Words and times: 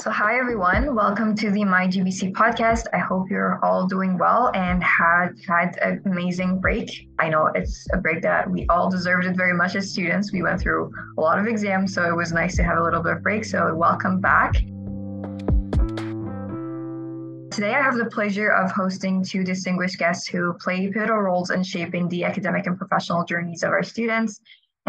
So, 0.00 0.10
hi 0.10 0.38
everyone, 0.38 0.94
welcome 0.94 1.36
to 1.36 1.50
the 1.50 1.62
My 1.64 1.86
GBC 1.86 2.32
podcast. 2.32 2.86
I 2.94 2.98
hope 2.98 3.30
you're 3.30 3.64
all 3.64 3.86
doing 3.86 4.16
well 4.16 4.50
and 4.54 4.82
had 4.82 5.28
had 5.46 5.76
an 5.82 6.02
amazing 6.06 6.58
break. 6.60 7.08
I 7.18 7.28
know 7.28 7.50
it's 7.54 7.86
a 7.92 7.98
break 7.98 8.22
that 8.22 8.50
we 8.50 8.66
all 8.68 8.90
deserved 8.90 9.26
it 9.26 9.36
very 9.36 9.52
much 9.52 9.76
as 9.76 9.92
students. 9.92 10.32
We 10.32 10.42
went 10.42 10.60
through 10.60 10.90
a 11.18 11.20
lot 11.20 11.38
of 11.38 11.46
exams, 11.46 11.92
so 11.94 12.08
it 12.08 12.16
was 12.16 12.32
nice 12.32 12.56
to 12.56 12.62
have 12.62 12.78
a 12.78 12.82
little 12.82 13.02
bit 13.02 13.12
of 13.12 13.22
break. 13.22 13.44
So, 13.44 13.74
welcome 13.74 14.20
back. 14.20 14.54
Today, 17.50 17.74
I 17.74 17.82
have 17.82 17.96
the 17.96 18.08
pleasure 18.10 18.50
of 18.50 18.70
hosting 18.70 19.22
two 19.22 19.44
distinguished 19.44 19.98
guests 19.98 20.26
who 20.26 20.54
play 20.54 20.90
pivotal 20.90 21.18
roles 21.18 21.50
in 21.50 21.62
shaping 21.62 22.08
the 22.08 22.24
academic 22.24 22.66
and 22.66 22.78
professional 22.78 23.24
journeys 23.24 23.62
of 23.62 23.70
our 23.70 23.82
students 23.82 24.40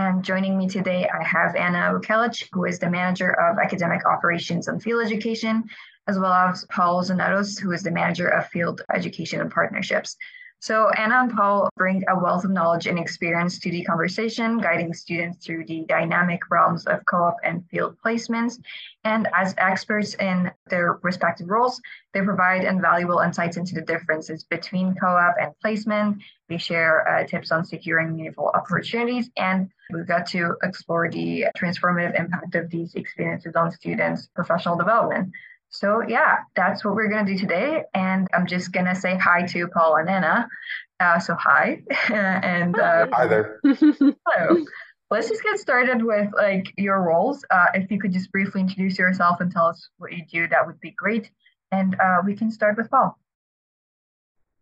and 0.07 0.23
joining 0.23 0.57
me 0.57 0.67
today, 0.67 1.07
I 1.07 1.23
have 1.23 1.55
Anna 1.55 1.93
Vukelic, 1.93 2.47
who 2.51 2.65
is 2.65 2.79
the 2.79 2.89
Manager 2.89 3.31
of 3.39 3.59
Academic 3.59 4.05
Operations 4.05 4.67
and 4.67 4.81
Field 4.81 5.05
Education, 5.05 5.63
as 6.07 6.17
well 6.17 6.33
as 6.33 6.65
Paul 6.69 7.03
Zanetos, 7.03 7.59
who 7.59 7.71
is 7.71 7.83
the 7.83 7.91
Manager 7.91 8.27
of 8.27 8.47
Field 8.47 8.81
Education 8.93 9.41
and 9.41 9.51
Partnerships. 9.51 10.17
So 10.61 10.89
Anna 10.89 11.21
and 11.21 11.31
Paul 11.31 11.71
bring 11.75 12.03
a 12.07 12.19
wealth 12.19 12.45
of 12.45 12.51
knowledge 12.51 12.85
and 12.85 12.99
experience 12.99 13.57
to 13.61 13.71
the 13.71 13.83
conversation, 13.83 14.59
guiding 14.59 14.93
students 14.93 15.43
through 15.43 15.65
the 15.65 15.85
dynamic 15.89 16.39
realms 16.51 16.85
of 16.85 17.03
co-op 17.07 17.37
and 17.43 17.67
field 17.71 17.97
placements. 18.05 18.61
And 19.03 19.27
as 19.33 19.55
experts 19.57 20.13
in 20.13 20.51
their 20.67 20.99
respective 21.01 21.49
roles, 21.49 21.81
they 22.13 22.21
provide 22.21 22.63
invaluable 22.63 23.21
insights 23.21 23.57
into 23.57 23.73
the 23.73 23.81
differences 23.81 24.43
between 24.43 24.93
co-op 24.93 25.33
and 25.41 25.51
placement. 25.63 26.21
They 26.47 26.59
share 26.59 27.07
uh, 27.09 27.25
tips 27.25 27.51
on 27.51 27.65
securing 27.65 28.15
meaningful 28.15 28.51
opportunities, 28.53 29.31
and 29.37 29.67
we've 29.91 30.07
got 30.07 30.27
to 30.27 30.57
explore 30.61 31.09
the 31.09 31.47
transformative 31.57 32.19
impact 32.19 32.53
of 32.53 32.69
these 32.69 32.93
experiences 32.93 33.55
on 33.55 33.71
students' 33.71 34.27
professional 34.35 34.77
development. 34.77 35.31
So 35.71 36.03
yeah, 36.07 36.37
that's 36.55 36.83
what 36.83 36.95
we're 36.95 37.09
gonna 37.09 37.25
do 37.25 37.37
today. 37.37 37.83
And 37.93 38.27
I'm 38.33 38.45
just 38.45 38.73
gonna 38.73 38.93
say 38.93 39.17
hi 39.17 39.45
to 39.47 39.67
Paul 39.69 39.95
and 39.95 40.09
Anna. 40.09 40.47
Uh, 40.99 41.17
so 41.17 41.33
hi, 41.35 41.81
and 42.09 42.77
uh, 42.77 43.07
hi 43.11 43.25
there. 43.25 43.59
hello. 43.63 44.65
Let's 45.09 45.27
just 45.27 45.43
get 45.43 45.59
started 45.59 46.03
with 46.03 46.29
like 46.33 46.73
your 46.77 47.01
roles. 47.01 47.43
Uh, 47.49 47.65
if 47.73 47.89
you 47.91 47.99
could 47.99 48.13
just 48.13 48.31
briefly 48.31 48.61
introduce 48.61 48.97
yourself 48.97 49.41
and 49.41 49.51
tell 49.51 49.65
us 49.65 49.89
what 49.97 50.13
you 50.13 50.23
do, 50.31 50.47
that 50.47 50.65
would 50.65 50.79
be 50.79 50.91
great. 50.91 51.31
And 51.71 51.95
uh, 51.95 52.21
we 52.25 52.35
can 52.35 52.49
start 52.49 52.77
with 52.77 52.89
Paul. 52.89 53.17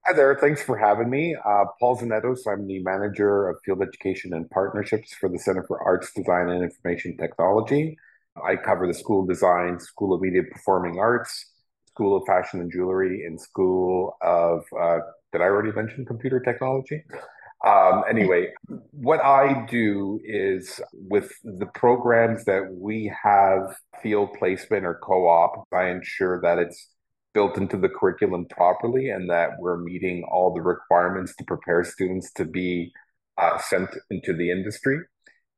Hi 0.05 0.13
there. 0.13 0.35
Thanks 0.35 0.63
for 0.63 0.75
having 0.77 1.09
me. 1.09 1.35
Uh, 1.35 1.65
Paul 1.79 1.99
Zanetos. 1.99 2.39
I'm 2.47 2.65
the 2.65 2.79
manager 2.79 3.47
of 3.47 3.57
field 3.63 3.81
education 3.83 4.33
and 4.33 4.49
partnerships 4.49 5.13
for 5.13 5.29
the 5.29 5.37
Center 5.37 5.63
for 5.67 5.83
Arts, 5.83 6.11
Design, 6.15 6.49
and 6.49 6.63
Information 6.63 7.15
Technology. 7.17 7.97
I 8.45 8.55
cover 8.55 8.87
the 8.87 8.93
School 8.93 9.23
of 9.23 9.29
Design, 9.29 9.79
School 9.79 10.13
of 10.13 10.21
Media 10.21 10.43
Performing 10.51 10.99
Arts, 10.99 11.51
School 11.87 12.17
of 12.17 12.23
Fashion 12.25 12.61
and 12.61 12.71
Jewelry, 12.71 13.25
and 13.25 13.39
School 13.39 14.15
of, 14.21 14.63
uh, 14.79 14.99
did 15.31 15.41
I 15.41 15.45
already 15.45 15.71
mention 15.71 16.05
computer 16.05 16.39
technology? 16.39 17.03
Um, 17.65 18.03
anyway, 18.09 18.53
what 18.91 19.21
I 19.21 19.65
do 19.69 20.19
is 20.23 20.79
with 20.93 21.31
the 21.43 21.65
programs 21.65 22.45
that 22.45 22.71
we 22.71 23.11
have 23.21 23.75
field 24.01 24.29
placement 24.39 24.85
or 24.85 24.95
co 25.03 25.27
op, 25.27 25.67
I 25.73 25.89
ensure 25.89 26.39
that 26.41 26.57
it's 26.57 26.87
built 27.33 27.57
into 27.57 27.77
the 27.77 27.89
curriculum 27.89 28.45
properly 28.49 29.09
and 29.09 29.29
that 29.29 29.51
we're 29.59 29.77
meeting 29.77 30.25
all 30.31 30.53
the 30.53 30.61
requirements 30.61 31.35
to 31.35 31.43
prepare 31.43 31.83
students 31.83 32.31
to 32.33 32.45
be 32.45 32.91
uh, 33.37 33.57
sent 33.57 33.89
into 34.09 34.33
the 34.33 34.51
industry. 34.51 34.97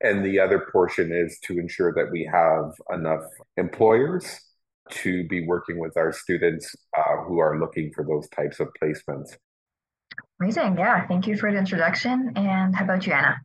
And 0.03 0.25
the 0.25 0.39
other 0.39 0.67
portion 0.71 1.11
is 1.11 1.39
to 1.43 1.59
ensure 1.59 1.93
that 1.93 2.11
we 2.11 2.29
have 2.31 2.73
enough 2.91 3.23
employers 3.57 4.39
to 4.89 5.27
be 5.27 5.45
working 5.45 5.79
with 5.79 5.95
our 5.95 6.11
students 6.11 6.75
uh, 6.97 7.23
who 7.27 7.39
are 7.39 7.59
looking 7.59 7.91
for 7.93 8.03
those 8.03 8.27
types 8.29 8.59
of 8.59 8.69
placements. 8.81 9.37
Amazing. 10.39 10.77
Yeah. 10.77 11.07
Thank 11.07 11.27
you 11.27 11.37
for 11.37 11.51
the 11.51 11.57
introduction. 11.57 12.33
And 12.35 12.75
how 12.75 12.83
about 12.85 13.05
you, 13.05 13.13
Anna? 13.13 13.37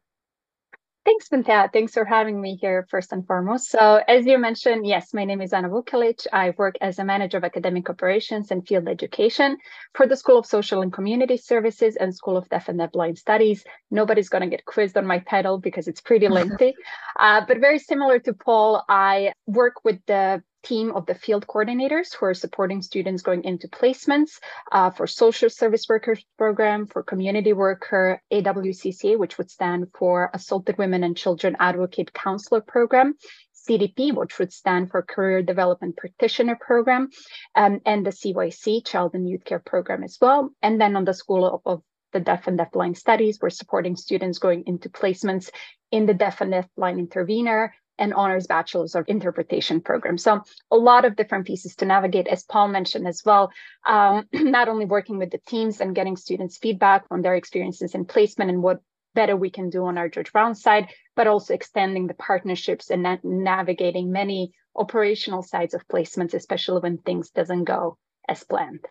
Thanks, 1.06 1.28
Binthat. 1.28 1.72
Thanks 1.72 1.92
for 1.92 2.04
having 2.04 2.40
me 2.40 2.56
here, 2.56 2.84
first 2.90 3.12
and 3.12 3.24
foremost. 3.24 3.70
So, 3.70 4.02
as 4.08 4.26
you 4.26 4.38
mentioned, 4.38 4.84
yes, 4.84 5.14
my 5.14 5.24
name 5.24 5.40
is 5.40 5.52
Anna 5.52 5.68
Vukelic. 5.68 6.26
I 6.32 6.52
work 6.58 6.74
as 6.80 6.98
a 6.98 7.04
manager 7.04 7.36
of 7.36 7.44
academic 7.44 7.88
operations 7.88 8.50
and 8.50 8.66
field 8.66 8.88
education 8.88 9.56
for 9.94 10.08
the 10.08 10.16
School 10.16 10.36
of 10.36 10.46
Social 10.46 10.82
and 10.82 10.92
Community 10.92 11.36
Services 11.36 11.94
and 11.94 12.12
School 12.12 12.36
of 12.36 12.48
Deaf 12.48 12.68
and 12.68 12.80
Deafblind 12.80 13.18
Studies. 13.18 13.62
Nobody's 13.88 14.28
going 14.28 14.42
to 14.42 14.50
get 14.50 14.64
quizzed 14.64 14.96
on 14.96 15.06
my 15.06 15.20
title 15.20 15.58
because 15.58 15.86
it's 15.86 16.00
pretty 16.00 16.26
lengthy. 16.38 16.74
uh, 17.20 17.42
but 17.46 17.60
very 17.60 17.78
similar 17.78 18.18
to 18.18 18.34
Paul, 18.34 18.82
I 18.88 19.32
work 19.46 19.84
with 19.84 20.04
the 20.06 20.42
team 20.66 20.90
of 20.92 21.06
the 21.06 21.14
field 21.14 21.46
coordinators 21.46 22.14
who 22.14 22.26
are 22.26 22.34
supporting 22.34 22.82
students 22.82 23.22
going 23.22 23.44
into 23.44 23.68
placements 23.68 24.40
uh, 24.72 24.90
for 24.90 25.06
social 25.06 25.48
service 25.48 25.86
workers 25.88 26.24
program, 26.36 26.86
for 26.86 27.02
community 27.02 27.52
worker, 27.52 28.20
AWCCA, 28.32 29.16
which 29.18 29.38
would 29.38 29.50
stand 29.50 29.86
for 29.98 30.30
Assaulted 30.34 30.76
Women 30.76 31.04
and 31.04 31.16
Children 31.16 31.56
Advocate 31.60 32.12
Counselor 32.12 32.60
Program, 32.60 33.14
CDP, 33.54 34.14
which 34.14 34.38
would 34.38 34.52
stand 34.52 34.90
for 34.90 35.02
Career 35.02 35.42
Development 35.42 35.96
Practitioner 35.96 36.56
Program, 36.60 37.10
um, 37.54 37.80
and 37.86 38.04
the 38.04 38.10
CYC, 38.10 38.84
Child 38.84 39.12
and 39.14 39.28
Youth 39.28 39.44
Care 39.44 39.58
Program 39.60 40.02
as 40.02 40.18
well. 40.20 40.50
And 40.62 40.80
then 40.80 40.96
on 40.96 41.04
the 41.04 41.14
School 41.14 41.46
of, 41.46 41.60
of 41.64 41.82
the 42.12 42.20
Deaf 42.20 42.46
and 42.46 42.58
Deafblind 42.58 42.96
Studies, 42.96 43.38
we're 43.40 43.50
supporting 43.50 43.96
students 43.96 44.38
going 44.38 44.64
into 44.66 44.88
placements 44.88 45.50
in 45.90 46.06
the 46.06 46.14
Deaf 46.14 46.40
and 46.40 46.52
Deafblind 46.52 46.98
Intervener, 46.98 47.74
and 47.98 48.14
honors 48.14 48.46
bachelor's 48.46 48.94
of 48.94 49.04
interpretation 49.08 49.80
program. 49.80 50.18
So 50.18 50.42
a 50.70 50.76
lot 50.76 51.04
of 51.04 51.16
different 51.16 51.46
pieces 51.46 51.76
to 51.76 51.86
navigate, 51.86 52.28
as 52.28 52.44
Paul 52.44 52.68
mentioned 52.68 53.06
as 53.06 53.22
well. 53.24 53.50
Um, 53.86 54.26
not 54.32 54.68
only 54.68 54.84
working 54.84 55.18
with 55.18 55.30
the 55.30 55.40
teams 55.46 55.80
and 55.80 55.94
getting 55.94 56.16
students 56.16 56.58
feedback 56.58 57.08
from 57.08 57.22
their 57.22 57.34
experiences 57.34 57.94
in 57.94 58.04
placement 58.04 58.50
and 58.50 58.62
what 58.62 58.80
better 59.14 59.36
we 59.36 59.50
can 59.50 59.70
do 59.70 59.84
on 59.86 59.98
our 59.98 60.08
George 60.08 60.32
Brown 60.32 60.54
side, 60.54 60.88
but 61.14 61.26
also 61.26 61.54
extending 61.54 62.06
the 62.06 62.14
partnerships 62.14 62.90
and 62.90 63.02
na- 63.02 63.16
navigating 63.24 64.12
many 64.12 64.52
operational 64.76 65.42
sides 65.42 65.74
of 65.74 65.88
placements, 65.88 66.34
especially 66.34 66.80
when 66.80 66.98
things 66.98 67.30
doesn't 67.30 67.64
go 67.64 67.96
as 68.28 68.44
planned. 68.44 68.84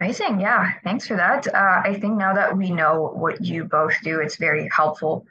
Amazing. 0.00 0.40
Yeah. 0.40 0.72
Thanks 0.82 1.06
for 1.06 1.16
that. 1.16 1.46
Uh, 1.46 1.82
I 1.84 1.96
think 2.00 2.16
now 2.16 2.34
that 2.34 2.56
we 2.56 2.70
know 2.70 3.12
what 3.14 3.44
you 3.44 3.64
both 3.64 3.94
do, 4.02 4.18
it's 4.18 4.36
very 4.36 4.68
helpful 4.74 5.26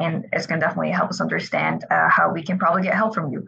and 0.00 0.26
it's 0.32 0.46
going 0.46 0.60
to 0.60 0.66
definitely 0.66 0.90
help 0.90 1.10
us 1.10 1.20
understand 1.20 1.84
uh, 1.90 2.08
how 2.08 2.32
we 2.32 2.42
can 2.42 2.58
probably 2.58 2.82
get 2.82 2.94
help 2.94 3.14
from 3.14 3.32
you. 3.32 3.46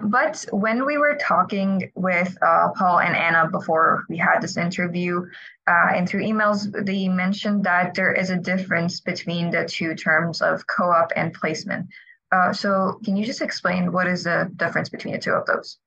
But 0.00 0.44
when 0.50 0.84
we 0.84 0.98
were 0.98 1.16
talking 1.16 1.90
with 1.94 2.36
uh, 2.42 2.68
Paul 2.76 3.00
and 3.00 3.16
Anna 3.16 3.48
before 3.50 4.04
we 4.10 4.18
had 4.18 4.40
this 4.42 4.58
interview, 4.58 5.26
uh, 5.66 5.88
and 5.94 6.06
through 6.06 6.22
emails, 6.22 6.70
they 6.84 7.08
mentioned 7.08 7.64
that 7.64 7.94
there 7.94 8.12
is 8.12 8.28
a 8.28 8.36
difference 8.36 9.00
between 9.00 9.50
the 9.50 9.64
two 9.64 9.94
terms 9.94 10.42
of 10.42 10.66
co 10.66 10.90
op 10.90 11.12
and 11.16 11.32
placement. 11.32 11.86
Uh, 12.30 12.52
so, 12.52 13.00
can 13.04 13.16
you 13.16 13.24
just 13.24 13.40
explain 13.40 13.90
what 13.90 14.06
is 14.06 14.24
the 14.24 14.50
difference 14.56 14.90
between 14.90 15.14
the 15.14 15.20
two 15.20 15.32
of 15.32 15.46
those? 15.46 15.78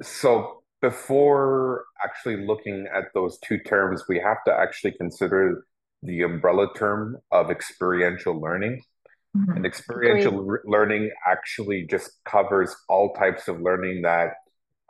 So, 0.00 0.62
before 0.80 1.86
actually 2.04 2.46
looking 2.46 2.86
at 2.94 3.04
those 3.12 3.38
two 3.38 3.58
terms, 3.58 4.04
we 4.08 4.20
have 4.20 4.44
to 4.46 4.52
actually 4.52 4.92
consider 4.92 5.64
the 6.04 6.22
umbrella 6.22 6.68
term 6.76 7.18
of 7.30 7.50
experiential 7.50 8.40
learning. 8.40 8.82
Mm-hmm. 9.36 9.52
And 9.52 9.66
experiential 9.66 10.58
learning 10.64 11.10
actually 11.26 11.86
just 11.90 12.10
covers 12.24 12.74
all 12.88 13.12
types 13.14 13.48
of 13.48 13.60
learning 13.60 14.02
that 14.02 14.34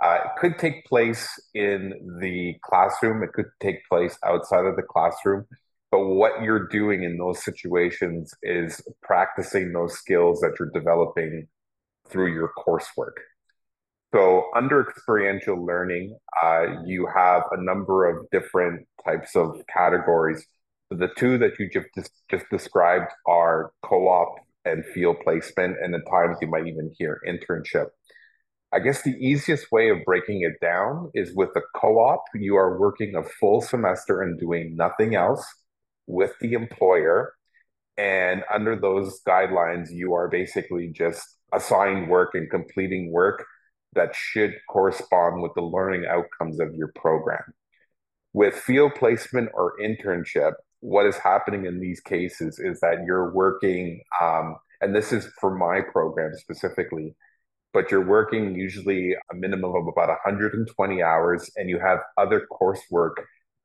uh, 0.03 0.19
could 0.39 0.59
take 0.59 0.85
place 0.85 1.29
in 1.55 2.19
the 2.21 2.57
classroom, 2.63 3.23
it 3.23 3.33
could 3.33 3.47
take 3.61 3.87
place 3.89 4.19
outside 4.25 4.67
of 4.67 4.77
the 4.77 4.83
classroom. 4.83 5.47
But 5.91 6.07
what 6.07 6.43
you're 6.43 6.67
doing 6.67 7.05
in 7.05 7.17
those 7.17 7.45
situations 7.45 8.35
is 8.43 8.83
practicing 9.03 9.73
those 9.73 9.94
skills 9.94 10.41
that 10.41 10.56
you're 10.59 10.71
developing 10.75 11.47
through 12.09 12.35
your 12.35 12.50
coursework. 12.59 13.15
So, 14.12 14.50
under 14.55 14.88
experiential 14.88 15.65
learning, 15.65 16.17
uh, 16.43 16.83
you 16.85 17.09
have 17.15 17.43
a 17.50 17.61
number 17.61 18.09
of 18.09 18.29
different 18.31 18.87
types 19.05 19.35
of 19.35 19.62
categories 19.73 20.44
the 20.91 21.09
two 21.17 21.39
that 21.39 21.59
you 21.59 21.69
just 21.71 21.89
just 22.31 22.45
described 22.51 23.11
are 23.27 23.73
co-op 23.83 24.37
and 24.65 24.85
field 24.87 25.17
placement, 25.23 25.77
and 25.83 25.95
at 25.95 26.03
times 26.11 26.39
you 26.41 26.49
might 26.49 26.67
even 26.67 26.93
hear 26.99 27.21
internship. 27.27 27.89
I 28.73 28.81
guess 28.81 29.03
the 29.03 29.17
easiest 29.25 29.71
way 29.71 29.91
of 29.91 30.05
breaking 30.05 30.43
it 30.43 30.61
down 30.61 31.11
is 31.15 31.33
with 31.35 31.51
a 31.55 31.61
co-op, 31.77 32.25
you 32.35 32.57
are 32.57 32.79
working 32.79 33.15
a 33.15 33.23
full 33.23 33.61
semester 33.61 34.21
and 34.21 34.39
doing 34.39 34.75
nothing 34.75 35.15
else 35.15 35.47
with 36.09 36.33
the 36.41 36.55
employer. 36.55 37.35
And 37.97 38.43
under 38.53 38.75
those 38.75 39.21
guidelines, 39.27 39.93
you 39.93 40.15
are 40.15 40.29
basically 40.29 40.89
just 40.89 41.37
assigned 41.53 42.09
work 42.09 42.31
and 42.35 42.51
completing 42.51 43.13
work 43.13 43.45
that 43.93 44.17
should 44.17 44.55
correspond 44.69 45.41
with 45.41 45.53
the 45.55 45.63
learning 45.63 46.07
outcomes 46.07 46.59
of 46.59 46.75
your 46.75 46.91
program. 46.97 47.45
With 48.33 48.57
field 48.57 48.97
placement 48.97 49.51
or 49.55 49.75
internship, 49.81 50.55
what 50.85 51.07
is 51.07 51.17
happening 51.17 51.65
in 51.65 51.81
these 51.81 52.01
cases 52.01 52.59
is 52.59 52.79
that 52.81 53.05
you're 53.07 53.33
working 53.33 54.03
um, 54.21 54.57
and 54.83 54.95
this 54.95 55.13
is 55.13 55.27
for 55.41 55.57
my 55.57 55.81
program 55.81 56.33
specifically, 56.35 57.15
but 57.73 57.91
you're 57.91 58.05
working 58.05 58.55
usually 58.55 59.15
a 59.33 59.35
minimum 59.35 59.75
of 59.75 59.87
about 59.87 60.09
120 60.09 61.03
hours 61.03 61.51
and 61.57 61.71
you 61.71 61.79
have 61.79 62.01
other 62.19 62.47
coursework 62.53 63.15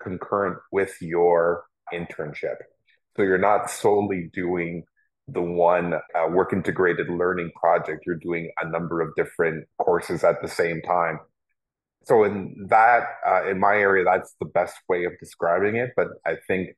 concurrent 0.02 0.60
with 0.72 0.96
your 1.02 1.66
internship. 1.94 2.56
So 3.18 3.24
you're 3.24 3.38
not 3.38 3.70
solely 3.70 4.30
doing 4.34 4.86
the 5.28 5.42
one 5.42 5.96
uh, 5.96 6.28
work 6.30 6.54
integrated 6.54 7.10
learning 7.10 7.52
project, 7.60 8.06
you're 8.06 8.16
doing 8.16 8.50
a 8.62 8.70
number 8.70 9.02
of 9.02 9.14
different 9.18 9.68
courses 9.78 10.24
at 10.24 10.42
the 10.42 10.48
same 10.48 10.82
time. 10.84 11.20
So 12.06 12.24
in 12.24 12.68
that, 12.70 13.04
uh, 13.28 13.46
in 13.46 13.60
my 13.60 13.74
area, 13.74 14.06
that's 14.06 14.34
the 14.40 14.46
best 14.46 14.78
way 14.88 15.04
of 15.04 15.12
describing 15.20 15.76
it. 15.76 15.92
But 15.98 16.08
I 16.26 16.38
think 16.48 16.70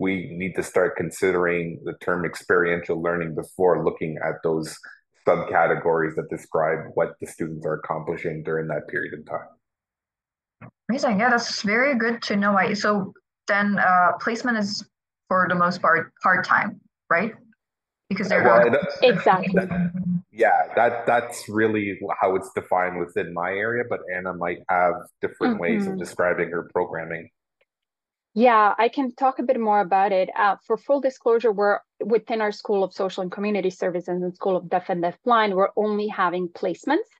we 0.00 0.30
need 0.32 0.54
to 0.54 0.62
start 0.62 0.96
considering 0.96 1.78
the 1.84 1.92
term 2.00 2.24
experiential 2.24 3.02
learning 3.02 3.34
before 3.34 3.84
looking 3.84 4.16
at 4.24 4.36
those 4.42 4.74
subcategories 5.26 6.14
that 6.16 6.30
describe 6.30 6.78
what 6.94 7.12
the 7.20 7.26
students 7.26 7.66
are 7.66 7.74
accomplishing 7.74 8.42
during 8.42 8.66
that 8.68 8.88
period 8.88 9.12
of 9.12 9.26
time. 9.26 10.70
Amazing. 10.88 11.20
Yeah, 11.20 11.28
that's 11.28 11.60
very 11.60 11.94
good 11.96 12.22
to 12.22 12.36
know. 12.36 12.52
Why. 12.52 12.72
So 12.72 13.12
then 13.46 13.78
uh, 13.78 14.12
placement 14.18 14.56
is 14.56 14.82
for 15.28 15.46
the 15.50 15.54
most 15.54 15.82
part 15.82 16.12
part 16.22 16.46
time, 16.46 16.80
right? 17.10 17.34
Because 18.08 18.28
they're 18.28 18.42
well, 18.42 18.74
exactly. 19.02 19.52
That, 19.54 19.92
yeah, 20.32 20.72
that 20.76 21.06
that's 21.06 21.46
really 21.46 22.00
how 22.18 22.36
it's 22.36 22.50
defined 22.54 22.98
within 22.98 23.34
my 23.34 23.50
area. 23.50 23.84
But 23.88 24.00
Anna 24.16 24.32
might 24.32 24.60
have 24.70 24.94
different 25.20 25.54
mm-hmm. 25.54 25.62
ways 25.62 25.86
of 25.86 25.98
describing 25.98 26.48
her 26.50 26.70
programming. 26.72 27.28
Yeah, 28.34 28.74
I 28.78 28.88
can 28.88 29.12
talk 29.12 29.40
a 29.40 29.42
bit 29.42 29.58
more 29.58 29.80
about 29.80 30.12
it. 30.12 30.30
Uh, 30.36 30.56
for 30.64 30.76
full 30.76 31.00
disclosure, 31.00 31.50
we're 31.50 31.80
within 32.00 32.40
our 32.40 32.52
School 32.52 32.84
of 32.84 32.92
Social 32.92 33.22
and 33.22 33.32
Community 33.32 33.70
Services 33.70 34.22
and 34.22 34.34
School 34.34 34.56
of 34.56 34.70
Deaf 34.70 34.88
and 34.88 35.02
Deafblind, 35.02 35.54
we're 35.54 35.70
only 35.76 36.06
having 36.06 36.48
placements 36.48 37.10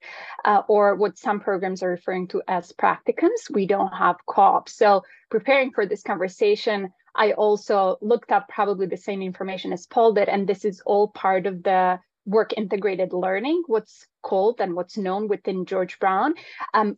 uh, 0.45 0.63
or 0.69 0.95
what 0.95 1.19
some 1.19 1.41
programs 1.41 1.83
are 1.83 1.91
referring 1.91 2.29
to 2.29 2.43
as 2.47 2.73
practicums. 2.73 3.51
We 3.51 3.67
don't 3.67 3.93
have 3.93 4.17
co-ops. 4.27 4.73
So 4.77 5.03
preparing 5.31 5.73
for 5.73 5.85
this 5.85 6.03
conversation, 6.03 6.93
I 7.17 7.33
also 7.33 7.99
looked 8.01 8.31
up 8.31 8.49
probably 8.49 8.87
the 8.87 8.97
same 8.97 9.21
information 9.21 9.73
as 9.73 9.87
Paul 9.87 10.13
did, 10.13 10.29
and 10.29 10.47
this 10.47 10.65
is 10.65 10.81
all 10.87 11.09
part 11.09 11.47
of 11.47 11.65
the 11.65 11.99
work 12.25 12.53
integrated 12.57 13.13
learning, 13.13 13.65
what's 13.67 14.07
called 14.23 14.61
and 14.61 14.75
what's 14.75 14.97
known 14.97 15.29
within 15.29 15.65
George 15.65 15.99
Brown. 15.99 16.35
Um, 16.75 16.97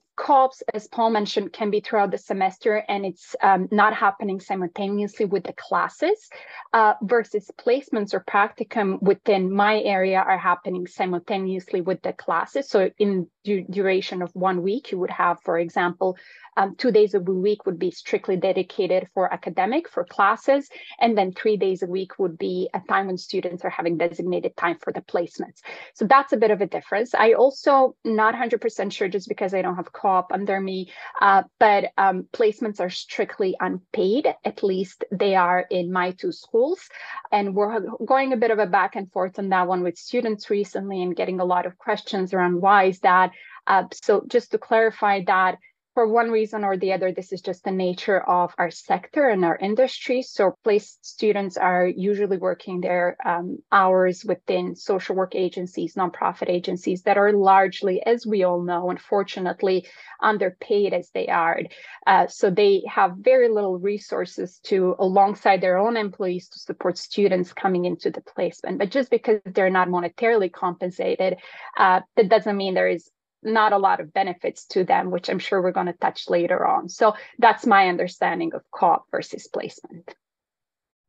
as 0.73 0.87
Paul 0.89 1.11
mentioned, 1.11 1.53
can 1.53 1.71
be 1.71 1.81
throughout 1.81 2.11
the 2.11 2.19
semester 2.19 2.85
and 2.89 3.05
it's 3.05 3.35
um, 3.43 3.69
not 3.73 3.95
happening 3.95 4.41
simultaneously 4.41 5.25
with 5.25 5.45
the 5.45 5.55
classes 5.55 6.29
uh, 6.73 6.95
versus 7.03 7.51
placements 7.59 8.15
or 8.15 8.21
practicum 8.21 9.03
within 9.03 9.53
my 9.53 9.81
area 9.81 10.19
are 10.19 10.39
happening 10.39 10.87
simultaneously 10.87 11.81
with 11.81 12.03
the 12.03 12.13
classes. 12.13 12.69
So 12.69 12.91
in 12.99 13.27
du- 13.43 13.65
duration 13.69 14.23
of 14.23 14.31
one 14.35 14.63
week, 14.63 14.93
you 14.93 14.99
would 14.99 15.11
have, 15.11 15.39
for 15.43 15.59
example, 15.59 16.17
um, 16.57 16.77
two 16.77 16.91
days 16.91 17.15
a 17.15 17.21
week 17.21 17.65
would 17.65 17.79
be 17.79 17.91
strictly 17.91 18.37
dedicated 18.37 19.09
for 19.15 19.33
academic, 19.33 19.89
for 19.89 20.05
classes, 20.05 20.69
and 21.01 21.17
then 21.17 21.33
three 21.33 21.57
days 21.57 21.83
a 21.83 21.87
week 21.87 22.19
would 22.19 22.37
be 22.37 22.69
a 22.75 22.81
time 22.89 23.07
when 23.07 23.17
students 23.17 23.65
are 23.65 23.71
having 23.71 23.97
designated 23.97 24.55
time 24.57 24.77
for 24.79 24.93
the 24.93 25.01
placements. 25.01 25.61
So 25.95 26.07
that's 26.07 26.35
a 26.35 26.37
bit 26.37 26.51
of 26.51 26.61
a 26.61 26.67
difference. 26.67 27.12
I 27.15 27.33
also 27.33 27.97
not 28.05 28.35
100% 28.35 28.93
sure 28.93 29.09
just 29.09 29.29
because 29.29 29.55
I 29.55 29.63
don't 29.63 29.77
have 29.77 29.93
co-op 29.93 30.33
under 30.33 30.61
me, 30.61 30.91
uh, 31.21 31.45
but 31.59 31.93
um, 31.97 32.25
placements 32.33 32.81
are 32.81 32.91
strictly 32.91 33.57
unpaid. 33.61 34.35
At 34.45 34.63
least 34.63 35.05
they 35.11 35.35
are 35.35 35.67
in 35.71 35.93
my 35.93 36.13
two 36.13 36.33
schools, 36.33 36.89
and 37.31 37.55
we're 37.55 37.81
going 38.05 38.33
a 38.33 38.37
bit 38.37 38.51
of 38.51 38.59
a 38.59 38.67
back 38.67 38.97
and 38.97 39.11
forth 39.11 39.39
on 39.39 39.51
that 39.51 39.69
one 39.69 39.83
with 39.83 39.97
students 39.97 40.51
recently 40.51 41.03
and 41.03 41.17
getting 41.17 41.41
a 41.41 41.45
lot 41.45 41.67
of 41.67 41.79
questions 41.79 42.35
around 42.35 42.61
why 42.61 42.85
is 42.85 43.01
that. 43.01 43.33
Uh, 43.67 43.85
so 43.93 44.25
just 44.29 44.51
to 44.51 44.59
clarify 44.59 45.23
that 45.25 45.59
for 45.95 46.09
one 46.09 46.31
reason 46.31 46.65
or 46.65 46.77
the 46.77 46.93
other, 46.93 47.13
this 47.13 47.33
is 47.33 47.43
just 47.43 47.65
the 47.65 47.71
nature 47.71 48.21
of 48.21 48.55
our 48.57 48.71
sector 48.71 49.29
and 49.29 49.45
our 49.45 49.57
industry. 49.57 50.23
So, 50.23 50.57
placed 50.65 51.05
students 51.05 51.57
are 51.57 51.87
usually 51.87 52.39
working 52.39 52.81
their 52.81 53.17
um, 53.25 53.59
hours 53.71 54.25
within 54.25 54.75
social 54.75 55.15
work 55.15 55.35
agencies, 55.35 55.95
nonprofit 55.95 56.49
agencies 56.49 57.03
that 57.03 57.19
are 57.19 57.33
largely, 57.33 58.03
as 58.07 58.27
we 58.27 58.43
all 58.43 58.63
know, 58.63 58.91
unfortunately, 58.91 59.87
underpaid 60.21 60.95
as 60.95 61.11
they 61.11 61.27
are. 61.27 61.61
Uh, 62.07 62.27
so, 62.27 62.51
they 62.51 62.83
have 62.89 63.13
very 63.19 63.51
little 63.51 63.79
resources 63.79 64.61
to, 64.65 64.97
alongside 64.99 65.61
their 65.61 65.79
own 65.79 65.97
employees, 65.97 66.49
to 66.49 66.59
support 66.59 66.97
students 66.97 67.53
coming 67.53 67.85
into 67.85 68.11
the 68.11 68.23
placement. 68.23 68.79
But 68.79 68.91
just 68.91 69.11
because 69.11 69.41
they're 69.45 69.69
not 69.69 69.89
monetarily 69.89 70.51
compensated, 70.51 71.37
uh, 71.77 72.01
that 72.17 72.29
doesn't 72.31 72.57
mean 72.57 72.73
there 72.75 72.89
is 72.89 73.11
not 73.43 73.73
a 73.73 73.79
lot 73.79 74.01
of 74.01 74.13
benefits 74.13 74.65
to 74.67 74.85
them, 74.85 75.11
which 75.11 75.29
I'm 75.29 75.39
sure 75.39 75.61
we're 75.63 75.73
going 75.73 75.87
to 75.87 75.93
touch 75.93 76.29
later 76.29 76.67
on. 76.67 76.89
So 76.89 77.15
that's 77.39 77.67
my 77.67 77.89
understanding 77.89 78.53
of 78.55 78.63
co-op 78.71 79.05
versus 79.11 79.49
placement. 79.49 80.15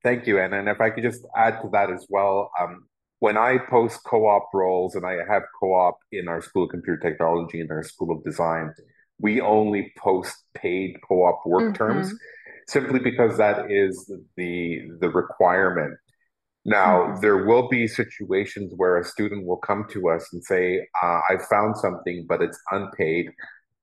Thank 0.03 0.27
you, 0.27 0.39
Anna. 0.39 0.59
And 0.59 0.67
if 0.67 0.81
I 0.81 0.89
could 0.89 1.03
just 1.03 1.25
add 1.35 1.61
to 1.61 1.69
that 1.71 1.89
as 1.89 2.05
well, 2.09 2.51
um, 2.59 2.85
when 3.19 3.37
I 3.37 3.57
post 3.57 4.01
co-op 4.05 4.49
roles, 4.53 4.95
and 4.95 5.05
I 5.05 5.17
have 5.29 5.43
co-op 5.59 5.97
in 6.11 6.27
our 6.27 6.41
School 6.41 6.65
of 6.65 6.71
Computer 6.71 6.99
Technology 6.99 7.61
and 7.61 7.71
our 7.71 7.83
School 7.83 8.11
of 8.11 8.23
Design, 8.23 8.73
we 9.19 9.39
only 9.39 9.93
post 9.97 10.35
paid 10.53 10.97
co-op 11.07 11.45
work 11.45 11.63
mm-hmm. 11.63 11.73
terms, 11.73 12.13
simply 12.67 12.99
because 12.99 13.37
that 13.37 13.71
is 13.71 14.11
the 14.35 14.81
the 14.99 15.09
requirement 15.09 15.97
now, 16.65 17.07
mm-hmm. 17.07 17.21
there 17.21 17.45
will 17.45 17.67
be 17.67 17.87
situations 17.87 18.73
where 18.75 18.97
a 18.97 19.03
student 19.03 19.45
will 19.45 19.57
come 19.57 19.85
to 19.91 20.09
us 20.09 20.29
and 20.31 20.43
say, 20.43 20.87
uh, 21.01 21.19
I 21.29 21.37
found 21.49 21.77
something, 21.77 22.25
but 22.27 22.41
it's 22.41 22.59
unpaid. 22.71 23.31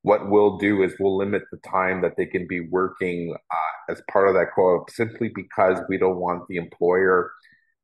What 0.03 0.31
we'll 0.31 0.57
do 0.57 0.83
is 0.83 0.95
we'll 0.99 1.19
limit 1.19 1.43
the 1.53 1.59
time 1.59 2.01
that 2.01 2.17
they 2.17 2.25
can 2.25 2.47
be 2.47 2.61
working 2.61 3.37
uh, 3.51 3.93
as 3.93 4.01
part 4.11 4.29
of 4.29 4.35
that 4.35 4.53
co-op 4.55 4.91
simply 4.91 5.31
because 5.35 5.79
we 5.91 5.99
don't 5.99 6.19
want 6.19 6.49
the 6.49 6.57
employer 6.57 7.31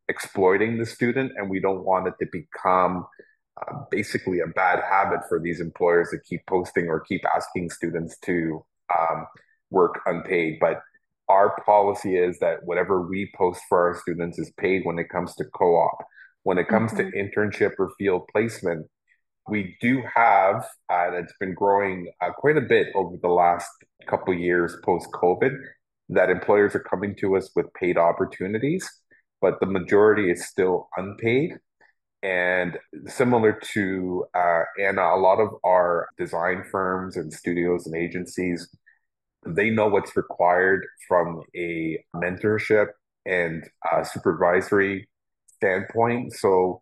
exploiting 0.08 0.78
the 0.78 0.86
student 0.86 1.32
and 1.36 1.50
we 1.50 1.60
don't 1.60 1.84
want 1.84 2.06
it 2.08 2.14
to 2.20 2.26
become 2.32 3.04
uh, 3.60 3.80
basically 3.90 4.40
a 4.40 4.46
bad 4.46 4.82
habit 4.82 5.20
for 5.28 5.38
these 5.38 5.60
employers 5.60 6.08
to 6.10 6.18
keep 6.20 6.40
posting 6.46 6.88
or 6.88 7.00
keep 7.00 7.22
asking 7.34 7.68
students 7.68 8.16
to 8.20 8.64
um, 8.98 9.26
work 9.70 10.00
unpaid. 10.06 10.58
But 10.58 10.80
our 11.28 11.60
policy 11.64 12.16
is 12.16 12.38
that 12.38 12.64
whatever 12.64 13.02
we 13.02 13.30
post 13.36 13.60
for 13.68 13.86
our 13.86 14.00
students 14.00 14.38
is 14.38 14.52
paid 14.58 14.84
when 14.84 14.98
it 14.98 15.08
comes 15.08 15.34
to 15.36 15.44
co-op. 15.44 15.98
When 16.44 16.58
it 16.58 16.68
comes 16.68 16.92
mm-hmm. 16.92 17.10
to 17.10 17.16
internship 17.16 17.72
or 17.78 17.90
field 17.98 18.28
placement, 18.32 18.86
we 19.48 19.76
do 19.80 20.02
have, 20.14 20.66
uh, 20.90 21.06
and 21.08 21.16
it's 21.16 21.34
been 21.38 21.54
growing 21.54 22.10
uh, 22.20 22.30
quite 22.36 22.56
a 22.56 22.60
bit 22.60 22.88
over 22.94 23.16
the 23.20 23.28
last 23.28 23.68
couple 24.06 24.34
years 24.34 24.76
post 24.84 25.08
COVID, 25.12 25.56
that 26.08 26.30
employers 26.30 26.74
are 26.74 26.80
coming 26.80 27.16
to 27.16 27.36
us 27.36 27.50
with 27.56 27.72
paid 27.74 27.98
opportunities, 27.98 28.88
but 29.40 29.58
the 29.60 29.66
majority 29.66 30.30
is 30.30 30.46
still 30.46 30.88
unpaid. 30.96 31.58
And 32.22 32.78
similar 33.06 33.58
to 33.74 34.24
uh, 34.34 34.62
Anna, 34.80 35.02
a 35.02 35.18
lot 35.18 35.38
of 35.38 35.50
our 35.64 36.08
design 36.16 36.64
firms 36.70 37.16
and 37.16 37.32
studios 37.32 37.86
and 37.86 37.94
agencies 37.94 38.68
they 39.46 39.70
know 39.70 39.88
what's 39.88 40.16
required 40.16 40.86
from 41.08 41.42
a 41.54 42.02
mentorship 42.14 42.88
and 43.24 43.64
uh, 43.90 44.04
supervisory 44.04 45.08
standpoint. 45.56 46.32
So 46.34 46.80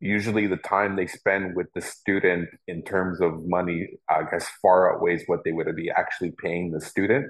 usually 0.00 0.46
the 0.46 0.56
time 0.56 0.96
they 0.96 1.06
spend 1.06 1.56
with 1.56 1.66
the 1.74 1.80
student 1.80 2.48
in 2.66 2.82
terms 2.82 3.20
of 3.20 3.46
money, 3.46 3.88
I 4.08 4.22
guess, 4.30 4.46
far 4.62 4.94
outweighs 4.94 5.24
what 5.26 5.44
they 5.44 5.52
would 5.52 5.74
be 5.76 5.90
actually 5.90 6.32
paying 6.32 6.70
the 6.70 6.80
student. 6.80 7.26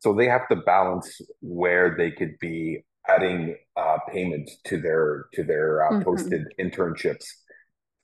So 0.00 0.14
they 0.14 0.26
have 0.26 0.48
to 0.48 0.56
balance 0.56 1.20
where 1.40 1.94
they 1.96 2.10
could 2.10 2.38
be 2.38 2.84
adding 3.08 3.56
uh, 3.76 3.98
payment 4.12 4.50
to 4.64 4.80
their 4.80 5.26
to 5.34 5.44
their 5.44 5.86
uh, 5.86 5.90
mm-hmm. 5.92 6.02
posted 6.02 6.46
internships 6.58 7.24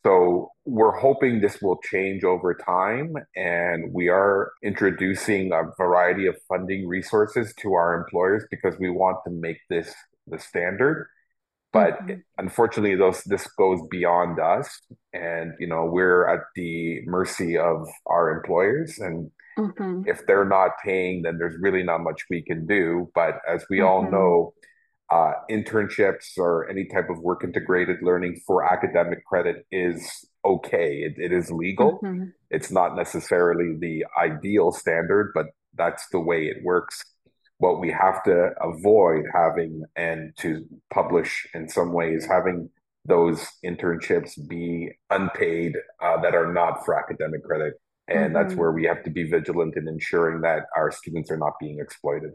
so 0.04 0.50
we're 0.64 0.96
hoping 0.98 1.40
this 1.40 1.60
will 1.62 1.78
change 1.78 2.24
over 2.24 2.54
time, 2.54 3.14
and 3.36 3.92
we 3.92 4.08
are 4.08 4.52
introducing 4.62 5.52
a 5.52 5.62
variety 5.76 6.26
of 6.26 6.36
funding 6.48 6.88
resources 6.88 7.54
to 7.60 7.74
our 7.74 7.94
employers 7.94 8.44
because 8.50 8.74
we 8.80 8.90
want 8.90 9.18
to 9.24 9.30
make 9.30 9.58
this 9.70 9.94
the 10.26 10.38
standard. 10.38 11.08
But 11.72 12.00
mm-hmm. 12.00 12.20
unfortunately, 12.38 12.96
those 12.96 13.22
this 13.24 13.46
goes 13.58 13.80
beyond 13.90 14.40
us, 14.40 14.68
and 15.12 15.52
you 15.60 15.68
know 15.68 15.84
we're 15.84 16.28
at 16.28 16.40
the 16.56 17.02
mercy 17.06 17.56
of 17.56 17.88
our 18.06 18.30
employers, 18.30 18.98
and 18.98 19.30
mm-hmm. 19.56 20.02
if 20.06 20.26
they're 20.26 20.44
not 20.44 20.72
paying, 20.84 21.22
then 21.22 21.38
there's 21.38 21.56
really 21.60 21.84
not 21.84 22.02
much 22.02 22.24
we 22.28 22.42
can 22.42 22.66
do. 22.66 23.08
But 23.14 23.38
as 23.48 23.64
we 23.70 23.78
mm-hmm. 23.78 23.86
all 23.86 24.10
know 24.10 24.54
uh, 25.12 25.34
internships 25.50 26.38
or 26.38 26.68
any 26.70 26.86
type 26.86 27.10
of 27.10 27.18
work 27.18 27.44
integrated 27.44 27.98
learning 28.00 28.40
for 28.46 28.64
academic 28.64 29.22
credit 29.26 29.66
is 29.70 30.26
okay. 30.42 31.02
It, 31.02 31.14
it 31.18 31.32
is 31.32 31.50
legal. 31.50 32.00
Mm-hmm. 32.02 32.28
It's 32.50 32.70
not 32.70 32.96
necessarily 32.96 33.76
the 33.78 34.06
ideal 34.18 34.72
standard, 34.72 35.32
but 35.34 35.46
that's 35.76 36.08
the 36.12 36.20
way 36.20 36.46
it 36.46 36.64
works. 36.64 37.02
What 37.58 37.78
we 37.78 37.90
have 37.90 38.22
to 38.24 38.52
avoid 38.62 39.24
having 39.34 39.82
and 39.96 40.32
to 40.38 40.64
publish 40.92 41.46
in 41.52 41.68
some 41.68 41.92
ways 41.92 42.26
having 42.26 42.70
those 43.04 43.46
internships 43.64 44.32
be 44.48 44.92
unpaid 45.10 45.74
uh, 46.02 46.20
that 46.22 46.34
are 46.34 46.52
not 46.52 46.84
for 46.86 46.98
academic 46.98 47.44
credit. 47.44 47.74
And 48.08 48.18
mm-hmm. 48.18 48.34
that's 48.34 48.54
where 48.54 48.72
we 48.72 48.84
have 48.84 49.04
to 49.04 49.10
be 49.10 49.24
vigilant 49.24 49.76
in 49.76 49.88
ensuring 49.88 50.40
that 50.40 50.64
our 50.74 50.90
students 50.90 51.30
are 51.30 51.36
not 51.36 51.52
being 51.60 51.80
exploited. 51.80 52.32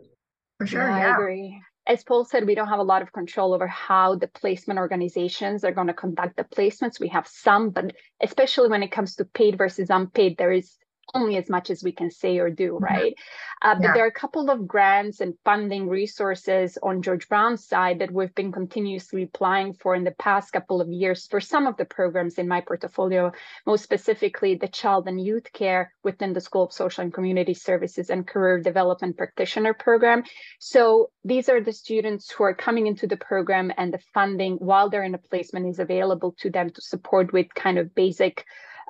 For 0.59 0.67
sure. 0.67 0.81
Yeah, 0.81 0.99
yeah. 0.99 1.07
I 1.07 1.13
agree. 1.13 1.61
As 1.87 2.03
Paul 2.03 2.25
said, 2.25 2.45
we 2.45 2.53
don't 2.53 2.67
have 2.67 2.79
a 2.79 2.83
lot 2.83 3.01
of 3.01 3.13
control 3.13 3.53
over 3.53 3.65
how 3.65 4.15
the 4.15 4.27
placement 4.27 4.77
organizations 4.77 5.63
are 5.63 5.71
going 5.71 5.87
to 5.87 5.93
conduct 5.93 6.35
the 6.35 6.43
placements. 6.43 6.99
We 6.99 7.07
have 7.07 7.27
some, 7.27 7.69
but 7.69 7.93
especially 8.21 8.67
when 8.67 8.83
it 8.83 8.91
comes 8.91 9.15
to 9.15 9.25
paid 9.25 9.57
versus 9.57 9.89
unpaid, 9.89 10.37
there 10.37 10.51
is 10.51 10.77
only 11.13 11.37
as 11.37 11.49
much 11.49 11.69
as 11.69 11.83
we 11.83 11.91
can 11.91 12.11
say 12.11 12.37
or 12.39 12.49
do, 12.49 12.73
mm-hmm. 12.73 12.83
right? 12.83 13.15
Uh, 13.61 13.75
but 13.75 13.83
yeah. 13.83 13.93
there 13.93 14.03
are 14.05 14.09
a 14.09 14.11
couple 14.11 14.49
of 14.49 14.67
grants 14.67 15.19
and 15.19 15.33
funding 15.43 15.89
resources 15.89 16.77
on 16.83 17.01
George 17.01 17.27
Brown's 17.27 17.65
side 17.65 17.99
that 17.99 18.11
we've 18.11 18.35
been 18.35 18.51
continuously 18.51 19.23
applying 19.23 19.73
for 19.73 19.95
in 19.95 20.03
the 20.03 20.11
past 20.11 20.51
couple 20.51 20.79
of 20.79 20.89
years 20.89 21.27
for 21.27 21.41
some 21.41 21.65
of 21.65 21.75
the 21.77 21.85
programs 21.85 22.35
in 22.35 22.47
my 22.47 22.61
portfolio, 22.61 23.31
most 23.65 23.83
specifically 23.83 24.55
the 24.55 24.67
child 24.67 25.07
and 25.07 25.19
youth 25.19 25.51
care 25.53 25.93
within 26.03 26.33
the 26.33 26.41
School 26.41 26.65
of 26.65 26.73
Social 26.73 27.03
and 27.03 27.13
Community 27.13 27.53
Services 27.53 28.09
and 28.09 28.27
Career 28.27 28.59
Development 28.61 29.17
Practitioner 29.17 29.73
Program. 29.73 30.23
So 30.59 31.09
these 31.23 31.49
are 31.49 31.61
the 31.61 31.73
students 31.73 32.31
who 32.31 32.43
are 32.43 32.53
coming 32.53 32.87
into 32.87 33.07
the 33.07 33.17
program 33.17 33.71
and 33.77 33.93
the 33.93 33.99
funding 34.13 34.57
while 34.57 34.89
they're 34.89 35.03
in 35.03 35.15
a 35.15 35.19
placement 35.29 35.67
is 35.67 35.79
available 35.79 36.35
to 36.39 36.49
them 36.49 36.69
to 36.69 36.81
support 36.81 37.33
with 37.33 37.53
kind 37.53 37.79
of 37.79 37.95
basic 37.95 38.45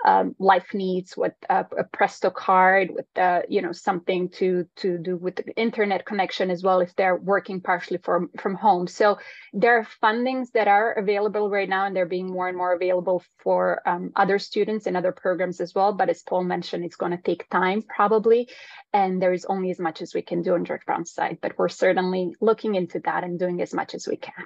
um, 0.05 0.35
life 0.39 0.73
needs 0.73 1.17
with 1.17 1.33
a, 1.49 1.65
a, 1.77 1.83
Presto 1.83 2.29
card, 2.29 2.91
with 2.91 3.05
uh, 3.15 3.41
you 3.49 3.61
know 3.61 3.71
something 3.71 4.29
to 4.29 4.67
to 4.77 4.97
do 4.97 5.17
with 5.17 5.37
the 5.37 5.55
internet 5.55 6.05
connection 6.05 6.51
as 6.51 6.63
well 6.63 6.81
if 6.81 6.95
they're 6.95 7.15
working 7.15 7.61
partially 7.61 7.97
from 7.97 8.29
from 8.37 8.55
home. 8.55 8.87
So 8.87 9.17
there 9.53 9.79
are 9.79 9.87
fundings 10.03 10.51
that 10.53 10.67
are 10.67 10.93
available 10.93 11.49
right 11.49 11.67
now, 11.67 11.85
and 11.85 11.95
they're 11.95 12.05
being 12.05 12.31
more 12.31 12.47
and 12.47 12.57
more 12.57 12.73
available 12.73 13.23
for 13.39 13.81
um, 13.87 14.11
other 14.15 14.39
students 14.39 14.85
and 14.85 14.95
other 14.95 15.11
programs 15.11 15.59
as 15.59 15.73
well. 15.73 15.93
But 15.93 16.09
as 16.09 16.21
Paul 16.21 16.43
mentioned, 16.43 16.85
it's 16.85 16.95
going 16.95 17.11
to 17.11 17.21
take 17.21 17.49
time 17.49 17.81
probably, 17.81 18.49
and 18.93 19.21
there 19.21 19.33
is 19.33 19.45
only 19.45 19.71
as 19.71 19.79
much 19.79 20.01
as 20.01 20.13
we 20.13 20.21
can 20.21 20.41
do 20.43 20.53
on 20.53 20.65
George 20.65 20.85
Brown's 20.85 21.11
side. 21.11 21.39
But 21.41 21.57
we're 21.57 21.69
certainly 21.69 22.35
looking 22.39 22.75
into 22.75 22.99
that 22.99 23.23
and 23.23 23.39
doing 23.39 23.61
as 23.61 23.73
much 23.73 23.95
as 23.95 24.07
we 24.07 24.17
can. 24.17 24.45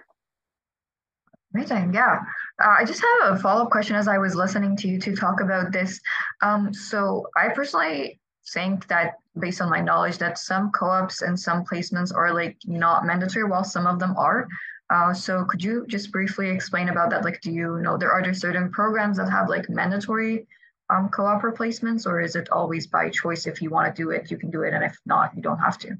Amazing. 1.53 1.93
Yeah. 1.93 2.19
Uh, 2.63 2.75
I 2.79 2.85
just 2.85 3.01
have 3.01 3.33
a 3.33 3.39
follow 3.39 3.63
up 3.63 3.71
question 3.71 3.95
as 3.95 4.07
I 4.07 4.17
was 4.17 4.35
listening 4.35 4.77
to 4.77 4.87
you 4.87 4.99
to 4.99 5.15
talk 5.15 5.41
about 5.41 5.71
this. 5.71 5.99
Um, 6.41 6.73
so, 6.73 7.27
I 7.35 7.49
personally 7.49 8.21
think 8.53 8.87
that 8.87 9.15
based 9.39 9.61
on 9.61 9.69
my 9.69 9.81
knowledge 9.81 10.17
that 10.17 10.37
some 10.37 10.71
co-ops 10.71 11.21
and 11.21 11.39
some 11.39 11.63
placements 11.63 12.13
are 12.13 12.33
like 12.33 12.57
not 12.65 13.05
mandatory 13.05 13.45
while 13.45 13.63
some 13.63 13.87
of 13.87 13.99
them 13.99 14.15
are 14.17 14.47
uh, 14.89 15.13
so 15.13 15.45
could 15.45 15.63
you 15.63 15.85
just 15.87 16.11
briefly 16.11 16.49
explain 16.49 16.89
about 16.89 17.09
that 17.09 17.23
like 17.23 17.39
do 17.41 17.51
you 17.51 17.79
know 17.81 17.97
there 17.97 18.11
are 18.11 18.21
there 18.21 18.33
certain 18.33 18.69
programs 18.71 19.17
that 19.17 19.29
have 19.29 19.47
like 19.47 19.69
mandatory 19.69 20.45
um, 20.89 21.07
co-op 21.09 21.43
replacements 21.43 22.05
or 22.05 22.19
is 22.19 22.35
it 22.35 22.49
always 22.51 22.87
by 22.87 23.09
choice 23.09 23.47
if 23.47 23.61
you 23.61 23.69
want 23.69 23.95
to 23.95 24.01
do 24.01 24.09
it 24.09 24.29
you 24.29 24.37
can 24.37 24.51
do 24.51 24.63
it 24.63 24.73
and 24.73 24.83
if 24.83 24.97
not 25.05 25.31
you 25.35 25.41
don't 25.41 25.59
have 25.59 25.77
to 25.77 25.95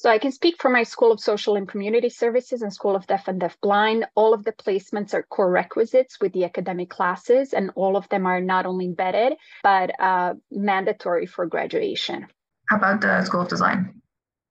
so 0.00 0.08
I 0.08 0.16
can 0.16 0.32
speak 0.32 0.54
for 0.58 0.70
my 0.70 0.82
School 0.82 1.12
of 1.12 1.20
Social 1.20 1.56
and 1.56 1.68
Community 1.68 2.08
Services 2.08 2.62
and 2.62 2.72
School 2.72 2.96
of 2.96 3.06
Deaf 3.06 3.28
and 3.28 3.38
Deaf 3.38 3.60
Blind. 3.60 4.06
All 4.14 4.32
of 4.32 4.44
the 4.44 4.52
placements 4.52 5.12
are 5.12 5.24
core 5.24 5.50
requisites 5.50 6.18
with 6.22 6.32
the 6.32 6.46
academic 6.46 6.88
classes, 6.88 7.52
and 7.52 7.70
all 7.74 7.98
of 7.98 8.08
them 8.08 8.24
are 8.24 8.40
not 8.40 8.64
only 8.64 8.86
embedded, 8.86 9.34
but 9.62 9.90
uh, 10.00 10.32
mandatory 10.50 11.26
for 11.26 11.44
graduation. 11.44 12.26
How 12.70 12.78
about 12.78 13.02
the 13.02 13.22
School 13.24 13.42
of 13.42 13.48
Design? 13.48 14.00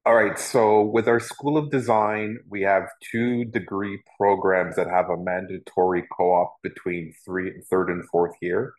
All 0.05 0.13
right. 0.13 0.37
So 0.37 0.83
with 0.83 1.07
our 1.07 1.19
School 1.19 1.57
of 1.57 1.71
Design, 1.71 2.37
we 2.47 2.61
have 2.61 2.83
two 3.11 3.45
degree 3.45 3.99
programs 4.19 4.75
that 4.75 4.87
have 4.87 5.09
a 5.09 5.17
mandatory 5.17 6.03
co-op 6.15 6.57
between 6.61 7.11
three, 7.25 7.59
third 7.71 7.89
and 7.89 8.07
fourth 8.09 8.35
year. 8.39 8.73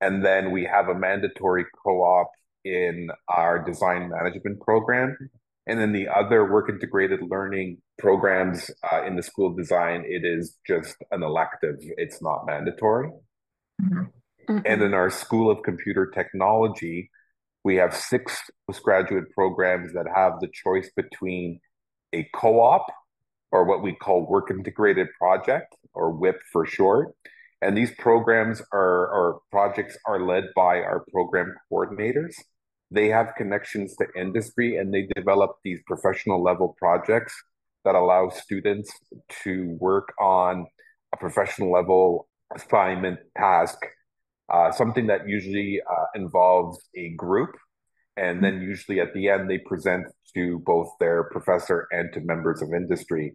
And 0.00 0.24
then 0.24 0.50
we 0.50 0.64
have 0.64 0.88
a 0.88 0.94
mandatory 0.94 1.66
co-op 1.84 2.30
in 2.64 3.10
our 3.28 3.62
design 3.62 4.08
management 4.08 4.62
program 4.62 5.14
and 5.66 5.78
then 5.78 5.92
the 5.92 6.08
other 6.08 6.50
work 6.50 6.68
integrated 6.68 7.20
learning 7.22 7.78
programs 7.98 8.70
uh, 8.90 9.04
in 9.04 9.16
the 9.16 9.22
School 9.22 9.50
of 9.50 9.56
Design, 9.56 10.04
it 10.06 10.24
is 10.24 10.56
just 10.66 10.96
an 11.10 11.22
elective, 11.22 11.76
it's 11.96 12.22
not 12.22 12.46
mandatory. 12.46 13.10
Mm-hmm. 13.82 14.02
Mm-hmm. 14.48 14.58
And 14.64 14.82
in 14.82 14.94
our 14.94 15.10
School 15.10 15.50
of 15.50 15.62
Computer 15.62 16.06
Technology, 16.06 17.10
we 17.62 17.76
have 17.76 17.94
six 17.94 18.40
postgraduate 18.66 19.30
programs 19.32 19.92
that 19.92 20.06
have 20.14 20.40
the 20.40 20.48
choice 20.52 20.90
between 20.96 21.60
a 22.12 22.28
co 22.34 22.60
op 22.60 22.86
or 23.52 23.64
what 23.64 23.82
we 23.82 23.94
call 23.94 24.26
work 24.26 24.50
integrated 24.50 25.08
project 25.18 25.76
or 25.92 26.10
WIP 26.10 26.40
for 26.52 26.64
short. 26.64 27.14
And 27.62 27.76
these 27.76 27.90
programs 27.98 28.62
are, 28.72 29.06
or 29.08 29.40
projects 29.50 29.98
are 30.06 30.24
led 30.24 30.44
by 30.56 30.78
our 30.78 31.04
program 31.12 31.54
coordinators 31.70 32.34
they 32.90 33.08
have 33.08 33.34
connections 33.36 33.94
to 33.96 34.06
industry 34.16 34.76
and 34.76 34.92
they 34.92 35.08
develop 35.14 35.56
these 35.62 35.80
professional 35.86 36.42
level 36.42 36.74
projects 36.78 37.34
that 37.84 37.94
allow 37.94 38.28
students 38.28 38.92
to 39.44 39.76
work 39.80 40.12
on 40.20 40.66
a 41.12 41.16
professional 41.16 41.72
level 41.72 42.28
assignment 42.54 43.18
task, 43.36 43.78
uh, 44.52 44.70
something 44.72 45.06
that 45.06 45.28
usually 45.28 45.80
uh, 45.80 46.04
involves 46.14 46.78
a 46.96 47.10
group. 47.10 47.56
And 48.16 48.42
then 48.44 48.60
usually 48.60 49.00
at 49.00 49.14
the 49.14 49.28
end, 49.28 49.48
they 49.48 49.58
present 49.58 50.06
to 50.34 50.58
both 50.66 50.90
their 50.98 51.24
professor 51.24 51.86
and 51.90 52.12
to 52.12 52.20
members 52.20 52.60
of 52.60 52.74
industry. 52.74 53.34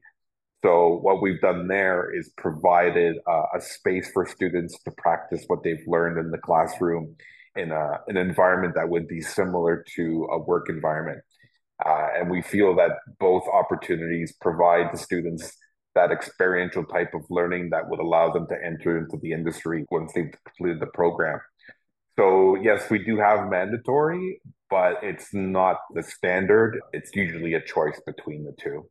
So 0.63 0.99
what 1.01 1.21
we've 1.21 1.41
done 1.41 1.67
there 1.67 2.13
is 2.13 2.31
provided 2.37 3.17
uh, 3.27 3.43
a 3.55 3.61
space 3.61 4.11
for 4.13 4.25
students 4.25 4.77
to 4.83 4.91
practice 4.97 5.43
what 5.47 5.63
they've 5.63 5.83
learned 5.87 6.19
in 6.19 6.31
the 6.31 6.37
classroom 6.37 7.15
in 7.55 7.71
a, 7.71 7.99
an 8.07 8.17
environment 8.17 8.73
that 8.75 8.89
would 8.89 9.07
be 9.07 9.21
similar 9.21 9.83
to 9.95 10.27
a 10.31 10.39
work 10.39 10.69
environment. 10.69 11.21
Uh, 11.85 12.07
and 12.17 12.29
we 12.29 12.41
feel 12.41 12.75
that 12.75 12.91
both 13.19 13.43
opportunities 13.51 14.33
provide 14.39 14.93
the 14.93 14.97
students 14.97 15.51
that 15.93 16.11
experiential 16.11 16.83
type 16.85 17.13
of 17.13 17.21
learning 17.29 17.69
that 17.69 17.89
would 17.89 17.99
allow 17.99 18.31
them 18.31 18.47
to 18.47 18.55
enter 18.63 18.97
into 18.97 19.17
the 19.21 19.31
industry 19.31 19.85
once 19.91 20.11
they've 20.13 20.33
completed 20.45 20.81
the 20.81 20.87
program. 20.87 21.39
So, 22.17 22.55
yes, 22.55 22.89
we 22.89 22.99
do 22.99 23.17
have 23.17 23.49
mandatory, 23.49 24.41
but 24.69 24.95
it's 25.03 25.33
not 25.33 25.77
the 25.93 26.03
standard. 26.03 26.79
It's 26.93 27.13
usually 27.15 27.53
a 27.53 27.61
choice 27.61 27.99
between 28.05 28.45
the 28.45 28.53
two. 28.61 28.89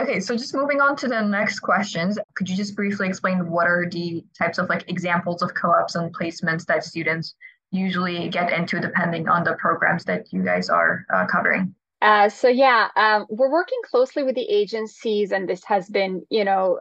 Okay, 0.00 0.18
so 0.18 0.34
just 0.34 0.54
moving 0.54 0.80
on 0.80 0.96
to 0.96 1.08
the 1.08 1.20
next 1.20 1.60
questions, 1.60 2.18
could 2.34 2.48
you 2.48 2.56
just 2.56 2.74
briefly 2.74 3.06
explain 3.06 3.50
what 3.50 3.66
are 3.66 3.86
the 3.90 4.24
types 4.36 4.56
of 4.56 4.70
like 4.70 4.88
examples 4.88 5.42
of 5.42 5.52
co-ops 5.54 5.94
and 5.94 6.16
placements 6.16 6.64
that 6.66 6.84
students 6.84 7.34
usually 7.70 8.30
get 8.30 8.50
into 8.50 8.80
depending 8.80 9.28
on 9.28 9.44
the 9.44 9.54
programs 9.56 10.04
that 10.04 10.32
you 10.32 10.42
guys 10.42 10.70
are 10.70 11.04
uh, 11.12 11.26
covering? 11.26 11.74
Uh, 12.00 12.30
so 12.30 12.48
yeah, 12.48 12.88
um, 12.96 13.26
we're 13.28 13.52
working 13.52 13.78
closely 13.90 14.22
with 14.22 14.34
the 14.34 14.48
agencies, 14.48 15.32
and 15.32 15.46
this 15.46 15.62
has 15.64 15.90
been, 15.90 16.24
you 16.30 16.44
know, 16.46 16.80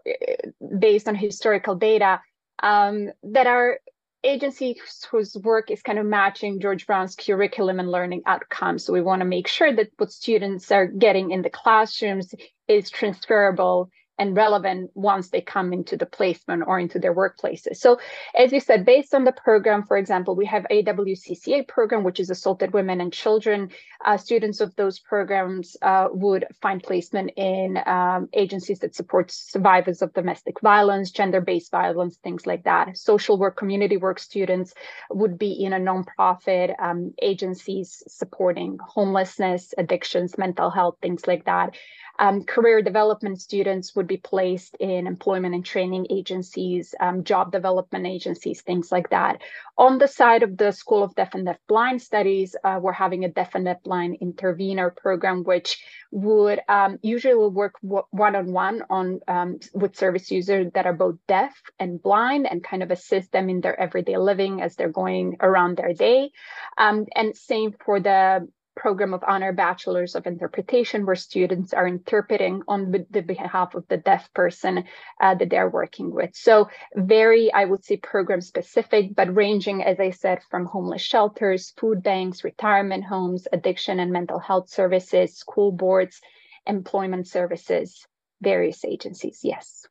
based 0.80 1.10
on 1.10 1.14
historical 1.14 1.76
data 1.76 2.22
um, 2.64 3.10
that 3.24 3.48
are 3.48 3.80
agencies 4.24 4.78
whose 5.10 5.36
work 5.36 5.72
is 5.72 5.82
kind 5.82 6.00
of 6.00 6.06
matching 6.06 6.60
George 6.60 6.86
Brown's 6.86 7.16
curriculum 7.16 7.80
and 7.80 7.90
learning 7.90 8.24
outcomes. 8.26 8.86
So 8.86 8.94
we 8.94 9.02
want 9.02 9.22
to 9.22 9.26
make 9.26 9.48
sure 9.48 9.74
that 9.74 9.90
what 9.98 10.12
students 10.12 10.72
are 10.72 10.88
getting 10.88 11.32
in 11.32 11.42
the 11.42 11.50
classrooms 11.50 12.34
is 12.68 12.90
transferable 12.90 13.90
and 14.20 14.36
relevant 14.36 14.92
once 14.94 15.30
they 15.30 15.42
come 15.42 15.74
into 15.74 15.98
the 15.98 16.06
placement 16.06 16.64
or 16.68 16.80
into 16.80 17.00
their 17.00 17.16
workplaces. 17.16 17.78
So 17.78 18.00
as 18.36 18.52
you 18.52 18.60
said, 18.60 18.86
based 18.86 19.14
on 19.14 19.24
the 19.24 19.32
program, 19.32 19.84
for 19.84 19.98
example, 19.98 20.36
we 20.36 20.46
have 20.46 20.66
AWCCA 20.70 21.68
program, 21.68 22.04
which 22.04 22.20
is 22.20 22.30
assaulted 22.30 22.74
women 22.74 23.02
and 23.02 23.12
children. 23.12 23.70
Uh, 24.06 24.18
students 24.18 24.62
of 24.62 24.76
those 24.76 25.00
programs 25.00 25.76
uh, 25.82 26.08
would 26.12 26.46
find 26.62 26.84
placement 26.84 27.32
in 27.36 27.80
um, 27.86 28.30
agencies 28.34 28.80
that 28.80 28.96
support 28.96 29.32
survivors 29.32 30.02
of 30.02 30.14
domestic 30.14 30.60
violence, 30.62 31.12
gender-based 31.12 31.72
violence, 31.72 32.18
things 32.18 32.46
like 32.46 32.64
that. 32.64 32.98
Social 32.98 33.38
work, 33.38 33.58
community 33.58 33.98
work 33.98 34.20
students 34.20 34.74
would 35.10 35.38
be 35.38 35.52
in 35.52 35.74
a 35.74 35.80
nonprofit 35.80 36.76
um, 36.82 37.14
agencies 37.22 38.04
supporting 38.08 38.78
homelessness, 38.86 39.74
addictions, 39.78 40.38
mental 40.38 40.70
health, 40.70 40.98
things 41.02 41.28
like 41.28 41.46
that. 41.46 41.76
Um, 42.20 42.44
career 42.44 42.82
development 42.82 43.40
students 43.40 43.96
would 43.96 44.08
be 44.08 44.18
placed 44.18 44.76
in 44.80 45.08
employment 45.08 45.56
and 45.56 45.66
training 45.66 46.08
agencies, 46.10 46.94
um, 47.00 47.24
job 47.24 47.52
development 47.52 48.06
agencies, 48.06 48.62
things 48.62 48.92
like 48.92 49.10
that. 49.12 49.42
On 49.78 49.98
the 49.98 50.08
side 50.08 50.44
of 50.44 50.58
the 50.58 50.72
School 50.74 51.02
of 51.02 51.16
Deaf 51.16 51.34
and 51.34 51.46
Deaf 51.46 51.58
Blind 51.68 52.02
Studies, 52.02 52.58
uh, 52.64 52.80
we're 52.82 52.92
having 52.92 53.24
a 53.24 53.30
Deaf 53.30 53.56
and 53.56 53.64
Deaf 53.64 53.82
Blind 53.84 54.18
intervener 54.20 54.90
program, 54.90 55.46
which 55.46 55.82
would 56.12 56.60
um, 56.68 57.00
usually 57.02 57.36
work 57.36 57.76
one 57.82 58.36
on 58.36 58.52
one 58.52 58.84
on 58.90 59.22
um, 59.28 59.60
with 59.74 59.96
service 59.96 60.30
users 60.30 60.72
that 60.74 60.86
are 60.86 60.94
both 60.94 61.16
deaf 61.28 61.54
and 61.80 62.04
blind, 62.04 62.48
and 62.52 62.64
kind 62.64 62.84
of 62.84 62.92
assist 62.92 63.32
them 63.32 63.50
in 63.50 63.62
their 63.62 63.80
everyday 63.80 64.18
living 64.18 64.62
as 64.62 64.76
they're 64.76 64.90
going 64.90 65.38
around 65.40 65.78
their 65.78 65.94
day. 65.94 66.32
Um, 66.78 67.06
and 67.16 67.36
same 67.36 67.74
for 67.86 68.02
the 68.02 68.48
program 68.80 69.14
of 69.14 69.24
honor 69.28 69.52
bachelors 69.52 70.16
of 70.16 70.26
interpretation 70.26 71.06
where 71.06 71.16
students 71.16 71.74
are 71.74 71.86
interpreting 71.86 72.62
on 72.68 72.92
the 73.12 73.22
behalf 73.22 73.76
of 73.76 73.86
the 73.90 73.98
deaf 73.98 74.34
person 74.34 74.86
uh, 75.22 75.36
that 75.36 75.50
they're 75.50 75.70
working 75.70 76.12
with 76.12 76.34
so 76.34 76.70
very 76.96 77.52
i 77.54 77.66
would 77.66 77.84
say 77.84 77.98
program 77.98 78.40
specific 78.40 79.14
but 79.14 79.36
ranging 79.36 79.84
as 79.84 80.00
i 80.00 80.10
said 80.10 80.40
from 80.50 80.66
homeless 80.66 81.02
shelters 81.02 81.74
food 81.78 82.02
banks 82.02 82.46
retirement 82.46 83.04
homes 83.04 83.48
addiction 83.52 84.00
and 84.00 84.14
mental 84.14 84.40
health 84.40 84.70
services 84.70 85.38
school 85.38 85.74
boards 85.74 86.22
employment 86.66 87.28
services 87.28 88.08
various 88.42 88.86
agencies 88.86 89.42
yes 89.44 89.86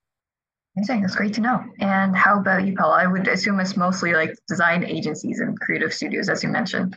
Amazing. 0.76 1.00
That's 1.00 1.16
great 1.16 1.34
to 1.34 1.40
know. 1.40 1.64
And 1.80 2.16
how 2.16 2.38
about 2.38 2.64
you, 2.64 2.76
Paula? 2.76 2.98
I 3.02 3.06
would 3.08 3.26
assume 3.26 3.58
it's 3.58 3.76
mostly 3.76 4.12
like 4.12 4.30
design 4.46 4.84
agencies 4.84 5.40
and 5.40 5.58
creative 5.58 5.92
studios, 5.92 6.28
as 6.28 6.44
you 6.44 6.50
mentioned. 6.50 6.96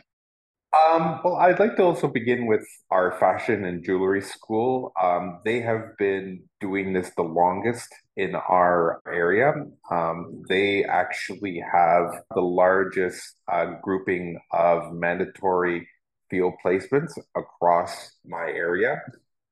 Um, 0.72 1.20
well, 1.22 1.36
I'd 1.36 1.58
like 1.58 1.76
to 1.76 1.82
also 1.82 2.08
begin 2.08 2.46
with 2.46 2.66
our 2.90 3.12
fashion 3.18 3.64
and 3.66 3.84
jewelry 3.84 4.22
school. 4.22 4.92
Um, 5.00 5.40
they 5.44 5.60
have 5.60 5.96
been 5.98 6.44
doing 6.60 6.94
this 6.94 7.10
the 7.14 7.22
longest 7.22 7.88
in 8.16 8.34
our 8.34 9.02
area. 9.06 9.52
Um, 9.90 10.42
they 10.48 10.84
actually 10.84 11.62
have 11.70 12.22
the 12.34 12.40
largest 12.40 13.34
uh, 13.52 13.74
grouping 13.82 14.40
of 14.50 14.94
mandatory 14.94 15.86
field 16.30 16.54
placements 16.64 17.12
across 17.36 18.12
my 18.24 18.46
area. 18.46 19.02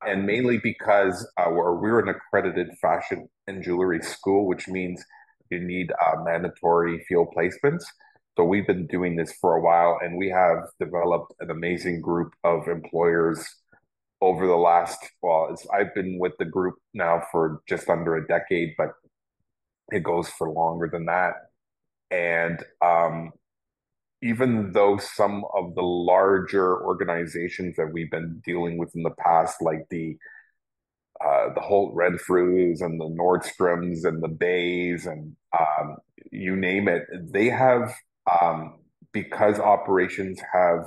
And 0.03 0.25
mainly 0.25 0.57
because 0.57 1.29
uh, 1.37 1.51
we're, 1.51 1.75
we're 1.75 1.99
an 1.99 2.09
accredited 2.09 2.69
fashion 2.81 3.27
and 3.45 3.63
jewelry 3.63 4.01
school, 4.01 4.47
which 4.47 4.67
means 4.67 5.05
you 5.51 5.59
need 5.59 5.91
uh, 5.91 6.23
mandatory 6.23 7.05
field 7.07 7.27
placements. 7.37 7.83
So 8.37 8.45
we've 8.45 8.67
been 8.67 8.87
doing 8.87 9.15
this 9.15 9.33
for 9.33 9.55
a 9.55 9.61
while 9.61 9.99
and 10.01 10.17
we 10.17 10.29
have 10.29 10.63
developed 10.79 11.33
an 11.41 11.51
amazing 11.51 12.01
group 12.01 12.33
of 12.43 12.67
employers 12.67 13.45
over 14.21 14.47
the 14.47 14.55
last, 14.55 14.99
well, 15.21 15.55
I've 15.73 15.93
been 15.93 16.17
with 16.19 16.33
the 16.39 16.45
group 16.45 16.75
now 16.93 17.23
for 17.31 17.61
just 17.67 17.89
under 17.89 18.15
a 18.15 18.27
decade, 18.27 18.75
but 18.77 18.89
it 19.91 20.03
goes 20.03 20.29
for 20.29 20.49
longer 20.49 20.89
than 20.91 21.05
that. 21.05 21.33
And 22.09 22.63
um, 22.81 23.31
even 24.21 24.71
though 24.71 24.97
some 24.97 25.43
of 25.53 25.75
the 25.75 25.81
larger 25.81 26.83
organizations 26.85 27.75
that 27.77 27.91
we've 27.91 28.11
been 28.11 28.41
dealing 28.45 28.77
with 28.77 28.95
in 28.95 29.03
the 29.03 29.15
past, 29.19 29.61
like 29.61 29.87
the 29.89 30.17
uh, 31.23 31.53
the 31.53 31.61
Holt 31.61 31.93
Renfrews 31.93 32.81
and 32.81 32.99
the 32.99 33.05
Nordstroms 33.05 34.05
and 34.05 34.23
the 34.23 34.27
Bays 34.27 35.05
and 35.05 35.35
um, 35.57 35.97
you 36.31 36.55
name 36.55 36.87
it, 36.87 37.03
they 37.31 37.47
have 37.47 37.93
um, 38.29 38.79
because 39.13 39.59
operations 39.59 40.39
have 40.53 40.85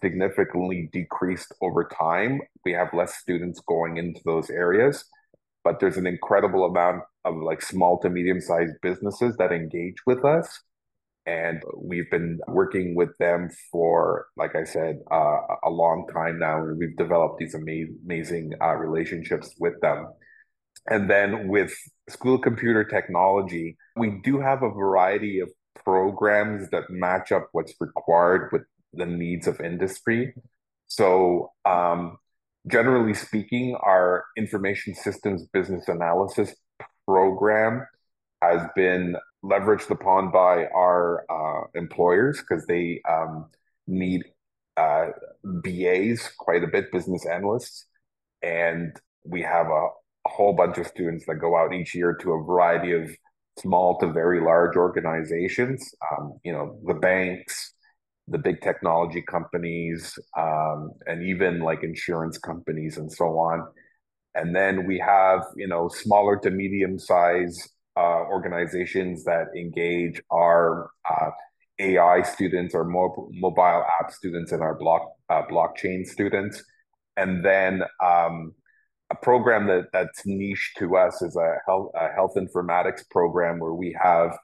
significantly 0.00 0.88
decreased 0.92 1.54
over 1.62 1.84
time, 1.84 2.40
we 2.64 2.72
have 2.72 2.92
less 2.92 3.14
students 3.16 3.60
going 3.60 3.96
into 3.96 4.20
those 4.24 4.50
areas. 4.50 5.04
But 5.64 5.78
there's 5.78 5.96
an 5.96 6.08
incredible 6.08 6.64
amount 6.64 7.02
of 7.24 7.36
like 7.36 7.62
small 7.62 7.98
to 8.00 8.10
medium 8.10 8.40
sized 8.40 8.74
businesses 8.82 9.36
that 9.36 9.52
engage 9.52 9.94
with 10.06 10.24
us. 10.24 10.60
And 11.24 11.62
we've 11.76 12.10
been 12.10 12.40
working 12.48 12.96
with 12.96 13.16
them 13.18 13.48
for, 13.70 14.26
like 14.36 14.56
I 14.56 14.64
said, 14.64 14.98
uh, 15.08 15.36
a 15.62 15.70
long 15.70 16.08
time 16.12 16.40
now. 16.40 16.64
And 16.64 16.76
we've 16.76 16.96
developed 16.96 17.38
these 17.38 17.54
amazing, 17.54 17.96
amazing 18.04 18.52
uh, 18.60 18.74
relationships 18.74 19.54
with 19.60 19.80
them. 19.80 20.08
And 20.88 21.08
then 21.08 21.46
with 21.46 21.72
School 22.08 22.38
Computer 22.38 22.82
Technology, 22.82 23.76
we 23.96 24.20
do 24.24 24.40
have 24.40 24.64
a 24.64 24.70
variety 24.70 25.38
of 25.38 25.48
programs 25.84 26.68
that 26.70 26.90
match 26.90 27.32
up 27.32 27.48
what's 27.52 27.74
required 27.80 28.50
with 28.52 28.62
the 28.92 29.06
needs 29.06 29.46
of 29.46 29.60
industry. 29.60 30.34
So, 30.86 31.52
um, 31.64 32.18
generally 32.66 33.14
speaking, 33.14 33.76
our 33.76 34.24
information 34.36 34.94
systems 34.94 35.46
business 35.52 35.88
analysis 35.88 36.54
program 37.06 37.86
has 38.42 38.62
been 38.76 39.16
leveraged 39.44 39.90
upon 39.90 40.30
by 40.30 40.66
our 40.66 41.24
uh, 41.30 41.66
employers 41.74 42.40
because 42.40 42.66
they 42.66 43.00
um, 43.08 43.46
need 43.86 44.22
uh, 44.76 45.06
BAs 45.44 46.28
quite 46.38 46.62
a 46.62 46.68
bit, 46.68 46.92
business 46.92 47.26
analysts. 47.26 47.86
And 48.42 48.96
we 49.24 49.42
have 49.42 49.66
a, 49.66 49.88
a 50.26 50.28
whole 50.28 50.52
bunch 50.52 50.78
of 50.78 50.86
students 50.86 51.24
that 51.26 51.36
go 51.36 51.56
out 51.56 51.74
each 51.74 51.94
year 51.94 52.14
to 52.20 52.32
a 52.32 52.44
variety 52.44 52.92
of 52.92 53.10
small 53.58 53.98
to 53.98 54.12
very 54.12 54.40
large 54.40 54.76
organizations, 54.76 55.94
um, 56.10 56.38
you 56.44 56.52
know, 56.52 56.78
the 56.86 56.94
banks, 56.94 57.74
the 58.28 58.38
big 58.38 58.60
technology 58.60 59.22
companies, 59.22 60.18
um, 60.38 60.90
and 61.06 61.22
even 61.22 61.60
like 61.60 61.82
insurance 61.82 62.38
companies 62.38 62.96
and 62.96 63.10
so 63.10 63.38
on. 63.38 63.66
And 64.34 64.54
then 64.56 64.86
we 64.86 64.98
have, 64.98 65.42
you 65.56 65.68
know, 65.68 65.88
smaller 65.88 66.38
to 66.38 66.50
medium 66.50 66.98
size 66.98 67.68
uh, 67.96 68.24
organizations 68.30 69.24
that 69.24 69.48
engage 69.56 70.22
our 70.30 70.90
uh, 71.08 71.30
AI 71.78 72.22
students 72.22 72.74
or 72.74 72.84
mo- 72.84 73.28
mobile 73.32 73.84
app 74.00 74.10
students 74.12 74.52
and 74.52 74.62
our 74.62 74.74
block 74.74 75.02
uh, 75.28 75.42
blockchain 75.50 76.06
students. 76.06 76.64
And 77.16 77.44
then 77.44 77.82
um, 78.02 78.54
a 79.12 79.14
program 79.16 79.66
that 79.66 79.88
that's 79.92 80.24
niche 80.24 80.72
to 80.78 80.96
us 80.96 81.20
is 81.20 81.36
a 81.36 81.56
health, 81.66 81.90
a 81.94 82.08
health 82.14 82.32
informatics 82.36 83.08
program 83.10 83.58
where 83.58 83.74
we 83.74 83.96
have 84.02 84.36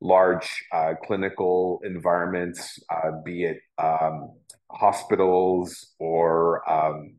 large 0.00 0.64
uh, 0.74 0.94
clinical 1.04 1.80
environments, 1.84 2.78
uh, 2.90 3.12
be 3.24 3.44
it 3.44 3.58
um, 3.78 4.32
hospitals 4.70 5.94
or 6.00 6.68
um, 6.70 7.14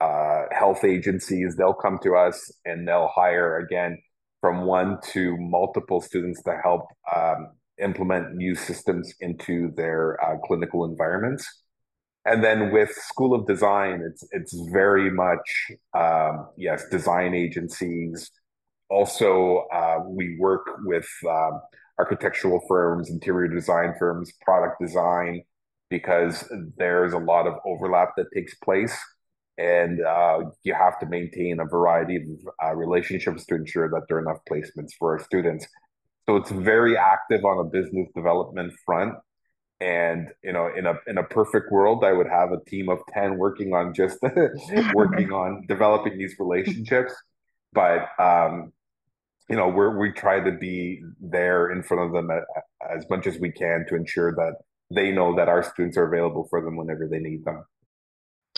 uh, 0.00 0.44
health 0.50 0.84
agencies. 0.84 1.54
They'll 1.56 1.74
come 1.74 1.98
to 2.02 2.16
us 2.16 2.50
and 2.64 2.88
they'll 2.88 3.12
hire 3.14 3.58
again 3.58 3.98
from 4.40 4.64
one 4.64 4.98
to 5.12 5.36
multiple 5.38 6.00
students 6.00 6.42
to 6.44 6.56
help 6.62 6.86
um, 7.14 7.52
implement 7.80 8.34
new 8.34 8.54
systems 8.54 9.12
into 9.20 9.70
their 9.76 10.18
uh, 10.24 10.38
clinical 10.46 10.84
environments. 10.86 11.46
And 12.24 12.42
then 12.42 12.70
with 12.72 12.92
School 12.92 13.34
of 13.34 13.46
Design, 13.46 14.02
it's 14.06 14.24
it's 14.30 14.54
very 14.72 15.10
much 15.10 15.72
um, 15.94 16.48
yes, 16.56 16.88
design 16.88 17.34
agencies. 17.34 18.30
Also, 18.88 19.66
uh, 19.72 20.00
we 20.06 20.36
work 20.38 20.66
with 20.84 21.08
um, 21.28 21.60
architectural 21.98 22.60
firms, 22.68 23.10
interior 23.10 23.48
design 23.48 23.94
firms, 23.98 24.32
product 24.42 24.76
design, 24.80 25.42
because 25.90 26.48
there's 26.76 27.12
a 27.12 27.18
lot 27.18 27.46
of 27.46 27.54
overlap 27.66 28.10
that 28.16 28.26
takes 28.32 28.54
place, 28.56 28.96
and 29.58 30.00
uh, 30.04 30.40
you 30.62 30.74
have 30.74 31.00
to 31.00 31.06
maintain 31.06 31.58
a 31.58 31.64
variety 31.64 32.16
of 32.16 32.22
uh, 32.64 32.74
relationships 32.74 33.44
to 33.46 33.56
ensure 33.56 33.88
that 33.88 34.02
there 34.08 34.18
are 34.18 34.20
enough 34.20 34.40
placements 34.48 34.92
for 34.98 35.12
our 35.12 35.24
students. 35.24 35.66
So 36.26 36.36
it's 36.36 36.50
very 36.52 36.96
active 36.96 37.44
on 37.44 37.58
a 37.58 37.68
business 37.68 38.08
development 38.14 38.72
front 38.86 39.14
and 39.82 40.28
you 40.44 40.52
know 40.52 40.70
in 40.76 40.86
a 40.86 40.94
in 41.08 41.18
a 41.18 41.24
perfect 41.24 41.72
world 41.72 42.04
i 42.04 42.12
would 42.12 42.28
have 42.28 42.52
a 42.52 42.64
team 42.70 42.88
of 42.88 43.00
10 43.12 43.36
working 43.36 43.74
on 43.74 43.92
just 43.92 44.18
working 44.94 45.32
on 45.32 45.64
developing 45.66 46.16
these 46.16 46.36
relationships. 46.38 47.12
But 47.72 48.08
um 48.18 48.72
you 49.50 49.56
know 49.56 49.68
we're 49.68 49.98
we 49.98 50.12
try 50.12 50.38
to 50.40 50.52
be 50.52 51.02
there 51.20 51.72
in 51.72 51.82
front 51.82 52.04
of 52.04 52.12
them 52.12 52.30
as 52.96 53.04
much 53.10 53.26
as 53.26 53.38
we 53.38 53.50
can 53.50 53.84
to 53.88 53.96
ensure 53.96 54.32
that 54.36 54.54
they 54.94 55.10
know 55.10 55.34
that 55.34 55.48
our 55.48 55.62
students 55.62 55.96
are 55.96 56.06
available 56.06 56.46
for 56.48 56.62
them 56.62 56.76
whenever 56.76 57.08
they 57.08 57.18
need 57.18 57.44
them 57.44 57.64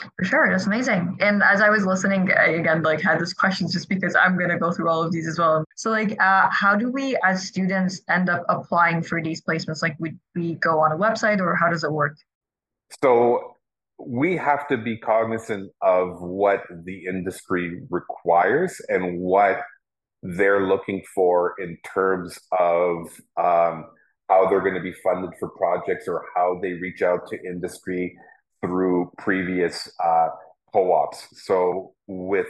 for 0.01 0.25
sure, 0.25 0.49
that's 0.51 0.67
amazing. 0.67 1.17
And 1.21 1.43
as 1.43 1.61
I 1.61 1.71
was 1.71 1.87
listening, 1.87 2.31
I 2.33 2.47
again 2.47 2.83
like 2.83 3.01
had 3.01 3.21
this 3.21 3.33
questions 3.33 3.73
just 3.73 3.89
because 3.89 4.17
I'm 4.17 4.37
gonna 4.39 4.59
go 4.59 4.73
through 4.73 4.89
all 4.89 5.03
of 5.03 5.13
these 5.13 5.29
as 5.29 5.39
well. 5.39 5.65
So 5.77 5.91
like, 5.91 6.21
uh, 6.21 6.49
how 6.51 6.75
do 6.75 6.91
we 6.91 7.17
as 7.25 7.47
students 7.47 8.01
end 8.09 8.29
up 8.29 8.45
applying 8.49 9.03
for 9.03 9.23
these 9.23 9.41
placements? 9.43 9.83
Like, 9.83 9.97
would 10.01 10.19
we 10.35 10.55
go 10.55 10.81
on 10.81 10.93
a 10.93 10.97
website 10.97 11.41
or 11.41 11.55
how 11.55 11.71
does 11.71 11.85
it 11.85 11.93
work? 11.93 12.17
So 13.03 13.55
we 13.99 14.37
have 14.37 14.67
to 14.69 14.77
be 14.77 14.97
cognizant 14.99 15.71
of 15.81 16.21
what 16.21 16.65
the 16.85 17.07
industry 17.07 17.83
requires 17.91 18.81
and 18.89 19.21
what 19.21 19.63
they're 20.23 20.67
looking 20.67 21.03
for 21.15 21.55
in 21.59 21.79
terms 21.85 22.39
of 22.59 23.07
um, 23.37 23.87
how 24.29 24.49
they're 24.49 24.61
going 24.61 24.75
to 24.75 24.81
be 24.81 24.95
funded 25.03 25.31
for 25.39 25.51
projects 25.51 26.09
or 26.09 26.25
how 26.35 26.59
they 26.63 26.73
reach 26.73 27.03
out 27.03 27.29
to 27.29 27.39
industry 27.47 28.17
through 28.63 29.04
previous 29.19 29.91
uh, 30.03 30.29
co-ops. 30.73 31.27
So 31.45 31.95
with 32.07 32.49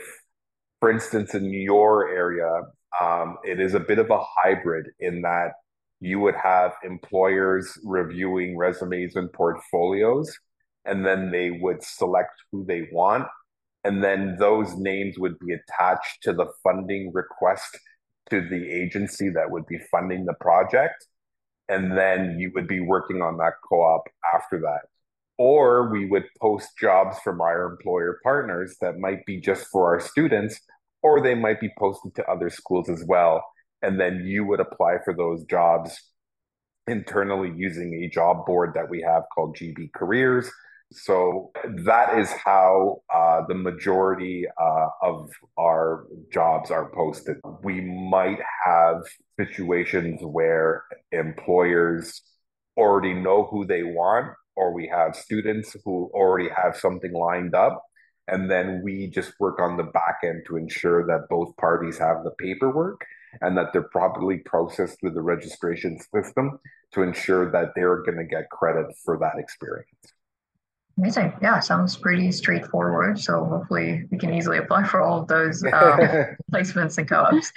for 0.84 0.90
instance, 0.90 1.34
in 1.34 1.50
your 1.50 2.10
area, 2.10 2.60
um, 3.00 3.38
it 3.42 3.58
is 3.58 3.72
a 3.72 3.80
bit 3.80 3.98
of 3.98 4.10
a 4.10 4.20
hybrid 4.22 4.88
in 5.00 5.22
that 5.22 5.52
you 5.98 6.20
would 6.20 6.34
have 6.34 6.72
employers 6.84 7.78
reviewing 7.84 8.54
resumes 8.54 9.16
and 9.16 9.32
portfolios, 9.32 10.30
and 10.84 11.06
then 11.06 11.30
they 11.30 11.50
would 11.50 11.82
select 11.82 12.32
who 12.52 12.66
they 12.66 12.86
want. 12.92 13.26
And 13.82 14.04
then 14.04 14.36
those 14.38 14.76
names 14.76 15.18
would 15.18 15.38
be 15.38 15.54
attached 15.54 16.22
to 16.24 16.34
the 16.34 16.48
funding 16.62 17.12
request 17.14 17.78
to 18.28 18.46
the 18.46 18.70
agency 18.70 19.30
that 19.30 19.50
would 19.50 19.64
be 19.66 19.78
funding 19.90 20.26
the 20.26 20.34
project. 20.34 21.06
And 21.66 21.96
then 21.96 22.38
you 22.38 22.52
would 22.54 22.68
be 22.68 22.80
working 22.80 23.22
on 23.22 23.38
that 23.38 23.54
co 23.66 23.80
op 23.80 24.02
after 24.34 24.58
that. 24.60 24.82
Or 25.36 25.90
we 25.90 26.06
would 26.06 26.24
post 26.40 26.68
jobs 26.78 27.18
from 27.24 27.40
our 27.40 27.66
employer 27.66 28.18
partners 28.22 28.76
that 28.80 28.98
might 28.98 29.26
be 29.26 29.40
just 29.40 29.66
for 29.66 29.92
our 29.92 30.00
students, 30.00 30.60
or 31.02 31.20
they 31.20 31.34
might 31.34 31.60
be 31.60 31.70
posted 31.78 32.14
to 32.14 32.30
other 32.30 32.50
schools 32.50 32.88
as 32.88 33.04
well 33.06 33.42
and 33.84 34.00
then 34.00 34.22
you 34.24 34.44
would 34.46 34.60
apply 34.60 34.96
for 35.04 35.14
those 35.14 35.44
jobs 35.44 36.00
internally 36.86 37.52
using 37.54 38.02
a 38.02 38.08
job 38.08 38.46
board 38.46 38.72
that 38.74 38.88
we 38.88 39.02
have 39.02 39.24
called 39.34 39.56
GB 39.56 39.92
Careers. 39.92 40.50
So 40.90 41.50
that 41.84 42.18
is 42.18 42.30
how 42.32 43.02
uh, 43.12 43.42
the 43.46 43.54
majority 43.54 44.46
uh, 44.60 44.88
of 45.02 45.30
our 45.58 46.06
jobs 46.32 46.70
are 46.70 46.90
posted. 46.94 47.38
We 47.62 47.80
might 47.80 48.38
have 48.64 49.02
situations 49.38 50.20
where 50.22 50.84
employers 51.12 52.22
already 52.76 53.12
know 53.12 53.44
who 53.50 53.66
they 53.66 53.82
want, 53.82 54.32
or 54.56 54.72
we 54.72 54.86
have 54.88 55.16
students 55.16 55.76
who 55.84 56.10
already 56.14 56.48
have 56.48 56.76
something 56.76 57.12
lined 57.12 57.54
up. 57.54 57.84
And 58.26 58.50
then 58.50 58.80
we 58.82 59.08
just 59.08 59.32
work 59.38 59.60
on 59.60 59.76
the 59.76 59.82
back 59.82 60.20
end 60.24 60.44
to 60.46 60.56
ensure 60.56 61.06
that 61.06 61.28
both 61.28 61.56
parties 61.56 61.98
have 61.98 62.24
the 62.24 62.30
paperwork 62.30 63.04
and 63.42 63.56
that 63.56 63.72
they're 63.72 63.82
properly 63.82 64.38
processed 64.38 65.00
through 65.00 65.10
the 65.10 65.20
registration 65.20 65.98
system 66.14 66.58
to 66.92 67.02
ensure 67.02 67.50
that 67.50 67.72
they're 67.74 68.02
going 68.02 68.18
to 68.18 68.24
get 68.24 68.48
credit 68.50 68.86
for 69.04 69.18
that 69.18 69.38
experience. 69.38 69.88
Amazing. 70.96 71.32
Yeah, 71.42 71.58
sounds 71.58 71.96
pretty 71.96 72.30
straightforward. 72.30 73.18
So 73.18 73.44
hopefully 73.44 74.06
we 74.10 74.18
can 74.18 74.32
easily 74.32 74.58
apply 74.58 74.84
for 74.84 75.00
all 75.00 75.22
of 75.22 75.28
those 75.28 75.64
um, 75.64 75.72
placements 76.52 76.98
and 76.98 77.08
co-ops. 77.08 77.52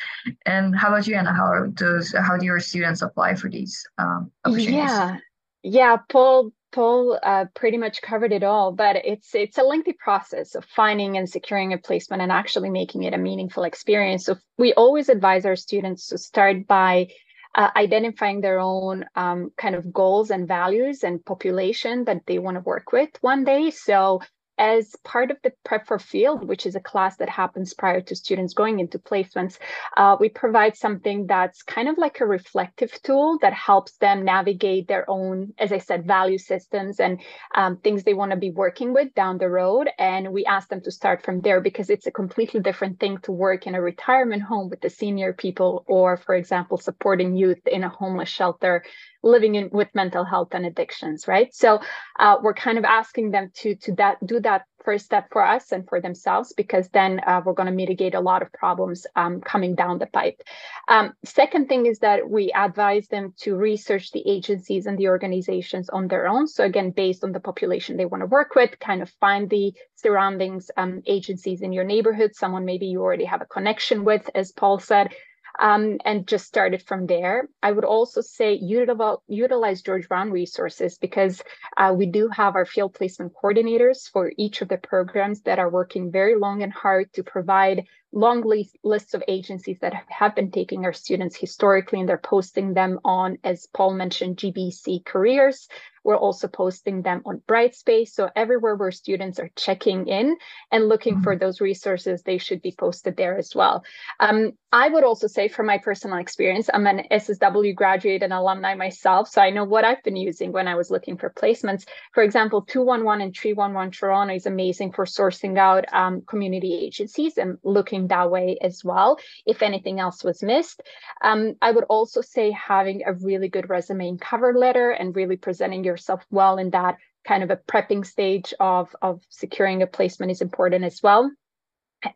And 0.47 0.75
how 0.75 0.87
about 0.87 1.05
you, 1.05 1.15
Anna? 1.15 1.33
How 1.33 1.67
does 1.73 2.15
how 2.17 2.35
do 2.35 2.45
your 2.45 2.59
students 2.59 3.03
apply 3.03 3.35
for 3.35 3.47
these 3.47 3.85
um, 3.99 4.31
opportunities? 4.43 4.73
Yeah, 4.73 5.17
yeah. 5.61 5.97
Paul 6.09 6.51
Paul 6.71 7.19
uh, 7.23 7.45
pretty 7.53 7.77
much 7.77 8.01
covered 8.01 8.31
it 8.33 8.43
all, 8.43 8.71
but 8.71 8.97
it's 8.97 9.33
it's 9.33 9.57
a 9.57 9.63
lengthy 9.63 9.93
process 9.93 10.55
of 10.55 10.65
finding 10.65 11.17
and 11.17 11.29
securing 11.29 11.73
a 11.73 11.77
placement 11.77 12.21
and 12.21 12.31
actually 12.31 12.69
making 12.69 13.03
it 13.03 13.13
a 13.13 13.17
meaningful 13.17 13.63
experience. 13.63 14.25
So 14.25 14.35
we 14.57 14.73
always 14.73 15.09
advise 15.09 15.45
our 15.45 15.55
students 15.55 16.07
to 16.07 16.17
start 16.17 16.67
by 16.67 17.07
uh, 17.55 17.69
identifying 17.75 18.41
their 18.41 18.59
own 18.59 19.05
um, 19.15 19.51
kind 19.57 19.75
of 19.75 19.91
goals 19.91 20.29
and 20.29 20.47
values 20.47 21.03
and 21.03 21.25
population 21.25 22.03
that 22.05 22.21
they 22.27 22.37
want 22.37 22.55
to 22.55 22.61
work 22.61 22.91
with 22.91 23.09
one 23.21 23.43
day. 23.43 23.71
So 23.71 24.21
as 24.57 24.95
part 25.03 25.31
of 25.31 25.37
the 25.43 25.51
prep 25.63 25.87
for 25.87 25.99
field 25.99 26.47
which 26.47 26.65
is 26.65 26.75
a 26.75 26.79
class 26.79 27.17
that 27.17 27.29
happens 27.29 27.73
prior 27.73 28.01
to 28.01 28.15
students 28.15 28.53
going 28.53 28.79
into 28.79 28.99
placements 28.99 29.57
uh, 29.97 30.15
we 30.19 30.29
provide 30.29 30.75
something 30.75 31.27
that's 31.27 31.63
kind 31.63 31.87
of 31.87 31.97
like 31.97 32.19
a 32.19 32.25
reflective 32.25 32.91
tool 33.03 33.37
that 33.41 33.53
helps 33.53 33.93
them 33.97 34.23
navigate 34.23 34.87
their 34.87 35.09
own 35.09 35.53
as 35.57 35.71
i 35.71 35.77
said 35.77 36.05
value 36.05 36.37
systems 36.37 36.99
and 36.99 37.19
um, 37.55 37.77
things 37.77 38.03
they 38.03 38.13
want 38.13 38.31
to 38.31 38.37
be 38.37 38.51
working 38.51 38.93
with 38.93 39.13
down 39.13 39.37
the 39.37 39.49
road. 39.49 39.89
And 39.97 40.31
we 40.31 40.45
ask 40.45 40.69
them 40.69 40.81
to 40.81 40.91
start 40.91 41.23
from 41.23 41.41
there 41.41 41.61
because 41.61 41.89
it's 41.89 42.07
a 42.07 42.11
completely 42.11 42.59
different 42.59 42.99
thing 42.99 43.17
to 43.19 43.31
work 43.31 43.67
in 43.67 43.75
a 43.75 43.81
retirement 43.81 44.43
home 44.43 44.69
with 44.69 44.81
the 44.81 44.89
senior 44.89 45.33
people 45.33 45.83
or 45.87 46.17
for 46.17 46.35
example 46.35 46.77
supporting 46.77 47.35
youth 47.35 47.65
in 47.67 47.83
a 47.83 47.89
homeless 47.89 48.29
shelter 48.29 48.83
living 49.23 49.55
in 49.55 49.69
with 49.71 49.87
mental 49.93 50.23
health 50.23 50.49
and 50.51 50.65
addictions 50.65 51.27
right? 51.27 51.53
So 51.53 51.79
uh, 52.19 52.37
we're 52.41 52.53
kind 52.53 52.77
of 52.77 52.85
asking 52.85 53.31
them 53.31 53.51
to 53.55 53.75
to 53.75 53.95
that 53.95 54.17
do 54.25 54.39
that 54.41 54.63
first 54.83 55.05
step 55.05 55.27
for 55.31 55.45
us 55.45 55.73
and 55.73 55.85
for 55.89 55.99
themselves 55.99 56.53
because 56.55 56.87
then 56.89 57.19
uh, 57.27 57.41
we're 57.43 57.51
going 57.51 57.67
to 57.67 57.73
mitigate 57.73 58.15
a 58.15 58.21
lot 58.21 58.41
of 58.41 58.53
problems 58.53 59.05
um, 59.17 59.41
coming 59.41 59.75
down 59.75 59.99
the 59.99 60.05
pipe. 60.05 60.41
Um, 60.87 61.11
second 61.25 61.67
thing 61.67 61.87
is 61.87 61.99
that 61.99 62.29
we 62.29 62.53
advise 62.53 63.09
them 63.09 63.33
to 63.39 63.57
research 63.57 64.11
the 64.11 64.23
agencies 64.25 64.85
and 64.85 64.97
the 64.97 65.09
organizations 65.09 65.89
on 65.89 66.07
their 66.07 66.25
own. 66.25 66.47
So 66.47 66.63
again 66.63 66.91
based 66.91 67.23
on 67.23 67.33
the 67.33 67.39
population 67.41 67.97
they 67.97 68.05
want 68.05 68.21
to 68.21 68.27
work 68.27 68.55
with 68.55 68.79
kind 68.79 69.01
of 69.01 69.09
find 69.19 69.49
the 69.49 69.73
surroundings 69.95 70.69
um, 70.77 71.01
agencies 71.05 71.61
in 71.61 71.73
your 71.73 71.83
neighborhood 71.83 72.35
someone 72.35 72.65
maybe 72.65 72.85
you 72.85 73.01
already 73.01 73.25
have 73.25 73.41
a 73.41 73.45
connection 73.45 74.03
with 74.03 74.29
as 74.35 74.51
paul 74.51 74.79
said 74.79 75.11
um, 75.59 75.97
and 76.05 76.27
just 76.27 76.45
started 76.45 76.83
from 76.83 77.07
there. 77.07 77.49
I 77.61 77.71
would 77.71 77.85
also 77.85 78.21
say 78.21 78.53
utilize, 78.53 79.81
George 79.81 80.07
Brown 80.07 80.31
resources 80.31 80.97
because 80.97 81.41
uh, 81.75 81.93
we 81.97 82.05
do 82.05 82.29
have 82.29 82.55
our 82.55 82.65
field 82.65 82.93
placement 82.93 83.33
coordinators 83.41 84.09
for 84.11 84.31
each 84.37 84.61
of 84.61 84.69
the 84.69 84.77
programs 84.77 85.41
that 85.41 85.59
are 85.59 85.69
working 85.69 86.11
very 86.11 86.35
long 86.35 86.63
and 86.63 86.73
hard 86.73 87.11
to 87.13 87.23
provide 87.23 87.85
long 88.17 88.41
list, 88.41 88.75
lists 88.83 89.13
of 89.13 89.23
agencies 89.27 89.77
that 89.81 89.93
have 90.07 90.33
been 90.33 90.49
taking 90.49 90.85
our 90.85 90.93
students 90.93 91.35
historically 91.35 91.99
and 91.99 92.09
they're 92.09 92.17
posting 92.17 92.73
them 92.73 92.99
on, 93.05 93.37
as 93.43 93.67
Paul 93.67 93.93
mentioned, 93.93 94.37
GBC 94.37 95.05
careers. 95.05 95.67
We're 96.07 96.15
also 96.15 96.47
posting 96.47 97.01
them 97.01 97.21
on 97.25 97.41
Brightspace. 97.49 98.11
So 98.11 98.29
everywhere 98.33 98.77
where 98.77 98.91
students 98.91 99.39
are 99.39 99.51
checking 99.57 100.07
in 100.07 100.37
and 100.71 100.87
looking 100.87 101.15
mm-hmm. 101.15 101.23
for 101.23 101.35
those 101.35 101.59
resources, 101.59 102.23
they 102.23 102.37
should 102.37 102.61
be 102.61 102.71
posted 102.71 103.17
there 103.17 103.37
as 103.37 103.53
well. 103.53 103.83
Um, 104.21 104.53
I 104.71 104.87
would 104.87 105.03
also 105.03 105.27
say 105.27 105.49
from 105.49 105.65
my 105.65 105.79
personal 105.79 106.17
experience, 106.17 106.69
I'm 106.73 106.87
an 106.87 107.03
SSW 107.11 107.75
graduate 107.75 108.23
and 108.23 108.31
alumni 108.31 108.73
myself. 108.75 109.27
So 109.27 109.41
I 109.41 109.49
know 109.49 109.65
what 109.65 109.83
I've 109.83 110.01
been 110.03 110.15
using 110.15 110.53
when 110.53 110.69
I 110.69 110.75
was 110.75 110.89
looking 110.89 111.17
for 111.17 111.29
placements. 111.29 111.85
For 112.13 112.23
example, 112.23 112.61
211 112.61 113.21
and 113.21 113.35
311 113.35 113.91
Toronto 113.91 114.33
is 114.33 114.45
amazing 114.45 114.93
for 114.93 115.03
sourcing 115.03 115.57
out 115.57 115.93
um, 115.93 116.21
community 116.21 116.73
agencies 116.73 117.37
and 117.37 117.57
looking 117.63 118.06
that 118.07 118.31
way 118.31 118.57
as 118.61 118.83
well, 118.83 119.19
if 119.45 119.61
anything 119.61 119.99
else 119.99 120.23
was 120.23 120.43
missed. 120.43 120.81
Um, 121.21 121.55
I 121.61 121.71
would 121.71 121.85
also 121.85 122.21
say 122.21 122.51
having 122.51 123.03
a 123.05 123.13
really 123.13 123.49
good 123.49 123.69
resume 123.69 124.09
and 124.09 124.21
cover 124.21 124.53
letter 124.53 124.91
and 124.91 125.15
really 125.15 125.37
presenting 125.37 125.83
yourself 125.83 126.25
well 126.31 126.57
in 126.57 126.71
that 126.71 126.97
kind 127.25 127.43
of 127.43 127.49
a 127.49 127.57
prepping 127.57 128.05
stage 128.05 128.53
of 128.59 128.95
of 129.01 129.21
securing 129.29 129.81
a 129.81 129.87
placement 129.87 130.31
is 130.31 130.41
important 130.41 130.85
as 130.85 131.01
well 131.03 131.29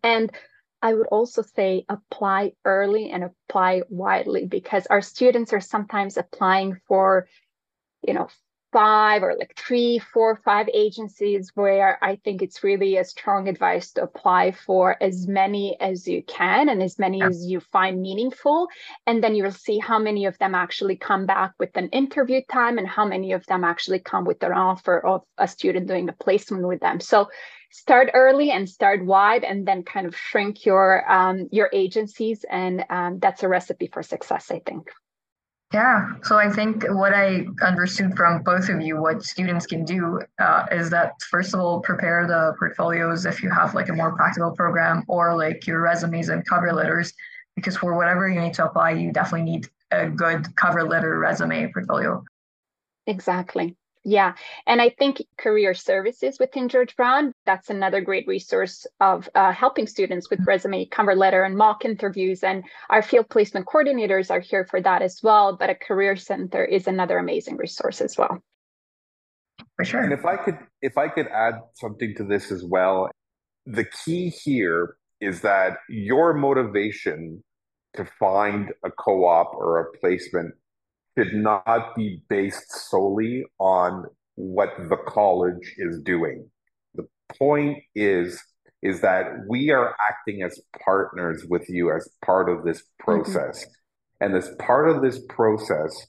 and 0.04 0.32
I 0.82 0.94
would 0.94 1.08
also 1.08 1.44
say 1.44 1.86
apply 1.90 2.54
early 2.66 3.12
and 3.12 3.24
apply 3.24 3.84
widely 3.90 4.46
because 4.46 4.88
our 4.88 5.02
students 5.02 5.54
are 5.54 5.62
sometimes 5.62 6.18
applying 6.18 6.80
for, 6.88 7.28
you 8.08 8.14
know, 8.14 8.30
five 8.72 9.24
or 9.24 9.36
like 9.38 9.54
three, 9.58 10.00
four, 10.00 10.40
five 10.44 10.68
agencies 10.74 11.52
where 11.56 11.98
I 12.02 12.16
think 12.18 12.42
it's 12.42 12.64
really 12.64 12.98
a 12.98 13.04
strong 13.04 13.48
advice 13.48 13.92
to 13.94 14.04
apply 14.04 14.52
for 14.52 14.96
as 15.02 15.28
many 15.28 15.80
as 15.80 16.08
you 16.08 16.24
can 16.24 16.70
and 16.70 16.82
as 16.82 16.98
many 16.98 17.20
yeah. 17.20 17.28
as 17.28 17.46
you 17.46 17.60
find 17.60 18.02
meaningful. 18.02 18.68
And 19.06 19.24
then 19.24 19.36
you'll 19.36 19.52
see 19.52 19.80
how 19.80 20.00
many 20.00 20.26
of 20.26 20.38
them 20.38 20.56
actually 20.56 20.96
come 20.96 21.26
back 21.26 21.54
with 21.60 21.76
an 21.76 21.90
interview 21.90 22.42
time 22.50 22.78
and 22.78 22.88
how 22.88 23.06
many 23.06 23.34
of 23.34 23.46
them 23.48 23.64
actually 23.64 24.00
come 24.00 24.26
with 24.26 24.42
an 24.44 24.54
offer 24.54 25.06
of 25.06 25.24
a 25.38 25.48
student 25.48 25.88
doing 25.88 26.10
a 26.10 26.14
placement 26.14 26.68
with 26.68 26.80
them. 26.80 27.00
So 27.00 27.30
start 27.72 28.10
early 28.14 28.52
and 28.52 28.70
start 28.70 29.04
wide 29.04 29.44
and 29.44 29.66
then 29.66 29.84
kind 29.84 30.06
of 30.06 30.16
shrink 30.16 30.66
your 30.66 31.10
um, 31.10 31.48
your 31.52 31.70
agencies 31.74 32.46
and 32.50 32.84
um, 32.90 33.20
that's 33.20 33.44
a 33.44 33.48
recipe 33.48 33.88
for 33.88 34.04
success 34.04 34.52
i 34.52 34.60
think 34.60 34.90
yeah, 35.74 36.10
so 36.24 36.38
I 36.38 36.50
think 36.50 36.84
what 36.90 37.14
I 37.14 37.46
understood 37.62 38.18
from 38.18 38.44
both 38.44 38.68
of 38.68 38.82
you, 38.82 39.02
what 39.02 39.24
students 39.24 39.66
can 39.66 39.86
do 39.86 40.20
uh, 40.38 40.66
is 40.72 40.90
that 40.90 41.14
first 41.30 41.54
of 41.54 41.62
all, 41.62 41.80
prepare 41.80 42.28
the 42.28 42.54
portfolios 42.60 43.26
if 43.26 43.42
you 43.42 43.50
have 43.50 43.74
like 43.74 43.88
a 43.88 43.94
more 43.94 44.14
practical 44.14 44.52
program 44.52 45.04
or 45.08 45.36
like 45.36 45.66
your 45.66 45.82
resumes 45.82 46.28
and 46.28 46.46
cover 46.46 46.74
letters, 46.74 47.14
because 47.56 47.78
for 47.78 47.96
whatever 47.96 48.28
you 48.28 48.42
need 48.42 48.54
to 48.56 48.66
apply, 48.66 48.92
you 48.92 49.14
definitely 49.14 49.50
need 49.50 49.68
a 49.92 50.08
good 50.10 50.54
cover 50.58 50.84
letter, 50.84 51.18
resume, 51.20 51.72
portfolio. 51.72 52.22
Exactly. 53.08 53.78
Yeah. 54.04 54.34
And 54.66 54.82
I 54.82 54.90
think 54.90 55.24
career 55.38 55.74
services 55.74 56.40
within 56.40 56.70
George 56.70 56.96
Brown, 56.96 57.34
that's 57.52 57.70
another 57.70 58.00
great 58.00 58.26
resource 58.28 58.88
of 59.02 59.28
uh, 59.36 59.52
helping 59.52 59.86
students 59.86 60.30
with 60.30 60.40
resume, 60.48 60.86
cover 60.86 61.16
letter, 61.16 61.44
and 61.44 61.58
mock 61.58 61.84
interviews. 61.84 62.44
And 62.44 62.64
our 62.90 63.02
field 63.02 63.28
placement 63.30 63.66
coordinators 63.66 64.32
are 64.32 64.40
here 64.40 64.66
for 64.66 64.80
that 64.82 65.02
as 65.02 65.20
well. 65.22 65.58
But 65.58 65.70
a 65.70 65.76
career 65.76 66.16
center 66.16 66.64
is 66.64 66.88
another 66.88 67.18
amazing 67.18 67.58
resource 67.58 68.00
as 68.00 68.18
well. 68.18 68.42
For 69.76 69.84
sure. 69.84 70.02
And 70.02 70.14
if 70.14 70.26
I 70.26 70.38
could 70.38 70.60
if 70.82 70.98
I 70.98 71.10
could 71.10 71.28
add 71.28 71.56
something 71.76 72.16
to 72.16 72.24
this 72.24 72.52
as 72.52 72.64
well, 72.64 73.10
the 73.66 73.86
key 74.06 74.30
here 74.30 74.96
is 75.20 75.42
that 75.42 75.78
your 75.90 76.34
motivation 76.34 77.44
to 77.98 78.06
find 78.18 78.72
a 78.86 78.92
co-op 78.92 79.54
or 79.54 79.82
a 79.82 79.98
placement 80.00 80.54
should 81.18 81.34
not 81.34 81.96
be 81.98 82.24
based 82.30 82.72
solely 82.90 83.44
on 83.60 84.06
what 84.36 84.70
the 84.90 84.98
college 85.06 85.76
is 85.78 86.00
doing. 86.00 86.50
Point 87.38 87.78
is 87.96 88.42
is 88.82 89.02
that 89.02 89.26
we 89.48 89.70
are 89.70 89.96
acting 90.10 90.42
as 90.42 90.60
partners 90.84 91.46
with 91.48 91.70
you 91.70 91.96
as 91.96 92.10
part 92.26 92.50
of 92.50 92.64
this 92.64 92.82
process. 93.00 93.64
Mm-hmm. 93.64 94.26
And 94.26 94.36
as 94.36 94.50
part 94.60 94.90
of 94.90 95.02
this 95.02 95.20
process, 95.30 96.08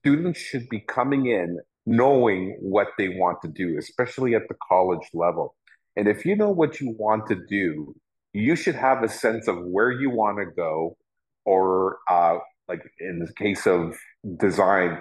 students 0.00 0.38
should 0.38 0.68
be 0.68 0.80
coming 0.80 1.26
in 1.26 1.58
knowing 1.86 2.56
what 2.60 2.88
they 2.98 3.08
want 3.08 3.38
to 3.42 3.48
do, 3.48 3.78
especially 3.78 4.34
at 4.34 4.42
the 4.48 4.56
college 4.68 5.08
level. 5.14 5.54
And 5.96 6.06
if 6.06 6.24
you 6.24 6.36
know 6.36 6.50
what 6.50 6.80
you 6.80 6.94
want 6.98 7.26
to 7.28 7.36
do, 7.48 7.94
you 8.32 8.56
should 8.56 8.74
have 8.74 9.02
a 9.02 9.08
sense 9.08 9.48
of 9.48 9.56
where 9.64 9.90
you 9.90 10.10
want 10.10 10.38
to 10.38 10.46
go, 10.54 10.96
or 11.44 11.98
uh, 12.08 12.38
like 12.68 12.82
in 13.00 13.18
the 13.18 13.32
case 13.34 13.66
of 13.66 13.96
design, 14.38 15.00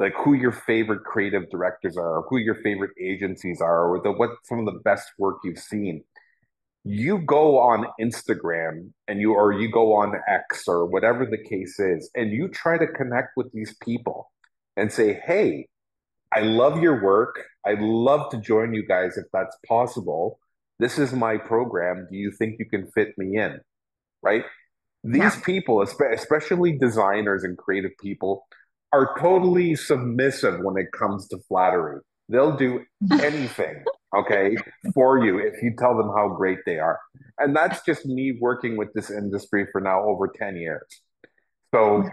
like 0.00 0.14
who 0.14 0.32
your 0.32 0.50
favorite 0.50 1.04
creative 1.04 1.48
directors 1.50 1.96
are, 1.96 2.22
who 2.28 2.38
your 2.38 2.54
favorite 2.56 2.92
agencies 2.98 3.60
are, 3.60 3.86
or 3.86 4.00
the, 4.02 4.10
what 4.10 4.30
some 4.44 4.58
of 4.58 4.64
the 4.64 4.80
best 4.80 5.12
work 5.18 5.36
you've 5.44 5.58
seen. 5.58 6.02
You 6.84 7.18
go 7.18 7.58
on 7.58 7.86
Instagram 8.00 8.92
and 9.06 9.20
you 9.20 9.34
or 9.34 9.52
you 9.52 9.70
go 9.70 9.94
on 9.94 10.14
X 10.26 10.66
or 10.66 10.86
whatever 10.86 11.26
the 11.26 11.36
case 11.36 11.78
is, 11.78 12.10
and 12.14 12.32
you 12.32 12.48
try 12.48 12.78
to 12.78 12.86
connect 12.86 13.36
with 13.36 13.52
these 13.52 13.76
people 13.82 14.32
and 14.78 14.90
say, 14.90 15.20
"Hey, 15.26 15.68
I 16.34 16.40
love 16.40 16.82
your 16.82 17.02
work. 17.02 17.44
I'd 17.66 17.82
love 17.82 18.30
to 18.30 18.40
join 18.40 18.72
you 18.72 18.86
guys 18.86 19.18
if 19.18 19.26
that's 19.34 19.56
possible. 19.68 20.38
This 20.78 20.98
is 20.98 21.12
my 21.12 21.36
program. 21.36 22.08
Do 22.10 22.16
you 22.16 22.32
think 22.32 22.56
you 22.58 22.64
can 22.64 22.90
fit 22.92 23.18
me 23.18 23.36
in?" 23.36 23.60
Right? 24.22 24.44
These 25.04 25.36
yeah. 25.36 25.40
people, 25.44 25.82
especially 25.82 26.78
designers 26.78 27.44
and 27.44 27.58
creative 27.58 27.92
people, 28.00 28.46
are 28.92 29.16
totally 29.18 29.74
submissive 29.74 30.60
when 30.60 30.76
it 30.76 30.90
comes 30.92 31.28
to 31.28 31.38
flattery. 31.48 32.00
They'll 32.28 32.56
do 32.56 32.84
anything, 33.12 33.84
okay, 34.16 34.56
for 34.94 35.24
you 35.24 35.38
if 35.38 35.62
you 35.62 35.74
tell 35.78 35.96
them 35.96 36.10
how 36.16 36.28
great 36.28 36.58
they 36.66 36.78
are. 36.78 36.98
And 37.38 37.54
that's 37.54 37.84
just 37.84 38.06
me 38.06 38.36
working 38.40 38.76
with 38.76 38.92
this 38.94 39.10
industry 39.10 39.66
for 39.72 39.80
now 39.80 40.02
over 40.04 40.28
10 40.28 40.56
years. 40.56 40.82
So 41.72 42.04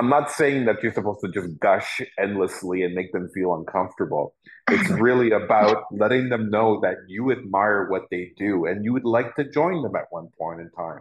I'm 0.00 0.08
not 0.08 0.30
saying 0.30 0.64
that 0.64 0.82
you're 0.82 0.94
supposed 0.94 1.20
to 1.24 1.30
just 1.30 1.58
gush 1.60 2.00
endlessly 2.18 2.84
and 2.84 2.94
make 2.94 3.12
them 3.12 3.28
feel 3.34 3.54
uncomfortable. 3.54 4.34
It's 4.70 4.88
really 5.06 5.30
about 5.30 5.84
letting 5.92 6.30
them 6.30 6.48
know 6.48 6.80
that 6.80 6.96
you 7.06 7.32
admire 7.32 7.86
what 7.90 8.04
they 8.10 8.32
do 8.38 8.64
and 8.64 8.84
you 8.84 8.94
would 8.94 9.04
like 9.04 9.34
to 9.36 9.50
join 9.50 9.82
them 9.82 9.94
at 9.96 10.06
one 10.10 10.28
point 10.38 10.60
in 10.60 10.70
time. 10.70 11.00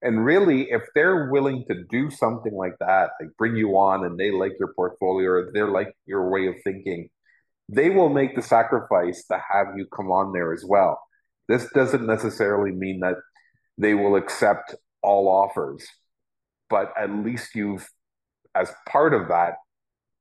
And 0.00 0.24
really, 0.24 0.70
if 0.70 0.82
they're 0.94 1.28
willing 1.30 1.64
to 1.68 1.84
do 1.90 2.10
something 2.10 2.54
like 2.54 2.78
that, 2.78 3.10
like 3.20 3.30
bring 3.36 3.56
you 3.56 3.76
on 3.76 4.04
and 4.04 4.18
they 4.18 4.30
like 4.30 4.52
your 4.58 4.72
portfolio 4.74 5.28
or 5.30 5.50
they're 5.52 5.70
like 5.70 5.92
your 6.06 6.30
way 6.30 6.46
of 6.46 6.54
thinking, 6.62 7.10
they 7.68 7.90
will 7.90 8.08
make 8.08 8.36
the 8.36 8.42
sacrifice 8.42 9.24
to 9.26 9.42
have 9.52 9.76
you 9.76 9.86
come 9.86 10.10
on 10.10 10.32
there 10.32 10.52
as 10.52 10.64
well. 10.64 11.00
This 11.48 11.68
doesn't 11.72 12.06
necessarily 12.06 12.70
mean 12.70 13.00
that 13.00 13.16
they 13.76 13.94
will 13.94 14.16
accept 14.16 14.74
all 15.02 15.28
offers, 15.28 15.86
but 16.70 16.92
at 16.98 17.10
least 17.10 17.54
you've, 17.54 17.88
as 18.54 18.72
part 18.88 19.14
of 19.14 19.28
that, 19.28 19.54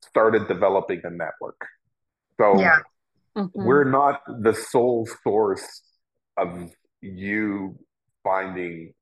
started 0.08 0.48
developing 0.48 1.02
a 1.04 1.10
network. 1.10 1.60
So 2.38 2.60
yeah. 2.60 2.80
mm-hmm. 3.36 3.48
we're 3.54 3.84
not 3.84 4.22
the 4.28 4.54
sole 4.54 5.08
source 5.24 5.82
of 6.38 6.72
you 7.02 7.78
finding 8.24 8.94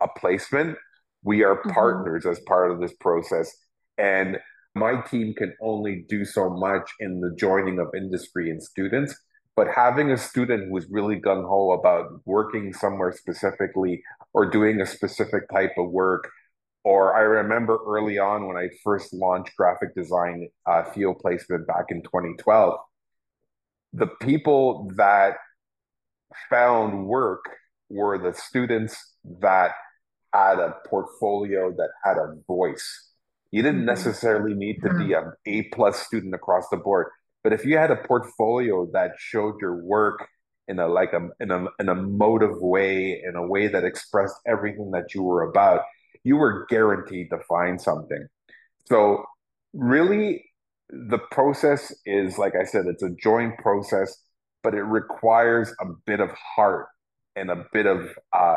a 0.00 0.08
placement. 0.18 0.76
We 1.22 1.42
are 1.42 1.56
mm-hmm. 1.56 1.70
partners 1.70 2.26
as 2.26 2.40
part 2.40 2.70
of 2.70 2.80
this 2.80 2.92
process. 3.00 3.54
And 3.98 4.38
my 4.74 5.00
team 5.00 5.34
can 5.34 5.54
only 5.60 6.04
do 6.08 6.24
so 6.24 6.50
much 6.50 6.90
in 7.00 7.20
the 7.20 7.34
joining 7.34 7.78
of 7.78 7.88
industry 7.96 8.50
and 8.50 8.62
students. 8.62 9.14
But 9.56 9.68
having 9.74 10.10
a 10.10 10.18
student 10.18 10.68
who 10.68 10.76
is 10.76 10.86
really 10.90 11.18
gung 11.18 11.48
ho 11.48 11.72
about 11.72 12.20
working 12.26 12.74
somewhere 12.74 13.12
specifically 13.12 14.02
or 14.34 14.50
doing 14.50 14.82
a 14.82 14.86
specific 14.86 15.48
type 15.50 15.72
of 15.78 15.90
work, 15.90 16.30
or 16.84 17.16
I 17.16 17.20
remember 17.20 17.78
early 17.86 18.18
on 18.18 18.46
when 18.46 18.58
I 18.58 18.68
first 18.84 19.14
launched 19.14 19.56
graphic 19.56 19.94
design 19.94 20.48
uh, 20.66 20.84
field 20.84 21.20
placement 21.20 21.66
back 21.66 21.86
in 21.88 22.02
2012, 22.02 22.78
the 23.94 24.08
people 24.20 24.90
that 24.96 25.36
found 26.50 27.06
work 27.06 27.44
were 27.88 28.18
the 28.18 28.34
students 28.34 28.96
that 29.40 29.72
had 30.32 30.58
a 30.58 30.76
portfolio 30.86 31.72
that 31.72 31.90
had 32.04 32.16
a 32.16 32.36
voice. 32.46 33.12
You 33.50 33.62
didn't 33.62 33.80
mm-hmm. 33.80 33.86
necessarily 33.86 34.54
need 34.54 34.80
to 34.82 34.90
be 34.90 35.12
mm-hmm. 35.12 35.28
an 35.28 35.32
A 35.46 35.62
plus 35.74 35.98
student 35.98 36.34
across 36.34 36.68
the 36.70 36.76
board, 36.76 37.08
but 37.42 37.52
if 37.52 37.64
you 37.64 37.78
had 37.78 37.90
a 37.90 37.96
portfolio 37.96 38.90
that 38.92 39.12
showed 39.18 39.60
your 39.60 39.76
work 39.76 40.28
in 40.68 40.80
a 40.80 40.88
like 40.88 41.12
a 41.12 41.28
in 41.40 41.50
a 41.50 41.66
in 41.78 41.88
a 41.88 41.94
motive 41.94 42.60
way, 42.60 43.22
in 43.22 43.36
a 43.36 43.46
way 43.46 43.68
that 43.68 43.84
expressed 43.84 44.34
everything 44.46 44.90
that 44.90 45.14
you 45.14 45.22
were 45.22 45.42
about, 45.42 45.82
you 46.24 46.36
were 46.36 46.66
guaranteed 46.68 47.30
to 47.30 47.38
find 47.48 47.80
something. 47.80 48.26
So 48.86 49.24
really 49.72 50.44
the 50.90 51.18
process 51.30 51.94
is 52.04 52.38
like 52.38 52.54
I 52.60 52.64
said, 52.64 52.86
it's 52.86 53.02
a 53.02 53.10
joint 53.10 53.58
process, 53.58 54.16
but 54.62 54.74
it 54.74 54.82
requires 54.82 55.72
a 55.80 55.86
bit 56.04 56.20
of 56.20 56.30
heart 56.30 56.88
and 57.36 57.50
a 57.50 57.64
bit 57.72 57.86
of 57.86 58.08
uh, 58.32 58.56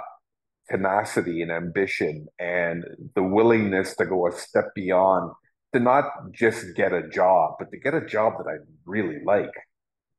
tenacity 0.69 1.41
and 1.41 1.51
ambition 1.51 2.27
and 2.39 2.84
the 3.15 3.23
willingness 3.23 3.95
to 3.95 4.05
go 4.05 4.27
a 4.27 4.32
step 4.32 4.73
beyond 4.75 5.32
to 5.73 5.79
not 5.79 6.05
just 6.32 6.75
get 6.75 6.93
a 6.93 7.08
job, 7.10 7.55
but 7.60 7.71
to 7.71 7.77
get 7.77 7.93
a 7.93 8.05
job 8.05 8.34
that 8.38 8.49
I 8.49 8.58
really 8.86 9.19
like. 9.25 9.51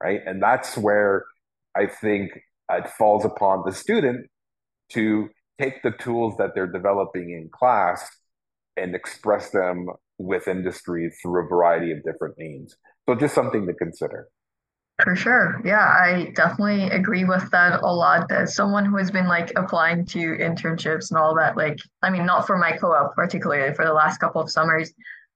Right. 0.02 0.20
And 0.24 0.42
that's 0.42 0.76
where 0.78 1.24
I 1.76 1.86
think 1.86 2.30
it 2.70 2.88
falls 2.88 3.24
upon 3.24 3.64
the 3.66 3.72
student 3.72 4.26
to 4.92 5.28
take 5.60 5.82
the 5.82 5.90
tools 5.90 6.36
that 6.38 6.54
they're 6.54 6.66
developing 6.66 7.30
in 7.30 7.50
class 7.52 8.08
and 8.76 8.94
express 8.94 9.50
them 9.50 9.88
with 10.18 10.48
industry 10.48 11.10
through 11.22 11.44
a 11.44 11.48
variety 11.48 11.92
of 11.92 12.02
different 12.02 12.38
means. 12.38 12.76
So 13.08 13.14
just 13.14 13.34
something 13.34 13.66
to 13.66 13.74
consider. 13.74 14.28
For 15.02 15.16
sure. 15.16 15.60
Yeah, 15.64 15.86
I 15.86 16.32
definitely 16.34 16.90
agree 16.90 17.24
with 17.24 17.50
that 17.50 17.80
a 17.82 17.92
lot. 17.92 18.30
As 18.30 18.54
someone 18.54 18.84
who 18.84 18.96
has 18.96 19.10
been 19.10 19.28
like 19.28 19.52
applying 19.56 20.04
to 20.06 20.36
internships 20.36 21.10
and 21.10 21.18
all 21.18 21.34
that, 21.36 21.56
like, 21.56 21.78
I 22.02 22.10
mean, 22.10 22.26
not 22.26 22.46
for 22.46 22.58
my 22.58 22.72
co 22.72 22.92
op 22.92 23.14
particularly, 23.14 23.72
for 23.74 23.84
the 23.84 23.92
last 23.92 24.18
couple 24.18 24.40
of 24.40 24.50
summers, 24.50 24.92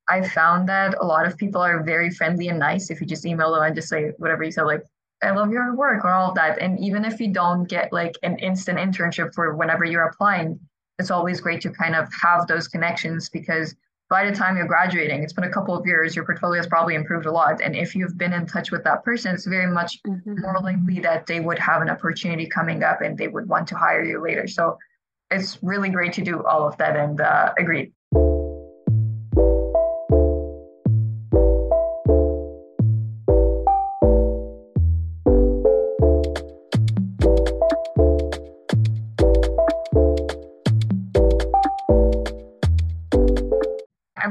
I 0.09 0.27
found 0.29 0.68
that 0.68 0.96
a 1.00 1.05
lot 1.05 1.27
of 1.27 1.37
people 1.38 1.62
are 1.62 1.83
very 1.83 2.11
friendly 2.11 2.48
and 2.48 2.59
nice 2.59 2.90
if 2.90 3.00
you 3.00 3.07
just 3.07 3.24
email 3.24 3.53
them 3.55 3.62
and 3.62 3.74
just 3.74 3.88
say 3.88 4.12
whatever 4.18 4.44
you 4.44 4.53
said, 4.53 4.64
like, 4.64 4.83
I 5.22 5.31
love 5.31 5.50
your 5.50 5.74
work 5.74 6.05
or 6.05 6.12
all 6.12 6.31
of 6.31 6.35
that. 6.35 6.61
And 6.61 6.79
even 6.79 7.05
if 7.05 7.18
you 7.18 7.33
don't 7.33 7.64
get 7.68 7.92
like 7.92 8.16
an 8.22 8.38
instant 8.40 8.79
internship 8.79 9.35
for 9.35 9.55
whenever 9.55 9.85
you're 9.85 10.07
applying, 10.09 10.61
it's 10.98 11.11
always 11.11 11.40
great 11.40 11.62
to 11.62 11.70
kind 11.70 11.94
of 11.94 12.09
have 12.22 12.46
those 12.46 12.68
connections 12.68 13.31
because 13.31 13.74
by 14.14 14.24
the 14.24 14.37
time 14.37 14.57
you're 14.57 14.68
graduating, 14.68 15.24
it's 15.24 15.33
been 15.33 15.42
a 15.42 15.50
couple 15.50 15.74
of 15.74 15.85
years, 15.85 16.14
your 16.14 16.24
portfolio 16.24 16.61
has 16.61 16.68
probably 16.68 16.94
improved 16.94 17.27
a 17.27 17.33
lot. 17.33 17.61
And 17.61 17.74
if 17.74 17.96
you've 17.96 18.16
been 18.16 18.33
in 18.33 18.46
touch 18.46 18.70
with 18.70 18.85
that 18.85 19.03
person, 19.03 19.35
it's 19.35 19.44
very 19.44 19.66
much 19.66 20.00
mm-hmm. 20.07 20.40
more 20.40 20.61
likely 20.62 21.00
that 21.00 21.27
they 21.27 21.40
would 21.40 21.59
have 21.59 21.83
an 21.83 21.90
opportunity 21.90 22.46
coming 22.46 22.85
up 22.85 23.00
and 23.00 23.18
they 23.18 23.27
would 23.27 23.48
want 23.48 23.66
to 23.70 23.74
hire 23.74 24.05
you 24.05 24.22
later. 24.22 24.46
So 24.46 24.79
it's 25.33 25.59
really 25.62 25.88
great 25.88 26.12
to 26.12 26.22
do 26.22 26.44
all 26.44 26.64
of 26.64 26.77
that 26.77 26.94
and 26.94 27.20
uh, 27.20 27.55
agreed. 27.59 27.92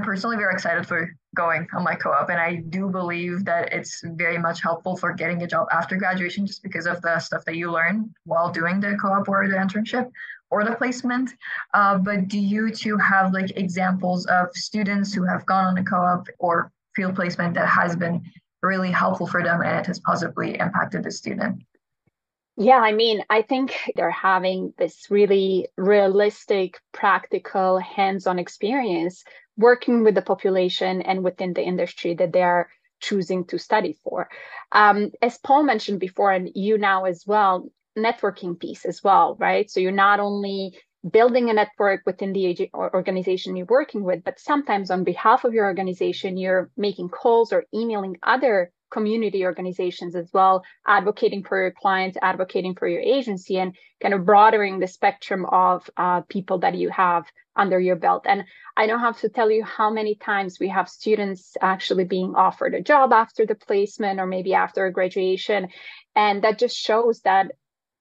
Personally 0.02 0.38
very 0.38 0.54
excited 0.54 0.88
for 0.88 1.10
going 1.36 1.68
on 1.76 1.84
my 1.84 1.96
co-op 1.96 2.30
and 2.30 2.40
i 2.40 2.56
do 2.70 2.90
believe 2.90 3.44
that 3.44 3.72
it's 3.74 4.02
very 4.16 4.38
much 4.38 4.62
helpful 4.62 4.96
for 4.96 5.14
getting 5.14 5.44
a 5.44 5.48
job 5.48 5.68
after 5.72 5.96
graduation 5.96 6.46
just 6.46 6.64
because 6.64 6.86
of 6.86 7.02
the 7.02 7.20
stuff 7.20 7.44
that 7.46 7.56
you 7.56 7.72
learn 7.72 8.14
while 8.26 8.52
doing 8.52 8.80
the 8.80 8.96
co-op 9.02 9.28
or 9.28 9.48
the 9.48 9.56
internship 9.56 10.10
or 10.54 10.64
the 10.64 10.76
placement. 10.76 11.34
Uh, 11.74 11.98
but 11.98 12.28
do 12.28 12.40
you 12.40 12.70
two 12.70 12.96
have 12.98 13.34
like 13.34 13.58
examples 13.58 14.28
of 14.28 14.50
students 14.54 15.12
who 15.12 15.24
have 15.24 15.44
gone 15.48 15.66
on 15.66 15.78
a 15.80 15.84
co-op 15.84 16.28
or 16.38 16.72
field 16.96 17.16
placement 17.16 17.56
that 17.56 17.68
has 17.68 17.96
been 17.96 18.24
really 18.62 18.92
helpful 18.92 19.26
for 19.26 19.44
them 19.44 19.62
and 19.62 19.80
it 19.80 19.88
has 19.88 20.00
positively 20.00 20.52
impacted 20.60 21.04
the 21.04 21.12
student? 21.12 21.64
Yeah, 22.56 22.78
I 22.78 22.92
mean, 22.92 23.24
I 23.32 23.42
think 23.42 23.76
they're 23.96 24.12
having 24.12 24.76
this 24.78 25.08
really 25.10 25.70
realistic, 25.76 26.80
practical, 26.92 27.80
hands 27.80 28.28
on 28.28 28.38
experience 28.38 29.24
working 29.58 30.04
with 30.04 30.16
the 30.16 30.22
population 30.22 31.02
and 31.02 31.24
within 31.24 31.54
the 31.54 31.62
industry 31.62 32.16
that 32.16 32.34
they 32.34 32.44
are 32.44 32.70
choosing 33.00 33.46
to 33.46 33.60
study 33.60 33.98
for. 34.04 34.30
Um, 34.72 35.12
as 35.22 35.38
Paul 35.38 35.64
mentioned 35.64 36.00
before, 36.00 36.32
and 36.32 36.50
you 36.56 36.78
now 36.78 37.06
as 37.06 37.24
well, 37.28 37.70
networking 37.98 38.60
piece 38.60 38.86
as 38.86 39.04
well, 39.04 39.36
right? 39.40 39.70
So 39.70 39.80
you're 39.80 39.92
not 39.92 40.20
only 40.20 40.78
building 41.10 41.50
a 41.50 41.54
network 41.54 42.02
within 42.06 42.32
the 42.34 42.70
organization 42.74 43.56
you're 43.56 43.66
working 43.66 44.04
with, 44.04 44.24
but 44.24 44.40
sometimes 44.40 44.90
on 44.90 45.04
behalf 45.04 45.44
of 45.44 45.54
your 45.54 45.66
organization, 45.66 46.38
you're 46.38 46.72
making 46.78 47.10
calls 47.10 47.52
or 47.52 47.66
emailing 47.74 48.18
other 48.24 48.72
community 48.94 49.44
organizations 49.44 50.16
as 50.16 50.30
well, 50.34 50.64
advocating 50.86 51.44
for 51.44 51.60
your 51.60 51.72
clients, 51.72 52.18
advocating 52.22 52.76
for 52.76 52.88
your 52.88 53.02
agency, 53.02 53.58
and 53.58 53.76
kind 54.02 54.14
of 54.14 54.26
broadening 54.26 54.80
the 54.80 54.88
spectrum 54.88 55.46
of 55.46 55.90
uh, 55.98 56.22
people 56.22 56.60
that 56.60 56.76
you 56.76 56.90
have 56.90 57.26
under 57.56 57.80
your 57.80 57.96
belt. 57.96 58.26
And 58.28 58.46
I 58.78 58.88
don't 58.88 59.00
have 59.00 59.20
to 59.22 59.30
tell 59.30 59.50
you 59.52 59.64
how 59.64 59.90
many 59.92 60.16
times 60.16 60.60
we 60.60 60.70
have 60.70 60.88
students 60.90 61.56
actually 61.62 62.06
being 62.06 62.36
offered 62.36 62.74
a 62.74 62.82
job 62.82 63.14
after 63.14 63.46
the 63.46 63.56
placement 63.56 64.20
or 64.20 64.28
maybe 64.28 64.54
after 64.54 64.90
graduation. 64.92 65.70
And 66.16 66.44
that 66.44 66.60
just 66.60 66.76
shows 66.76 67.22
that 67.22 67.52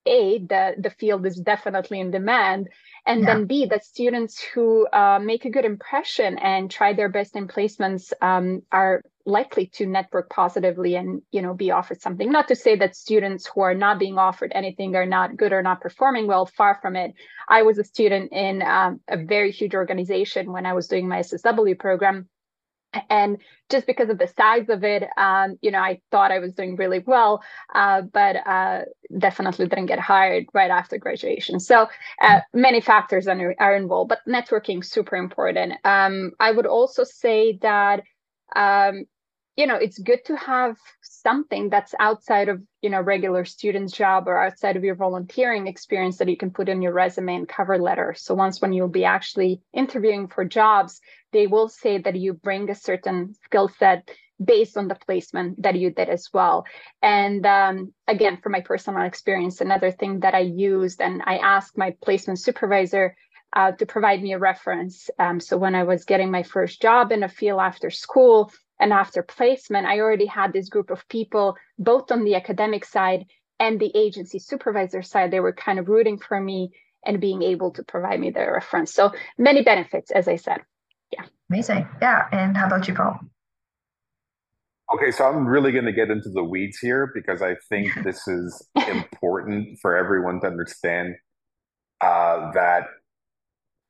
a 0.07 0.38
the 0.38 0.75
the 0.79 0.91
field 0.91 1.25
is 1.27 1.37
definitely 1.37 2.01
in 2.01 2.11
demand 2.11 2.69
and 3.07 3.21
yeah. 3.21 3.27
then 3.27 3.47
b 3.47 3.67
that 3.67 3.85
students 3.85 4.43
who 4.55 4.87
uh, 4.88 5.19
make 5.19 5.45
a 5.45 5.51
good 5.51 5.65
impression 5.65 6.38
and 6.38 6.71
try 6.71 6.93
their 6.93 7.09
best 7.09 7.37
in 7.37 7.49
placements 7.49 8.12
um, 8.21 8.62
are 8.71 9.03
likely 9.25 9.67
to 9.67 9.87
network 9.87 10.29
positively 10.31 10.97
and 10.97 11.23
you 11.31 11.41
know 11.41 11.55
be 11.55 11.71
offered 11.71 12.01
something 12.01 12.31
not 12.31 12.49
to 12.49 12.57
say 12.57 12.75
that 12.75 12.97
students 12.97 13.47
who 13.47 13.61
are 13.61 13.75
not 13.75 13.99
being 13.99 14.19
offered 14.19 14.51
anything 14.55 14.97
are 14.97 15.07
not 15.07 15.37
good 15.37 15.53
or 15.53 15.62
not 15.62 15.81
performing 15.81 16.27
well 16.27 16.47
far 16.47 16.79
from 16.83 16.97
it 16.97 17.15
i 17.49 17.62
was 17.62 17.79
a 17.79 17.85
student 17.85 18.33
in 18.33 18.62
um, 18.62 19.01
a 19.09 19.17
very 19.17 19.53
huge 19.53 19.75
organization 19.75 20.53
when 20.53 20.67
i 20.67 20.73
was 20.73 20.88
doing 20.88 21.09
my 21.09 21.21
ssw 21.21 21.79
program 21.79 22.29
and 23.09 23.39
just 23.71 23.87
because 23.87 24.11
of 24.11 24.19
the 24.19 24.27
size 24.27 24.69
of 24.69 24.85
it 24.85 25.05
um, 25.17 25.57
you 25.63 25.71
know 25.71 25.79
i 25.79 26.01
thought 26.11 26.31
i 26.31 26.39
was 26.39 26.53
doing 26.53 26.77
really 26.77 27.01
well 27.01 27.43
uh, 27.75 28.03
but 28.03 28.37
uh, 28.47 28.83
definitely 29.19 29.67
didn't 29.67 29.87
get 29.87 29.99
hired 29.99 30.47
right 30.55 30.71
after 30.71 30.99
graduation. 30.99 31.61
So 31.61 31.89
uh, 32.21 32.41
many 32.53 32.81
factors 32.81 33.27
are, 33.29 33.77
involved 33.77 34.09
but 34.09 34.21
networking 34.29 34.85
super 34.85 35.17
important. 35.17 35.75
Um, 35.85 36.33
i 36.41 36.51
would 36.51 36.67
also 36.67 37.05
say 37.05 37.59
that 37.63 38.03
um, 38.55 39.05
you 39.57 39.67
know 39.67 39.77
it's 39.77 39.99
good 39.99 40.25
to 40.27 40.37
have 40.37 40.77
something 41.03 41.69
that's 41.69 41.95
outside 41.99 42.49
of 42.49 42.63
you 42.81 42.91
know 42.91 43.01
regular 43.01 43.45
student's 43.45 43.93
job 43.93 44.29
or 44.29 44.43
outside 44.43 44.77
of 44.77 44.85
your 44.85 44.95
volunteering 44.95 45.67
experience 45.67 46.19
that 46.19 46.29
you 46.29 46.37
can 46.37 46.51
put 46.51 46.69
in 46.69 46.83
your 46.83 46.93
resume 46.93 47.35
and 47.35 47.49
cover 47.49 47.79
letter 47.79 48.15
so 48.17 48.35
once 48.35 48.61
when 48.61 48.73
you'll 48.73 48.89
be 48.89 49.05
actually 49.05 49.61
interviewing 49.73 50.27
for 50.29 50.45
jobs 50.45 51.01
they 51.33 51.47
will 51.47 51.68
say 51.68 51.99
that 51.99 52.16
you 52.16 52.33
bring 52.33 52.71
a 52.71 52.75
certain 52.75 53.35
skill 53.45 53.68
set 53.79 54.09
based 54.42 54.77
on 54.77 54.88
the 54.88 54.95
placement 54.95 55.62
that 55.62 55.77
you 55.77 55.90
did 55.90 56.09
as 56.09 56.29
well 56.33 56.64
and 57.01 57.47
um, 57.47 57.92
again 58.09 58.38
from 58.42 58.53
my 58.53 58.61
personal 58.61 59.03
experience 59.03 59.61
another 59.61 59.90
thing 59.90 60.21
that 60.21 60.35
i 60.35 60.40
used 60.40 61.01
and 61.01 61.23
i 61.27 61.37
asked 61.37 61.79
my 61.79 61.95
placement 62.03 62.38
supervisor 62.38 63.14
uh, 63.55 63.73
to 63.73 63.85
provide 63.85 64.23
me 64.23 64.33
a 64.33 64.38
reference. 64.38 65.11
Um, 65.18 65.38
so 65.38 65.59
when 65.59 65.75
I 65.75 65.83
was 65.83 66.07
getting 66.07 66.31
my 66.31 66.42
first 66.42 66.81
job 66.81 67.12
in 67.12 67.23
a 67.23 67.29
field 67.29 67.61
after 67.61 67.90
school, 67.90 68.51
and 68.83 68.92
after 68.92 69.23
placement, 69.23 69.87
I 69.87 70.01
already 70.01 70.27
had 70.27 70.53
this 70.53 70.68
group 70.68 70.90
of 70.90 71.09
people, 71.09 71.57
both 71.79 72.11
on 72.11 72.25
the 72.25 72.35
academic 72.35 72.85
side 72.85 73.27
and 73.61 73.79
the 73.79 73.92
agency 73.95 74.40
supervisor 74.40 75.03
side. 75.03 75.31
They 75.31 75.38
were 75.38 75.53
kind 75.53 75.79
of 75.79 75.88
rooting 75.88 76.18
for 76.18 76.40
me 76.40 76.73
and 77.07 77.21
being 77.21 77.42
able 77.42 77.71
to 77.73 77.85
provide 77.85 78.18
me 78.18 78.31
their 78.31 78.53
reference. 78.53 78.92
So 78.92 79.12
many 79.38 79.62
benefits, 79.62 80.11
as 80.11 80.27
I 80.27 80.35
said. 80.35 80.62
Amazing. 81.53 81.87
Yeah. 82.01 82.29
And 82.33 82.57
how 82.57 82.67
about 82.67 82.88
you, 82.88 82.95
Paul? 82.95 83.21
Okay, 84.95 85.11
so 85.11 85.27
I'm 85.27 85.47
really 85.47 85.71
going 85.71 85.85
to 85.85 85.93
get 85.93 86.11
into 86.11 86.31
the 86.31 86.43
weeds 86.43 86.79
here 86.79 87.12
because 87.15 87.43
I 87.43 87.57
think 87.69 87.93
this 88.05 88.27
is 88.27 88.67
important 88.88 89.79
for 89.83 89.95
everyone 89.95 90.41
to 90.41 90.47
understand 90.47 91.15
uh, 92.01 92.53
that 92.53 92.85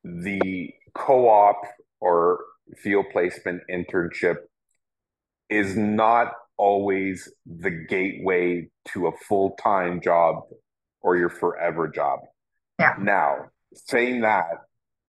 the 0.02 0.74
co 0.94 1.28
op 1.28 1.62
or 2.00 2.40
field 2.78 3.06
placement 3.12 3.62
internship 3.70 4.38
is 5.48 5.76
not 5.76 6.32
always 6.56 7.32
the 7.46 7.70
gateway 7.70 8.68
to 8.88 9.06
a 9.06 9.12
full 9.28 9.54
time 9.62 10.00
job 10.00 10.42
or 11.00 11.16
your 11.16 11.28
forever 11.28 11.86
job. 11.86 12.18
Yeah. 12.80 12.94
Now, 12.98 13.50
saying 13.72 14.22
that, 14.22 14.46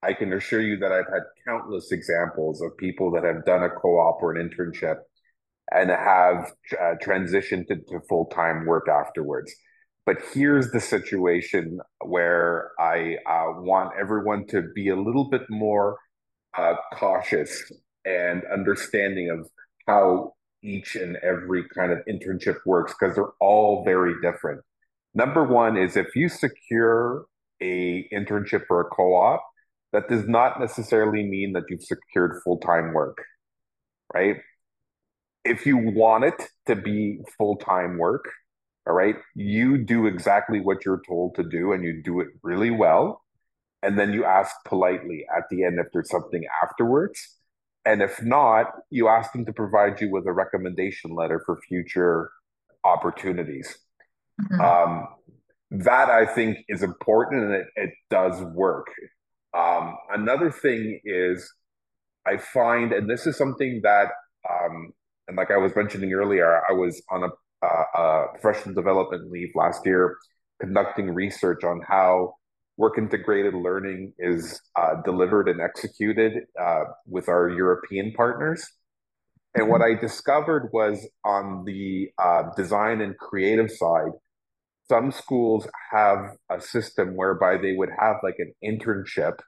I 0.03 0.13
can 0.13 0.33
assure 0.33 0.61
you 0.61 0.77
that 0.77 0.91
I've 0.91 1.11
had 1.11 1.23
countless 1.45 1.91
examples 1.91 2.61
of 2.61 2.75
people 2.77 3.11
that 3.11 3.23
have 3.23 3.45
done 3.45 3.63
a 3.63 3.69
co 3.69 3.97
op 3.99 4.21
or 4.21 4.35
an 4.35 4.49
internship 4.49 4.97
and 5.71 5.89
have 5.89 6.51
uh, 6.79 6.95
transitioned 7.01 7.67
to, 7.67 7.75
to 7.75 7.99
full 8.09 8.25
time 8.25 8.65
work 8.65 8.87
afterwards. 8.89 9.53
But 10.05 10.17
here's 10.33 10.71
the 10.71 10.81
situation 10.81 11.79
where 12.05 12.71
I 12.79 13.17
uh, 13.25 13.61
want 13.61 13.93
everyone 13.97 14.45
to 14.47 14.63
be 14.75 14.89
a 14.89 14.95
little 14.95 15.29
bit 15.29 15.43
more 15.49 15.97
uh, 16.57 16.75
cautious 16.93 17.71
and 18.03 18.43
understanding 18.51 19.29
of 19.29 19.47
how 19.87 20.33
each 20.61 20.95
and 20.95 21.17
every 21.17 21.63
kind 21.75 21.91
of 21.91 21.99
internship 22.09 22.57
works 22.65 22.93
because 22.99 23.15
they're 23.15 23.33
all 23.39 23.83
very 23.85 24.13
different. 24.21 24.61
Number 25.13 25.43
one 25.43 25.77
is 25.77 25.95
if 25.95 26.15
you 26.15 26.27
secure 26.27 27.25
a 27.61 28.07
internship 28.13 28.63
or 28.69 28.81
a 28.81 28.85
co-op, 28.85 29.41
that 29.93 30.09
does 30.09 30.27
not 30.27 30.59
necessarily 30.59 31.23
mean 31.23 31.53
that 31.53 31.63
you've 31.69 31.83
secured 31.83 32.41
full-time 32.43 32.93
work, 32.93 33.23
right? 34.13 34.37
If 35.45 35.65
you 35.65 35.77
want 35.77 36.25
it 36.25 36.49
to 36.67 36.75
be 36.75 37.19
full-time 37.37 37.97
work, 37.97 38.25
all 38.85 38.93
right, 38.93 39.15
you 39.35 39.77
do 39.77 40.07
exactly 40.07 40.59
what 40.59 40.83
you're 40.85 41.01
told 41.07 41.35
to 41.35 41.43
do 41.43 41.71
and 41.71 41.83
you 41.83 42.01
do 42.03 42.19
it 42.19 42.27
really 42.41 42.71
well. 42.71 43.21
And 43.81 43.97
then 43.97 44.13
you 44.13 44.25
ask 44.25 44.53
politely 44.65 45.25
at 45.35 45.43
the 45.49 45.63
end 45.63 45.79
if 45.79 45.87
there's 45.93 46.09
something 46.09 46.43
afterwards 46.61 47.37
and 47.85 48.01
if 48.01 48.21
not, 48.23 48.67
you 48.89 49.09
ask 49.09 49.31
them 49.33 49.45
to 49.45 49.53
provide 49.53 49.99
you 49.99 50.09
with 50.09 50.25
a 50.25 50.31
recommendation 50.31 51.15
letter 51.15 51.41
for 51.45 51.59
future 51.67 52.31
opportunities. 52.83 53.77
Mm-hmm. 54.41 54.61
Um, 54.61 55.07
that 55.71 56.09
I 56.09 56.25
think 56.25 56.59
is 56.69 56.81
important 56.81 57.43
and 57.43 57.53
it, 57.53 57.67
it 57.75 57.89
does 58.09 58.41
work. 58.41 58.87
Um, 59.53 59.95
another 60.11 60.51
thing 60.51 60.99
is, 61.03 61.51
I 62.25 62.37
find, 62.37 62.93
and 62.93 63.09
this 63.09 63.27
is 63.27 63.37
something 63.37 63.81
that, 63.83 64.07
um, 64.49 64.93
and 65.27 65.37
like 65.37 65.51
I 65.51 65.57
was 65.57 65.75
mentioning 65.75 66.13
earlier, 66.13 66.61
I 66.69 66.73
was 66.73 67.01
on 67.11 67.23
a, 67.23 67.67
a 67.67 68.25
professional 68.39 68.75
development 68.75 69.29
leave 69.31 69.49
last 69.55 69.85
year 69.85 70.17
conducting 70.59 71.13
research 71.13 71.63
on 71.63 71.81
how 71.87 72.35
work 72.77 72.97
integrated 72.97 73.53
learning 73.53 74.13
is 74.17 74.59
uh, 74.75 74.95
delivered 75.03 75.47
and 75.47 75.61
executed 75.61 76.43
uh, 76.59 76.85
with 77.05 77.29
our 77.29 77.49
European 77.49 78.13
partners. 78.13 78.65
And 79.55 79.69
what 79.69 79.81
mm-hmm. 79.81 79.97
I 79.97 80.01
discovered 80.01 80.69
was 80.73 81.07
on 81.23 81.63
the 81.65 82.09
uh, 82.17 82.43
design 82.57 83.01
and 83.01 83.15
creative 83.17 83.69
side, 83.69 84.11
some 84.89 85.11
schools 85.11 85.67
have 85.91 86.35
a 86.49 86.59
system 86.59 87.15
whereby 87.15 87.57
they 87.57 87.73
would 87.73 87.89
have 87.97 88.17
like 88.23 88.37
an 88.39 88.53
internship, 88.63 89.39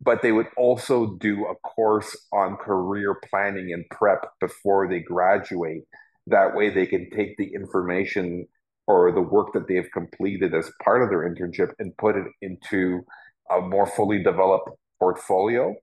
but 0.00 0.22
they 0.22 0.32
would 0.32 0.48
also 0.56 1.16
do 1.20 1.46
a 1.46 1.54
course 1.56 2.16
on 2.32 2.56
career 2.56 3.16
planning 3.28 3.72
and 3.72 3.84
prep 3.90 4.24
before 4.40 4.88
they 4.88 5.00
graduate. 5.00 5.82
That 6.26 6.54
way, 6.54 6.70
they 6.70 6.86
can 6.86 7.10
take 7.10 7.36
the 7.36 7.52
information 7.54 8.46
or 8.86 9.10
the 9.12 9.20
work 9.20 9.52
that 9.52 9.66
they 9.66 9.74
have 9.74 9.90
completed 9.92 10.54
as 10.54 10.70
part 10.82 11.02
of 11.02 11.10
their 11.10 11.28
internship 11.28 11.72
and 11.78 11.96
put 11.96 12.16
it 12.16 12.26
into 12.40 13.04
a 13.50 13.60
more 13.60 13.86
fully 13.86 14.22
developed 14.22 14.70
portfolio 14.98 15.74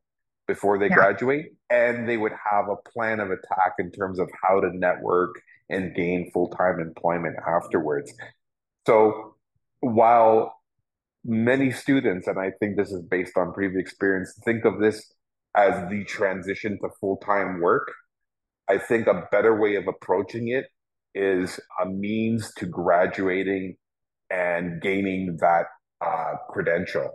before 0.48 0.78
they 0.78 0.88
yeah. 0.88 0.96
graduate 0.96 1.46
and 1.70 2.08
they 2.08 2.18
would 2.18 2.34
have 2.52 2.68
a 2.68 2.90
plan 2.90 3.20
of 3.20 3.30
attack 3.32 3.74
in 3.80 3.92
terms 3.92 4.20
of 4.20 4.30
how 4.42 4.60
to 4.60 4.70
network 4.76 5.36
and 5.70 5.96
gain 5.96 6.30
full-time 6.34 6.80
employment 6.80 7.36
afterwards 7.48 8.14
so 8.86 9.36
while 9.82 10.54
many 11.26 11.72
students 11.72 12.28
and 12.28 12.40
i 12.40 12.52
think 12.60 12.76
this 12.76 12.92
is 12.92 13.02
based 13.04 13.38
on 13.38 13.54
previous 13.54 13.80
experience 13.80 14.34
think 14.46 14.66
of 14.66 14.80
this 14.80 15.14
as 15.56 15.90
the 15.90 16.04
transition 16.06 16.78
to 16.82 16.90
full-time 17.00 17.60
work 17.62 17.92
i 18.70 18.78
think 18.78 19.08
a 19.08 19.28
better 19.32 19.60
way 19.60 19.76
of 19.76 19.88
approaching 19.88 20.50
it 20.50 20.66
is 21.16 21.60
a 21.82 21.86
means 21.86 22.52
to 22.58 22.66
graduating 22.66 23.76
and 24.30 24.82
gaining 24.82 25.38
that 25.40 25.66
uh, 26.02 26.34
credential. 26.50 27.12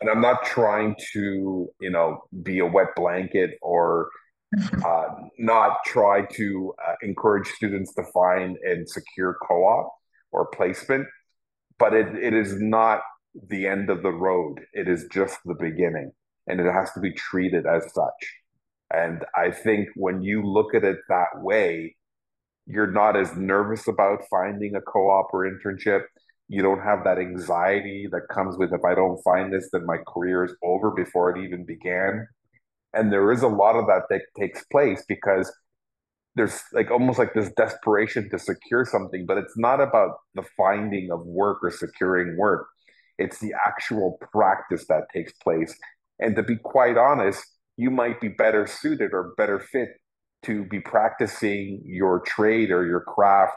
And 0.00 0.10
I'm 0.10 0.20
not 0.20 0.44
trying 0.44 0.96
to, 1.12 1.68
you 1.80 1.90
know, 1.90 2.24
be 2.42 2.58
a 2.58 2.66
wet 2.66 2.88
blanket 2.96 3.52
or 3.62 4.10
uh, 4.84 5.06
not 5.38 5.78
try 5.86 6.26
to 6.26 6.74
uh, 6.86 6.94
encourage 7.02 7.48
students 7.48 7.94
to 7.94 8.04
find 8.12 8.56
and 8.62 8.88
secure 8.88 9.36
co-op 9.46 9.92
or 10.34 10.46
placement, 10.46 11.06
but 11.78 11.94
it, 11.94 12.14
it 12.16 12.34
is 12.34 12.60
not 12.60 13.00
the 13.48 13.66
end 13.66 13.88
of 13.88 14.02
the 14.02 14.12
road. 14.12 14.60
It 14.72 14.88
is 14.88 15.06
just 15.10 15.38
the 15.44 15.54
beginning, 15.54 16.12
and 16.46 16.60
it 16.60 16.70
has 16.70 16.92
to 16.92 17.00
be 17.00 17.12
treated 17.12 17.66
as 17.66 17.84
such. 17.94 18.34
And 18.92 19.24
I 19.34 19.50
think 19.50 19.88
when 19.96 20.22
you 20.22 20.42
look 20.44 20.74
at 20.74 20.84
it 20.84 20.98
that 21.08 21.40
way, 21.40 21.96
you're 22.66 22.90
not 22.90 23.16
as 23.16 23.34
nervous 23.36 23.88
about 23.88 24.22
finding 24.30 24.74
a 24.74 24.80
co-op 24.80 25.32
or 25.32 25.50
internship 25.50 26.02
you 26.48 26.62
don't 26.62 26.80
have 26.80 27.04
that 27.04 27.18
anxiety 27.18 28.06
that 28.10 28.28
comes 28.30 28.56
with 28.56 28.72
if 28.72 28.84
i 28.84 28.94
don't 28.94 29.22
find 29.22 29.52
this 29.52 29.68
then 29.72 29.84
my 29.86 29.96
career 30.08 30.44
is 30.44 30.54
over 30.62 30.90
before 30.90 31.34
it 31.34 31.42
even 31.42 31.64
began 31.64 32.26
and 32.92 33.12
there 33.12 33.32
is 33.32 33.42
a 33.42 33.48
lot 33.48 33.76
of 33.76 33.86
that 33.86 34.02
that 34.10 34.22
takes 34.38 34.64
place 34.66 35.04
because 35.08 35.52
there's 36.34 36.60
like 36.72 36.90
almost 36.90 37.18
like 37.18 37.34
this 37.34 37.50
desperation 37.56 38.28
to 38.30 38.38
secure 38.38 38.84
something, 38.84 39.24
but 39.26 39.38
it's 39.38 39.56
not 39.56 39.80
about 39.80 40.16
the 40.34 40.44
finding 40.56 41.10
of 41.10 41.24
work 41.24 41.58
or 41.62 41.70
securing 41.70 42.36
work. 42.36 42.66
It's 43.18 43.38
the 43.38 43.54
actual 43.66 44.18
practice 44.32 44.86
that 44.88 45.04
takes 45.12 45.32
place. 45.34 45.76
And 46.18 46.34
to 46.36 46.42
be 46.42 46.56
quite 46.56 46.96
honest, 46.96 47.44
you 47.76 47.90
might 47.90 48.20
be 48.20 48.28
better 48.28 48.66
suited 48.66 49.12
or 49.12 49.34
better 49.36 49.60
fit 49.60 49.90
to 50.44 50.64
be 50.64 50.80
practicing 50.80 51.82
your 51.84 52.20
trade 52.20 52.70
or 52.70 52.86
your 52.86 53.00
craft 53.00 53.56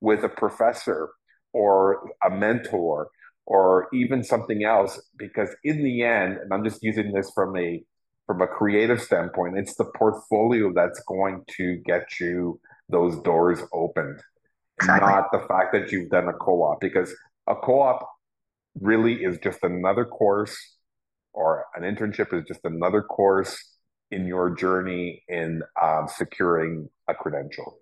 with 0.00 0.24
a 0.24 0.28
professor 0.28 1.10
or 1.52 2.10
a 2.24 2.30
mentor 2.30 3.08
or 3.46 3.88
even 3.92 4.22
something 4.22 4.64
else 4.64 5.00
because 5.16 5.54
in 5.64 5.82
the 5.84 6.02
end 6.02 6.38
and 6.38 6.52
i'm 6.52 6.64
just 6.64 6.82
using 6.82 7.12
this 7.12 7.30
from 7.34 7.56
a 7.56 7.82
from 8.26 8.40
a 8.42 8.46
creative 8.46 9.00
standpoint 9.00 9.56
it's 9.56 9.74
the 9.76 9.84
portfolio 9.96 10.72
that's 10.72 11.02
going 11.06 11.42
to 11.48 11.76
get 11.84 12.20
you 12.20 12.58
those 12.88 13.20
doors 13.22 13.60
opened 13.72 14.20
exactly. 14.80 15.08
not 15.08 15.30
the 15.32 15.46
fact 15.48 15.72
that 15.72 15.90
you've 15.90 16.10
done 16.10 16.28
a 16.28 16.32
co-op 16.32 16.80
because 16.80 17.14
a 17.46 17.54
co-op 17.54 18.08
really 18.80 19.24
is 19.24 19.38
just 19.38 19.62
another 19.62 20.04
course 20.04 20.56
or 21.32 21.66
an 21.74 21.82
internship 21.82 22.32
is 22.32 22.44
just 22.46 22.60
another 22.64 23.02
course 23.02 23.56
in 24.10 24.26
your 24.26 24.50
journey 24.54 25.22
in 25.28 25.62
um, 25.82 26.06
securing 26.08 26.88
a 27.08 27.14
credential 27.14 27.78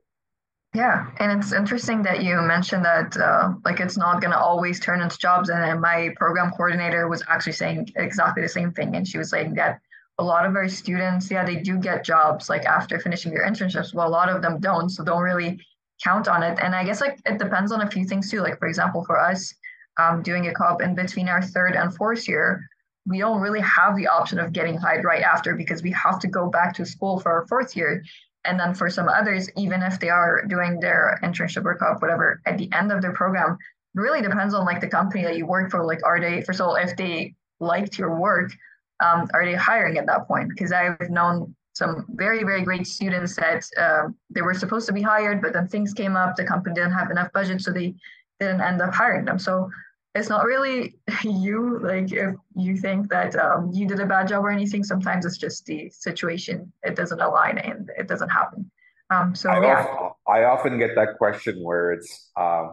yeah, 0.75 1.11
and 1.19 1.39
it's 1.39 1.53
interesting 1.53 2.03
that 2.05 2.23
you 2.23 2.41
mentioned 2.41 2.85
that 2.87 3.15
uh, 3.19 3.53
like 3.63 3.79
it's 3.81 3.99
not 3.99 4.23
gonna 4.23 4.39
always 4.39 4.81
turn 4.81 5.03
into 5.03 5.19
jobs. 5.19 5.51
And 5.51 5.81
my 5.83 6.15
program 6.17 6.51
coordinator 6.53 7.09
was 7.09 7.23
actually 7.29 7.53
saying 7.53 7.91
exactly 7.97 8.43
the 8.43 8.49
same 8.49 8.73
thing, 8.73 8.97
and 8.97 9.07
she 9.07 9.19
was 9.19 9.29
saying 9.29 9.53
that 9.55 9.81
a 10.19 10.25
lot 10.25 10.47
of 10.47 10.55
our 10.55 10.69
students, 10.69 11.31
yeah, 11.31 11.45
they 11.45 11.57
do 11.57 11.79
get 11.79 12.05
jobs 12.05 12.49
like 12.49 12.65
after 12.65 12.99
finishing 13.01 13.33
their 13.33 13.47
internships. 13.47 13.95
Well, 13.95 14.09
a 14.09 14.11
lot 14.11 14.29
of 14.29 14.43
them 14.43 14.61
don't, 14.61 14.91
so 14.91 15.05
don't 15.05 15.23
really 15.23 15.59
count 16.03 16.29
on 16.29 16.43
it. 16.43 16.59
And 16.61 16.75
I 16.75 16.85
guess 16.85 17.01
like 17.01 17.19
it 17.25 17.39
depends 17.39 17.73
on 17.73 17.81
a 17.81 17.91
few 17.91 18.05
things 18.05 18.31
too. 18.31 18.41
Like 18.41 18.59
for 18.59 18.69
example, 18.69 19.05
for 19.05 19.19
us, 19.19 19.55
um, 19.99 20.23
doing 20.23 20.47
a 20.49 20.55
co-op 20.55 20.83
in 20.83 20.95
between 20.95 21.29
our 21.29 21.43
third 21.43 21.77
and 21.77 21.95
fourth 21.95 22.29
year, 22.29 22.63
we 23.07 23.19
don't 23.19 23.41
really 23.41 23.61
have 23.61 23.97
the 23.97 24.07
option 24.07 24.39
of 24.39 24.53
getting 24.53 24.77
hired 24.77 25.05
right 25.05 25.23
after 25.23 25.55
because 25.55 25.83
we 25.83 25.93
have 25.93 26.19
to 26.21 26.29
go 26.29 26.49
back 26.49 26.75
to 26.75 26.87
school 26.87 27.19
for 27.19 27.33
our 27.33 27.47
fourth 27.47 27.77
year. 27.77 28.03
And 28.45 28.59
then 28.59 28.75
for 28.75 28.91
some 28.91 29.09
others, 29.09 29.49
even 29.57 29.83
if 29.83 30.01
they 30.01 30.09
are 30.09 30.45
doing 30.47 30.81
their 30.81 31.19
internship 31.23 31.65
or 31.65 31.77
co-op, 31.77 32.03
whatever, 32.03 32.41
at 32.47 32.59
the 32.59 32.71
end 32.73 32.91
of 32.91 33.03
their 33.03 33.13
program, 33.13 33.57
really 33.95 34.23
depends 34.23 34.55
on 34.55 34.65
like 34.65 34.81
the 34.81 34.89
company 34.89 35.23
that 35.25 35.37
you 35.37 35.47
work 35.47 35.71
for. 35.71 35.85
Like, 35.85 36.01
are 36.05 36.21
they, 36.21 36.43
first 36.43 36.61
of 36.61 36.67
all, 36.67 36.77
if 36.77 36.97
they 36.97 37.35
liked 37.61 37.99
your 37.99 38.19
work, 38.19 38.51
um, 39.03 39.29
are 39.35 39.45
they 39.45 39.55
hiring 39.55 39.99
at 39.99 40.07
that 40.07 40.27
point? 40.27 40.49
Because 40.49 40.73
I've 40.73 41.11
known 41.11 41.55
some 41.75 42.07
very, 42.11 42.45
very 42.45 42.63
great 42.63 42.87
students 42.87 43.35
that 43.37 43.65
uh, 43.79 44.09
they 44.31 44.43
were 44.43 44.55
supposed 44.55 44.87
to 44.87 44.93
be 44.93 45.03
hired, 45.03 45.41
but 45.43 45.53
then 45.53 45.67
things 45.69 45.93
came 45.93 46.17
up, 46.17 46.37
the 46.37 46.45
company 46.45 46.75
didn't 46.75 46.93
have 46.93 47.11
enough 47.11 47.33
budget, 47.33 47.61
so 47.61 47.73
they 47.73 47.95
didn't 48.39 48.61
end 48.61 48.81
up 48.83 48.95
hiring 48.95 49.25
them. 49.25 49.39
So 49.39 49.71
it's 50.15 50.29
not 50.29 50.45
really 50.45 50.97
you 51.25 51.81
like 51.83 52.13
if 52.13 52.35
you 52.55 52.77
think 52.77 53.09
that 53.11 53.35
um, 53.37 53.71
you 53.73 53.87
did 53.87 54.01
a 54.01 54.07
bad 54.07 54.29
job 54.29 54.45
or 54.45 54.51
anything 54.51 54.85
sometimes 54.85 55.25
it's 55.25 55.39
just 55.39 55.65
the 55.67 55.91
situation 55.91 56.71
it 56.83 56.97
doesn't 56.97 57.21
align 57.21 57.59
and 57.59 57.91
it 57.99 58.09
doesn't 58.09 58.29
happen 58.29 58.71
um, 59.11 59.35
so 59.35 59.51
I, 59.51 59.63
yeah. 59.63 59.87
often, 59.87 60.11
I 60.27 60.45
often 60.45 60.79
get 60.79 60.95
that 60.95 61.19
question 61.19 61.63
where 61.63 61.93
it's 61.93 62.31
um, 62.37 62.73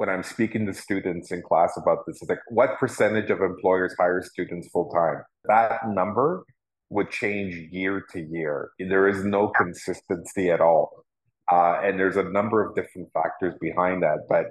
when 0.00 0.08
i'm 0.08 0.22
speaking 0.22 0.66
to 0.66 0.74
students 0.74 1.30
in 1.30 1.42
class 1.42 1.72
about 1.76 1.98
this 2.06 2.18
it's 2.20 2.30
like 2.30 2.44
what 2.48 2.78
percentage 2.78 3.30
of 3.30 3.40
employers 3.40 3.94
hire 3.98 4.22
students 4.22 4.68
full 4.72 4.88
time 4.90 5.22
that 5.44 5.88
number 5.88 6.44
would 6.88 7.10
change 7.10 7.54
year 7.70 8.04
to 8.12 8.20
year 8.20 8.70
there 8.78 9.06
is 9.08 9.24
no 9.24 9.48
consistency 9.48 10.50
at 10.50 10.60
all 10.60 11.04
uh, 11.52 11.80
and 11.82 11.98
there's 11.98 12.16
a 12.16 12.22
number 12.22 12.64
of 12.64 12.74
different 12.74 13.08
factors 13.12 13.54
behind 13.60 14.02
that 14.02 14.18
but 14.28 14.46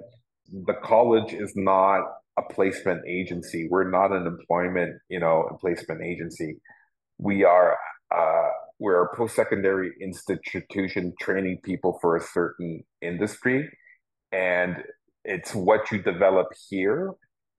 the 0.67 0.73
college 0.73 1.33
is 1.33 1.53
not 1.55 2.03
a 2.39 2.53
placement 2.53 3.05
agency. 3.07 3.67
We're 3.69 3.89
not 3.89 4.11
an 4.11 4.25
employment, 4.25 4.95
you 5.09 5.19
know, 5.19 5.57
placement 5.59 6.01
agency. 6.03 6.57
We 7.17 7.43
are 7.43 7.77
uh, 8.15 8.49
we're 8.79 9.03
a 9.03 9.15
post-secondary 9.15 9.91
institution 10.01 11.13
training 11.19 11.59
people 11.63 11.99
for 12.01 12.15
a 12.15 12.21
certain 12.21 12.83
industry, 13.01 13.69
and 14.31 14.77
it's 15.29 15.53
what 15.53 15.91
you 15.91 15.99
develop 16.01 16.47
here 16.69 17.13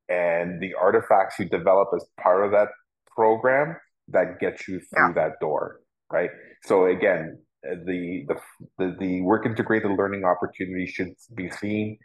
and 0.09 0.61
the 0.61 0.75
artifacts 0.75 1.39
you 1.39 1.49
develop 1.49 1.89
as 1.95 2.05
part 2.21 2.45
of 2.45 2.51
that 2.51 2.69
program 3.15 3.77
that 4.09 4.41
gets 4.41 4.67
you 4.67 4.81
through 4.81 5.09
yeah. 5.09 5.13
that 5.15 5.33
door, 5.41 5.81
right? 6.13 6.31
So 6.65 6.87
again, 6.87 7.39
the, 7.63 8.25
the 8.27 8.37
the 8.79 8.97
the 8.99 9.21
work 9.23 9.47
integrated 9.47 9.93
learning 9.93 10.25
opportunity 10.25 10.87
should 10.87 11.13
be 11.35 11.51
seen 11.51 11.99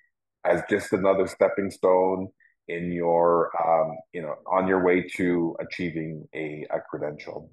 as 0.45 0.61
just 0.69 0.93
another 0.93 1.25
stepping 1.25 1.71
stone 1.71 2.27
in 2.67 2.91
your 2.91 3.49
um, 3.63 3.95
you 4.13 4.21
know 4.21 4.35
on 4.51 4.67
your 4.67 4.83
way 4.83 5.01
to 5.15 5.55
achieving 5.59 6.27
a, 6.35 6.65
a 6.71 6.79
credential 6.89 7.49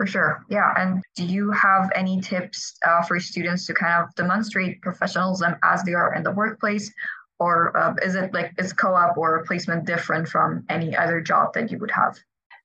for 0.00 0.06
sure. 0.06 0.46
Yeah. 0.48 0.72
And 0.78 1.02
do 1.14 1.26
you 1.26 1.50
have 1.50 1.90
any 1.94 2.22
tips 2.22 2.74
uh, 2.88 3.02
for 3.02 3.20
students 3.20 3.66
to 3.66 3.74
kind 3.74 4.02
of 4.02 4.14
demonstrate 4.14 4.80
professionalism 4.80 5.56
as 5.62 5.82
they 5.82 5.92
are 5.92 6.14
in 6.14 6.22
the 6.22 6.30
workplace? 6.30 6.90
Or 7.38 7.76
uh, 7.76 7.94
is 8.02 8.14
it 8.14 8.32
like 8.32 8.54
is 8.56 8.72
co-op 8.72 9.18
or 9.18 9.44
placement 9.44 9.84
different 9.84 10.26
from 10.26 10.64
any 10.70 10.96
other 10.96 11.20
job 11.20 11.52
that 11.52 11.70
you 11.70 11.78
would 11.80 11.90
have? 11.90 12.16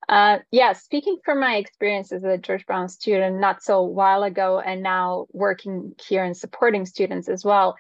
Uh, 0.08 0.38
yeah, 0.52 0.72
speaking 0.72 1.18
from 1.26 1.42
my 1.42 1.58
experience 1.58 2.14
as 2.14 2.24
a 2.24 2.38
George 2.38 2.66
Brown 2.66 2.88
student 2.88 3.42
not 3.42 3.62
so 3.62 3.82
while 3.84 4.24
ago, 4.24 4.62
and 4.62 4.82
now 4.82 5.26
working 5.34 5.94
here 6.08 6.24
and 6.24 6.38
supporting 6.38 6.86
students 6.86 7.28
as 7.28 7.44
well, 7.44 7.76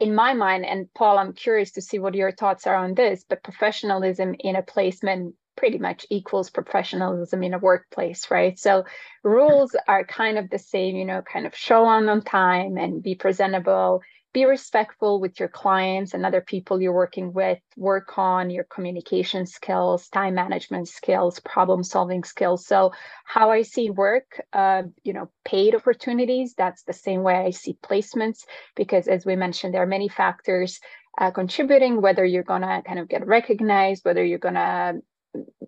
in 0.00 0.12
my 0.12 0.34
mind, 0.34 0.66
and 0.66 0.92
Paul, 0.92 1.18
I'm 1.18 1.34
curious 1.34 1.70
to 1.72 1.82
see 1.82 2.00
what 2.00 2.16
your 2.16 2.32
thoughts 2.32 2.66
are 2.66 2.74
on 2.74 2.94
this, 2.94 3.24
but 3.28 3.44
professionalism 3.44 4.34
in 4.40 4.56
a 4.56 4.62
placement 4.62 5.36
pretty 5.58 5.78
much 5.78 6.06
equals 6.08 6.50
professionalism 6.50 7.42
in 7.42 7.52
a 7.52 7.58
workplace, 7.58 8.30
right? 8.30 8.58
So 8.58 8.84
rules 9.22 9.76
are 9.86 10.04
kind 10.04 10.38
of 10.38 10.48
the 10.48 10.58
same, 10.58 10.96
you 10.96 11.04
know, 11.04 11.20
kind 11.22 11.46
of 11.46 11.54
show 11.54 11.84
on 11.84 12.08
on 12.08 12.22
time 12.22 12.78
and 12.78 13.02
be 13.02 13.14
presentable 13.14 14.00
be 14.34 14.44
respectful 14.44 15.20
with 15.20 15.40
your 15.40 15.48
clients 15.48 16.12
and 16.12 16.24
other 16.24 16.40
people 16.40 16.80
you're 16.80 16.92
working 16.92 17.32
with 17.32 17.58
work 17.76 18.18
on 18.18 18.50
your 18.50 18.64
communication 18.64 19.46
skills 19.46 20.08
time 20.08 20.34
management 20.34 20.86
skills 20.86 21.40
problem 21.40 21.82
solving 21.82 22.22
skills 22.22 22.66
so 22.66 22.92
how 23.24 23.50
i 23.50 23.62
see 23.62 23.90
work 23.90 24.40
uh, 24.52 24.82
you 25.02 25.12
know 25.12 25.30
paid 25.44 25.74
opportunities 25.74 26.54
that's 26.56 26.82
the 26.82 26.92
same 26.92 27.22
way 27.22 27.34
i 27.34 27.50
see 27.50 27.76
placements 27.82 28.44
because 28.76 29.08
as 29.08 29.24
we 29.24 29.34
mentioned 29.34 29.72
there 29.72 29.82
are 29.82 29.86
many 29.86 30.08
factors 30.08 30.80
uh, 31.18 31.30
contributing 31.30 32.00
whether 32.00 32.24
you're 32.24 32.42
going 32.42 32.62
to 32.62 32.82
kind 32.86 32.98
of 32.98 33.08
get 33.08 33.26
recognized 33.26 34.04
whether 34.04 34.24
you're 34.24 34.38
going 34.38 34.54
to 34.54 35.00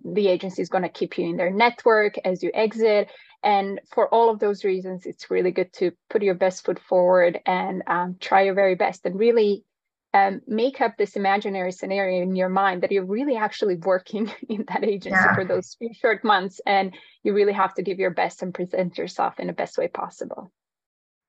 the 0.05 0.29
agency 0.29 0.63
is 0.63 0.69
going 0.69 0.83
to 0.83 0.89
keep 0.89 1.19
you 1.19 1.29
in 1.29 1.37
their 1.37 1.51
network 1.51 2.17
as 2.25 2.43
you 2.43 2.51
exit 2.55 3.09
and 3.43 3.81
for 3.93 4.13
all 4.13 4.31
of 4.31 4.39
those 4.39 4.65
reasons, 4.65 5.07
it's 5.07 5.31
really 5.31 5.51
good 5.51 5.73
to 5.75 5.93
put 6.11 6.23
your 6.23 6.35
best 6.35 6.65
foot 6.65 6.79
forward 6.79 7.41
and 7.47 7.83
um, 7.87 8.17
try 8.21 8.43
your 8.43 8.55
very 8.55 8.75
best 8.75 9.07
and 9.07 9.19
really 9.19 9.65
um, 10.13 10.43
make 10.47 10.81
up 10.81 10.97
this 10.99 11.17
imaginary 11.17 11.73
scenario 11.73 12.23
in 12.23 12.37
your 12.37 12.49
mind 12.49 12.83
that 12.83 12.93
you're 12.93 13.05
really 13.05 13.37
actually 13.37 13.77
working 13.77 14.31
in 14.49 14.65
that 14.69 14.85
agency 14.85 15.11
yeah. 15.11 15.35
for 15.35 15.45
those 15.45 15.75
few 15.79 15.95
short 15.95 16.23
months. 16.23 16.61
And 16.67 16.95
you 17.23 17.33
really 17.33 17.53
have 17.53 17.75
to 17.75 17.83
give 17.83 17.99
your 17.99 18.11
best 18.11 18.43
and 18.43 18.53
present 18.53 18.99
yourself 18.99 19.39
in 19.39 19.47
the 19.47 19.53
best 19.53 19.79
way 19.79 19.89
possible. 19.89 20.53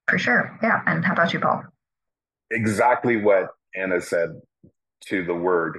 For 0.10 0.18
sure. 0.18 0.58
Yeah. 0.62 0.82
And 0.86 1.06
how 1.06 1.14
about 1.14 1.32
you, 1.32 1.40
Paul? 1.40 1.64
Exactly 2.50 3.16
what 3.16 3.52
Anna 3.74 4.02
said 4.02 4.32
to 5.06 5.24
the 5.24 5.36
word. 5.36 5.78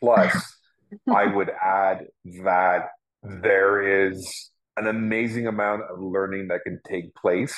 Plus, 0.00 0.32
I 1.08 1.26
would 1.34 1.50
add 1.50 2.06
that 2.44 2.88
there 3.22 4.08
is 4.08 4.50
an 4.76 4.86
amazing 4.86 5.46
amount 5.46 5.82
of 5.90 6.00
learning 6.00 6.48
that 6.48 6.60
can 6.64 6.80
take 6.86 7.14
place 7.14 7.56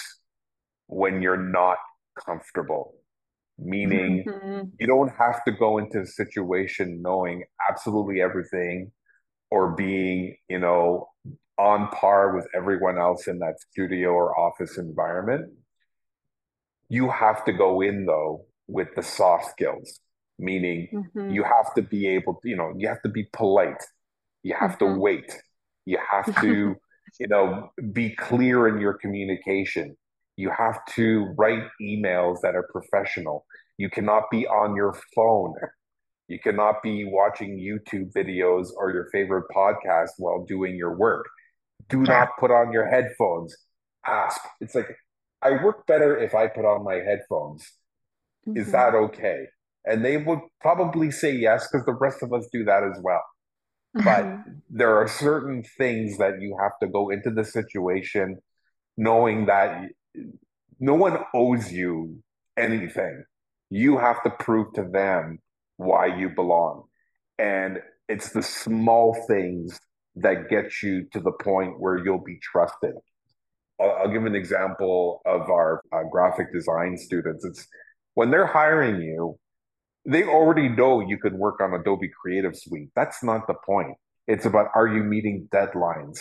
when 0.87 1.21
you're 1.21 1.37
not 1.37 1.79
comfortable. 2.25 2.95
Meaning, 3.59 4.25
mm-hmm. 4.25 4.69
you 4.79 4.87
don't 4.87 5.13
have 5.19 5.43
to 5.45 5.53
go 5.53 5.79
into 5.79 6.03
a 6.03 6.07
situation 6.07 7.03
knowing 7.03 7.43
absolutely 7.69 8.23
everything 8.23 8.93
or 9.51 9.73
being, 9.75 10.37
you 10.49 10.61
know, 10.61 11.09
on 11.59 11.89
par 11.89 12.37
with 12.37 12.47
everyone 12.55 12.99
else 12.99 13.27
in 13.27 13.41
that 13.41 13.55
studio 13.73 14.11
or 14.11 14.39
office 14.39 14.79
environment. 14.79 15.53
You 16.89 17.11
have 17.11 17.45
to 17.47 17.53
go 17.53 17.81
in 17.81 18.07
though 18.07 18.47
with 18.69 18.89
the 18.95 19.03
soft 19.03 19.51
skills, 19.51 20.01
meaning 20.39 20.89
mm-hmm. 20.93 21.31
you 21.31 21.43
have 21.43 21.75
to 21.75 21.83
be 21.83 22.07
able 22.09 22.35
to, 22.35 22.49
you 22.49 22.57
know, 22.57 22.73
you 22.77 22.89
have 22.89 23.03
to 23.03 23.09
be 23.09 23.25
polite. 23.33 23.83
You 24.43 24.55
have 24.59 24.79
mm-hmm. 24.79 24.95
to 24.95 25.01
wait. 25.01 25.37
You 25.85 25.99
have 26.11 26.41
to 26.43 26.77
you 27.19 27.29
know, 27.29 27.71
be 27.93 28.11
clear 28.11 28.69
in 28.69 28.81
your 28.81 28.95
communication. 28.95 29.97
You 30.37 30.51
have 30.51 30.85
to 30.95 31.35
write 31.37 31.65
emails 31.81 32.41
that 32.43 32.55
are 32.55 32.69
professional. 32.71 33.45
You 33.77 33.91
cannot 33.91 34.25
be 34.31 34.47
on 34.47 34.77
your 34.77 34.97
phone. 35.15 35.55
You 36.29 36.39
cannot 36.39 36.83
be 36.83 37.05
watching 37.05 37.59
YouTube 37.59 38.13
videos 38.13 38.69
or 38.77 38.93
your 38.93 39.09
favorite 39.11 39.47
podcast 39.55 40.11
while 40.19 40.45
doing 40.45 40.77
your 40.77 40.95
work. 40.95 41.27
Do 41.89 42.03
not 42.03 42.31
put 42.39 42.51
on 42.51 42.71
your 42.73 42.87
headphones. 42.87 43.57
Ask. 44.07 44.41
It's 44.61 44.75
like 44.75 44.89
I 45.43 45.53
work 45.63 45.87
better 45.87 46.19
if 46.19 46.35
I 46.35 46.47
put 46.49 46.65
on 46.65 46.85
my 46.85 46.97
headphones. 46.97 47.67
Mm-hmm. 48.47 48.59
Is 48.59 48.73
that 48.73 48.95
okay? 48.95 49.47
And 49.89 50.05
they 50.05 50.19
would 50.19 50.41
probably 50.61 51.11
say 51.11 51.33
yes 51.35 51.67
because 51.67 51.87
the 51.87 51.95
rest 51.95 52.23
of 52.23 52.33
us 52.33 52.47
do 52.53 52.65
that 52.65 52.85
as 52.85 53.01
well. 53.03 53.25
But 53.95 54.27
there 54.71 54.97
are 54.97 55.09
certain 55.09 55.65
things 55.77 56.19
that 56.19 56.41
you 56.41 56.57
have 56.61 56.73
to 56.83 56.89
go 56.89 57.09
into 57.09 57.31
the 57.31 57.45
situation 57.45 58.37
knowing 58.97 59.47
that 59.47 59.89
no 60.79 60.95
one 60.95 61.19
owes 61.35 61.73
you 61.73 62.23
anything. 62.57 63.25
You 63.71 63.99
have 63.99 64.23
to 64.25 64.31
prove 64.31 64.73
to 64.75 64.85
them 64.85 65.39
why 65.77 66.07
you 66.07 66.29
belong. 66.29 66.85
And 67.39 67.79
it's 68.09 68.31
the 68.31 68.43
small 68.43 69.15
things 69.27 69.81
that 70.17 70.49
get 70.49 70.83
you 70.83 71.07
to 71.13 71.21
the 71.21 71.33
point 71.33 71.81
where 71.81 71.99
you'll 72.05 72.25
be 72.25 72.39
trusted. 72.43 72.95
I'll, 73.81 73.93
I'll 73.93 74.13
give 74.13 74.27
an 74.27 74.35
example 74.35 75.23
of 75.25 75.43
our 75.43 75.83
uh, 75.93 76.03
graphic 76.11 76.53
design 76.53 76.97
students. 76.97 77.45
It's 77.45 77.67
when 78.15 78.31
they're 78.31 78.47
hiring 78.47 79.01
you, 79.01 79.39
they 80.09 80.25
already 80.25 80.71
know 80.71 81.01
you 81.01 81.19
can 81.19 81.37
work 81.37 81.61
on 81.61 81.75
Adobe 81.75 82.11
Creative 82.21 82.57
Suite. 82.57 82.89
That's 82.97 83.23
not 83.23 83.47
the 83.47 83.55
point. 83.67 83.95
It's 84.27 84.47
about 84.47 84.69
are 84.75 84.89
you 84.89 85.03
meeting 85.03 85.49
deadlines? 85.53 86.21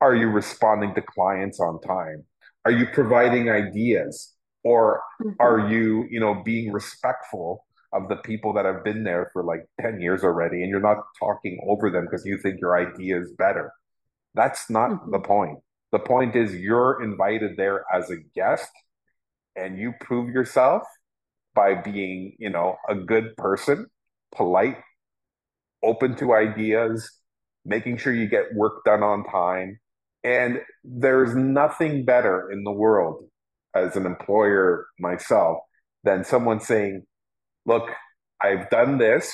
Are 0.00 0.14
you 0.14 0.28
responding 0.28 0.94
to 0.94 1.02
clients 1.02 1.58
on 1.58 1.80
time? 1.80 2.24
Are 2.64 2.70
you 2.70 2.86
providing 2.86 3.50
ideas? 3.50 4.32
Or 4.62 5.02
mm-hmm. 5.20 5.34
are 5.40 5.68
you, 5.68 6.06
you 6.08 6.20
know, 6.20 6.42
being 6.44 6.72
respectful 6.72 7.64
of 7.92 8.08
the 8.08 8.16
people 8.16 8.52
that 8.54 8.64
have 8.64 8.84
been 8.84 9.02
there 9.02 9.30
for 9.32 9.42
like 9.42 9.64
10 9.80 10.00
years 10.00 10.22
already 10.22 10.62
and 10.62 10.70
you're 10.70 10.80
not 10.80 10.98
talking 11.18 11.58
over 11.68 11.90
them 11.90 12.04
because 12.04 12.24
you 12.24 12.38
think 12.38 12.60
your 12.60 12.76
idea 12.78 13.20
is 13.20 13.32
better? 13.32 13.72
That's 14.34 14.70
not 14.70 14.90
mm-hmm. 14.90 15.10
the 15.10 15.20
point. 15.20 15.58
The 15.90 15.98
point 15.98 16.36
is 16.36 16.54
you're 16.54 17.02
invited 17.02 17.56
there 17.56 17.84
as 17.92 18.08
a 18.10 18.16
guest 18.36 18.70
and 19.56 19.78
you 19.78 19.94
prove 20.00 20.30
yourself 20.30 20.82
by 21.56 21.74
being, 21.74 22.36
you 22.38 22.50
know, 22.50 22.78
a 22.90 22.96
good 22.96 23.36
person, 23.38 23.88
polite, 24.34 24.78
open 25.82 26.16
to 26.16 26.34
ideas, 26.34 27.10
making 27.64 27.98
sure 27.98 28.14
you 28.14 28.28
get 28.28 28.54
work 28.54 28.84
done 28.84 29.02
on 29.02 29.24
time. 29.24 29.80
And 30.24 30.60
there's 30.84 31.34
nothing 31.34 32.04
better 32.04 32.50
in 32.50 32.64
the 32.64 32.72
world 32.72 33.24
as 33.74 33.96
an 33.96 34.06
employer 34.06 34.86
myself 35.00 35.58
than 36.04 36.24
someone 36.24 36.60
saying, 36.60 37.04
Look, 37.66 37.90
I've 38.40 38.70
done 38.70 38.98
this, 38.98 39.32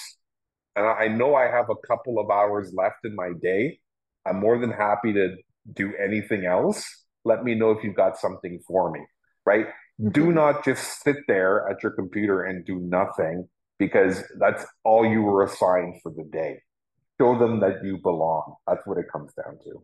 and 0.77 0.87
I 0.87 1.09
know 1.09 1.35
I 1.35 1.45
have 1.47 1.71
a 1.71 1.87
couple 1.87 2.19
of 2.19 2.31
hours 2.31 2.73
left 2.75 3.05
in 3.05 3.15
my 3.15 3.33
day. 3.43 3.81
I'm 4.27 4.41
more 4.41 4.59
than 4.59 4.71
happy 4.73 5.13
to 5.15 5.37
do 5.75 5.95
anything 5.97 6.47
else. 6.47 6.85
Let 7.25 7.45
me 7.45 7.55
know 7.55 7.73
if 7.73 7.85
you've 7.85 7.97
got 7.97 8.19
something 8.19 8.61
for 8.67 8.91
me, 8.91 9.01
right? 9.47 9.67
Mm-hmm. 10.03 10.11
Do 10.11 10.33
not 10.33 10.65
just 10.65 11.03
sit 11.03 11.17
there 11.29 11.69
at 11.71 11.83
your 11.83 11.93
computer 11.93 12.45
and 12.45 12.65
do 12.65 12.79
nothing 12.81 13.49
because 13.79 14.23
that's 14.39 14.65
all 14.85 15.07
you 15.07 15.23
were 15.23 15.45
assigned 15.45 16.01
for 16.03 16.13
the 16.13 16.25
day 16.25 16.59
show 17.23 17.39
them 17.39 17.61
that 17.61 17.85
you 17.85 17.99
belong. 17.99 18.55
That's 18.67 18.85
what 18.87 18.99
it 18.99 19.07
comes 19.11 19.33
down 19.35 19.59
to. 19.65 19.83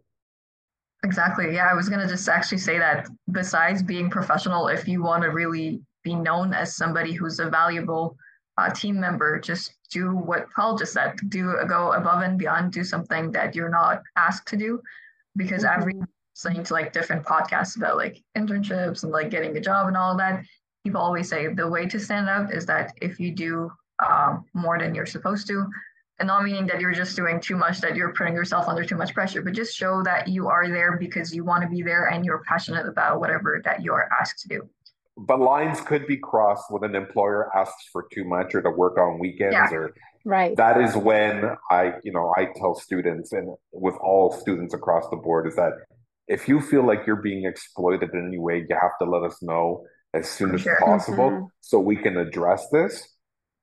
Exactly. 1.05 1.55
Yeah, 1.55 1.69
I 1.71 1.75
was 1.75 1.89
going 1.89 2.01
to 2.01 2.09
just 2.09 2.29
actually 2.29 2.59
say 2.59 2.79
that 2.79 3.09
besides 3.31 3.83
being 3.83 4.11
professional, 4.11 4.69
if 4.69 4.89
you 4.89 5.03
want 5.03 5.23
to 5.23 5.29
really 5.29 5.81
be 6.03 6.14
known 6.14 6.53
as 6.53 6.75
somebody 6.75 7.12
who's 7.12 7.39
a 7.39 7.49
valuable 7.49 8.16
uh, 8.57 8.71
team 8.71 8.99
member, 8.99 9.39
just 9.39 9.75
do 9.93 10.11
what 10.11 10.51
Paul 10.55 10.77
just 10.77 10.93
said. 10.93 11.14
Do 11.29 11.55
go 11.69 11.93
above 11.93 12.23
and 12.23 12.37
beyond. 12.37 12.73
Do 12.73 12.83
something 12.83 13.31
that 13.33 13.55
you're 13.55 13.69
not 13.69 14.03
asked 14.16 14.49
to 14.49 14.57
do, 14.57 14.83
because 15.37 15.62
mm-hmm. 15.62 15.81
every 15.81 15.95
listening 16.45 16.64
to 16.64 16.72
like 16.72 16.93
different 16.93 17.24
podcasts 17.24 17.76
about 17.76 17.97
like 17.97 18.22
internships 18.36 19.03
and 19.03 19.12
like 19.12 19.30
getting 19.30 19.57
a 19.57 19.61
job 19.61 19.89
and 19.89 19.97
all 19.97 20.16
that, 20.16 20.45
people 20.84 21.01
always 21.01 21.28
say 21.28 21.49
the 21.49 21.68
way 21.68 21.86
to 21.86 21.99
stand 21.99 22.28
out 22.28 22.53
is 22.53 22.64
that 22.66 22.93
if 23.03 23.18
you 23.18 23.32
do 23.32 23.70
um, 24.07 24.45
more 24.55 24.78
than 24.78 24.95
you're 24.95 25.07
supposed 25.07 25.47
to, 25.49 25.66
and 26.20 26.26
not 26.26 26.43
meaning 26.45 26.66
that 26.66 26.80
you're 26.80 26.93
just 26.93 27.14
doing 27.14 27.41
too 27.41 27.57
much 27.57 27.80
that 27.80 27.95
you're 27.95 28.12
putting 28.12 28.34
yourself 28.34 28.66
under 28.68 28.84
too 28.84 28.97
much 28.97 29.14
pressure 29.14 29.41
but 29.41 29.53
just 29.53 29.72
show 29.72 30.03
that 30.03 30.26
you 30.26 30.49
are 30.49 30.68
there 30.68 30.97
because 30.97 31.32
you 31.32 31.45
want 31.45 31.62
to 31.62 31.68
be 31.68 31.80
there 31.80 32.09
and 32.09 32.24
you're 32.24 32.43
passionate 32.49 32.86
about 32.86 33.20
whatever 33.20 33.61
that 33.64 33.84
you 33.84 33.93
are 33.93 34.09
asked 34.20 34.41
to 34.41 34.49
do 34.49 34.68
but 35.16 35.39
lines 35.39 35.80
could 35.80 36.09
be 36.09 36.16
crossed 36.16 36.64
when 36.70 36.82
an 36.82 36.97
employer 36.97 37.57
asks 37.57 37.84
for 37.93 38.07
too 38.12 38.24
much 38.24 38.53
or 38.53 38.62
to 38.62 38.70
work 38.70 38.99
on 38.99 39.20
weekends 39.20 39.53
yeah. 39.53 39.70
or 39.70 39.95
right 40.24 40.57
that 40.57 40.80
is 40.80 40.97
when 40.97 41.57
i 41.70 41.93
you 42.03 42.11
know 42.11 42.34
i 42.36 42.49
tell 42.57 42.74
students 42.74 43.32
and 43.32 43.55
with 43.72 43.95
all 44.01 44.32
students 44.32 44.74
across 44.74 45.09
the 45.11 45.16
board 45.16 45.47
is 45.47 45.55
that 45.55 45.70
if 46.29 46.49
you 46.49 46.61
feel 46.61 46.87
like 46.87 47.07
you're 47.07 47.22
being 47.22 47.45
exploited 47.45 48.11
in 48.12 48.26
any 48.26 48.39
way 48.39 48.64
you 48.68 48.76
have 48.81 48.97
to 49.01 49.09
let 49.09 49.22
us 49.22 49.43
know 49.43 49.85
as 50.14 50.29
soon 50.29 50.55
as 50.55 50.62
sure. 50.62 50.79
possible 50.81 51.31
mm-hmm. 51.31 51.45
so 51.61 51.79
we 51.79 51.97
can 51.97 52.16
address 52.16 52.66
this 52.70 53.14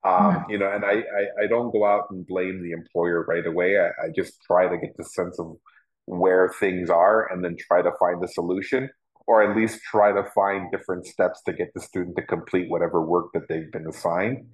um, 0.05 0.45
you 0.49 0.59
know, 0.59 0.71
and 0.71 0.85
I, 0.85 0.97
I, 0.99 1.45
I 1.45 1.47
don't 1.49 1.71
go 1.71 1.83
out 1.83 2.11
and 2.11 2.27
blame 2.27 2.61
the 2.61 2.73
employer 2.73 3.25
right 3.27 3.43
away. 3.43 3.79
I, 3.79 3.87
I 3.87 4.09
just 4.15 4.39
try 4.45 4.67
to 4.67 4.77
get 4.77 4.95
the 4.97 5.03
sense 5.03 5.39
of 5.39 5.57
where 6.05 6.53
things 6.59 6.89
are 6.89 7.31
and 7.31 7.43
then 7.43 7.57
try 7.57 7.81
to 7.81 7.91
find 7.99 8.21
the 8.21 8.27
solution 8.27 8.89
or 9.27 9.41
at 9.41 9.57
least 9.57 9.81
try 9.81 10.11
to 10.11 10.23
find 10.35 10.71
different 10.71 11.05
steps 11.05 11.41
to 11.43 11.53
get 11.53 11.73
the 11.73 11.81
student 11.81 12.15
to 12.15 12.21
complete 12.21 12.69
whatever 12.69 13.01
work 13.01 13.27
that 13.33 13.47
they've 13.49 13.71
been 13.71 13.87
assigned 13.87 14.45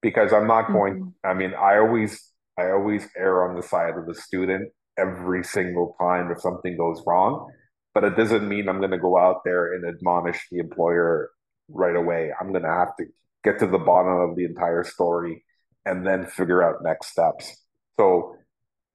because 0.00 0.32
i'm 0.32 0.46
not 0.46 0.72
going 0.72 0.94
mm-hmm. 0.94 1.28
i 1.28 1.34
mean 1.34 1.52
i 1.54 1.76
always 1.76 2.30
i 2.58 2.70
always 2.70 3.06
err 3.16 3.48
on 3.48 3.54
the 3.56 3.62
side 3.62 3.96
of 3.96 4.06
the 4.06 4.14
student 4.14 4.72
every 4.98 5.42
single 5.42 5.96
time 6.00 6.30
if 6.30 6.40
something 6.40 6.76
goes 6.76 7.02
wrong 7.06 7.50
but 7.94 8.04
it 8.04 8.16
doesn't 8.16 8.48
mean 8.48 8.68
i'm 8.68 8.78
going 8.78 8.90
to 8.90 8.98
go 8.98 9.18
out 9.18 9.42
there 9.44 9.74
and 9.74 9.84
admonish 9.84 10.40
the 10.50 10.58
employer 10.58 11.30
right 11.68 11.96
away 11.96 12.30
i'm 12.40 12.50
going 12.50 12.62
to 12.62 12.68
have 12.68 12.94
to 12.96 13.04
get 13.44 13.58
to 13.58 13.66
the 13.66 13.78
bottom 13.78 14.30
of 14.30 14.36
the 14.36 14.44
entire 14.44 14.82
story, 14.82 15.44
and 15.84 16.06
then 16.06 16.26
figure 16.26 16.62
out 16.62 16.82
next 16.82 17.08
steps. 17.08 17.62
So, 17.98 18.36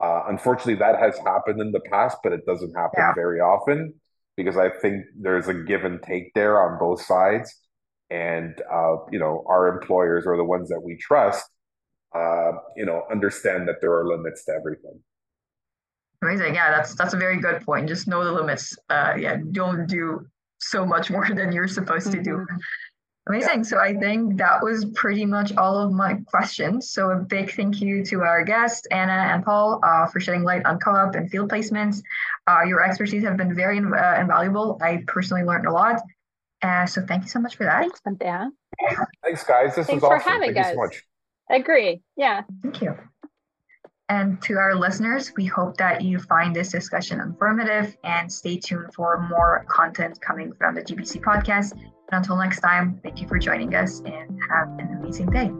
uh, 0.01 0.23
unfortunately, 0.27 0.75
that 0.75 0.99
has 0.99 1.17
happened 1.19 1.61
in 1.61 1.71
the 1.71 1.79
past, 1.79 2.17
but 2.23 2.33
it 2.33 2.45
doesn't 2.45 2.73
happen 2.73 2.97
yeah. 2.97 3.13
very 3.13 3.39
often 3.39 3.93
because 4.35 4.57
I 4.57 4.69
think 4.69 5.05
there's 5.17 5.47
a 5.47 5.53
give 5.53 5.85
and 5.85 6.01
take 6.01 6.33
there 6.33 6.59
on 6.61 6.79
both 6.79 7.01
sides. 7.01 7.53
And, 8.09 8.59
uh, 8.73 8.95
you 9.11 9.19
know, 9.19 9.43
our 9.47 9.67
employers 9.67 10.23
or 10.25 10.35
the 10.35 10.43
ones 10.43 10.69
that 10.69 10.81
we 10.83 10.97
trust, 10.97 11.45
uh, 12.15 12.53
you 12.75 12.85
know, 12.85 13.03
understand 13.11 13.67
that 13.67 13.75
there 13.81 13.93
are 13.93 14.07
limits 14.07 14.45
to 14.45 14.53
everything. 14.53 15.03
Amazing. 16.21 16.55
Yeah, 16.55 16.71
that's 16.71 16.95
that's 16.95 17.13
a 17.13 17.17
very 17.17 17.39
good 17.39 17.61
point. 17.65 17.87
Just 17.87 18.07
know 18.07 18.23
the 18.23 18.31
limits. 18.31 18.77
Uh, 18.89 19.15
yeah, 19.17 19.37
don't 19.51 19.87
do 19.87 20.27
so 20.59 20.85
much 20.85 21.09
more 21.09 21.27
than 21.33 21.51
you're 21.51 21.67
supposed 21.67 22.11
to 22.11 22.21
do. 22.21 22.37
Mm-hmm. 22.37 22.57
Amazing. 23.27 23.63
So 23.63 23.77
I 23.77 23.93
think 23.93 24.37
that 24.37 24.63
was 24.63 24.85
pretty 24.95 25.23
much 25.23 25.55
all 25.55 25.77
of 25.77 25.91
my 25.91 26.15
questions. 26.25 26.89
So 26.89 27.11
a 27.11 27.17
big 27.17 27.51
thank 27.51 27.79
you 27.79 28.03
to 28.05 28.21
our 28.21 28.43
guests, 28.43 28.87
Anna 28.89 29.13
and 29.13 29.45
Paul, 29.45 29.79
uh, 29.83 30.07
for 30.07 30.19
shedding 30.19 30.43
light 30.43 30.65
on 30.65 30.79
co-op 30.79 31.13
and 31.13 31.29
field 31.29 31.51
placements. 31.51 32.01
Uh, 32.47 32.63
your 32.65 32.83
expertise 32.83 33.23
have 33.23 33.37
been 33.37 33.53
very 33.53 33.77
uh, 33.77 34.19
invaluable. 34.19 34.79
I 34.81 35.03
personally 35.05 35.43
learned 35.43 35.67
a 35.67 35.71
lot. 35.71 36.01
Uh, 36.63 36.87
so 36.87 37.05
thank 37.05 37.21
you 37.21 37.29
so 37.29 37.39
much 37.39 37.55
for 37.55 37.65
that. 37.65 37.81
Thanks, 37.81 38.01
Cynthia. 38.03 38.49
Thanks, 39.23 39.43
guys. 39.43 39.75
This 39.75 39.85
Thanks 39.85 40.01
was 40.01 40.11
awesome. 40.11 40.23
for 40.23 40.29
having 40.29 40.53
thank 40.55 40.65
us. 40.65 40.73
so 40.73 40.79
much. 40.79 41.03
Agree. 41.51 42.01
Yeah. 42.17 42.43
Thank 42.63 42.81
you. 42.81 42.97
And 44.09 44.41
to 44.41 44.55
our 44.57 44.75
listeners, 44.75 45.31
we 45.37 45.45
hope 45.45 45.77
that 45.77 46.01
you 46.01 46.17
find 46.17 46.55
this 46.55 46.71
discussion 46.71 47.19
informative 47.19 47.95
and 48.03 48.31
stay 48.31 48.57
tuned 48.57 48.91
for 48.95 49.21
more 49.29 49.65
content 49.69 50.19
coming 50.19 50.51
from 50.53 50.73
the 50.73 50.81
GBC 50.81 51.21
podcast. 51.21 51.73
And 51.73 51.91
until 52.11 52.35
next 52.35 52.61
time, 52.61 52.99
thank 53.03 53.21
you 53.21 53.27
for 53.27 53.37
joining 53.37 53.75
us 53.75 53.99
and 53.99 54.39
have 54.49 54.67
an 54.79 54.97
amazing 54.99 55.29
day. 55.29 55.51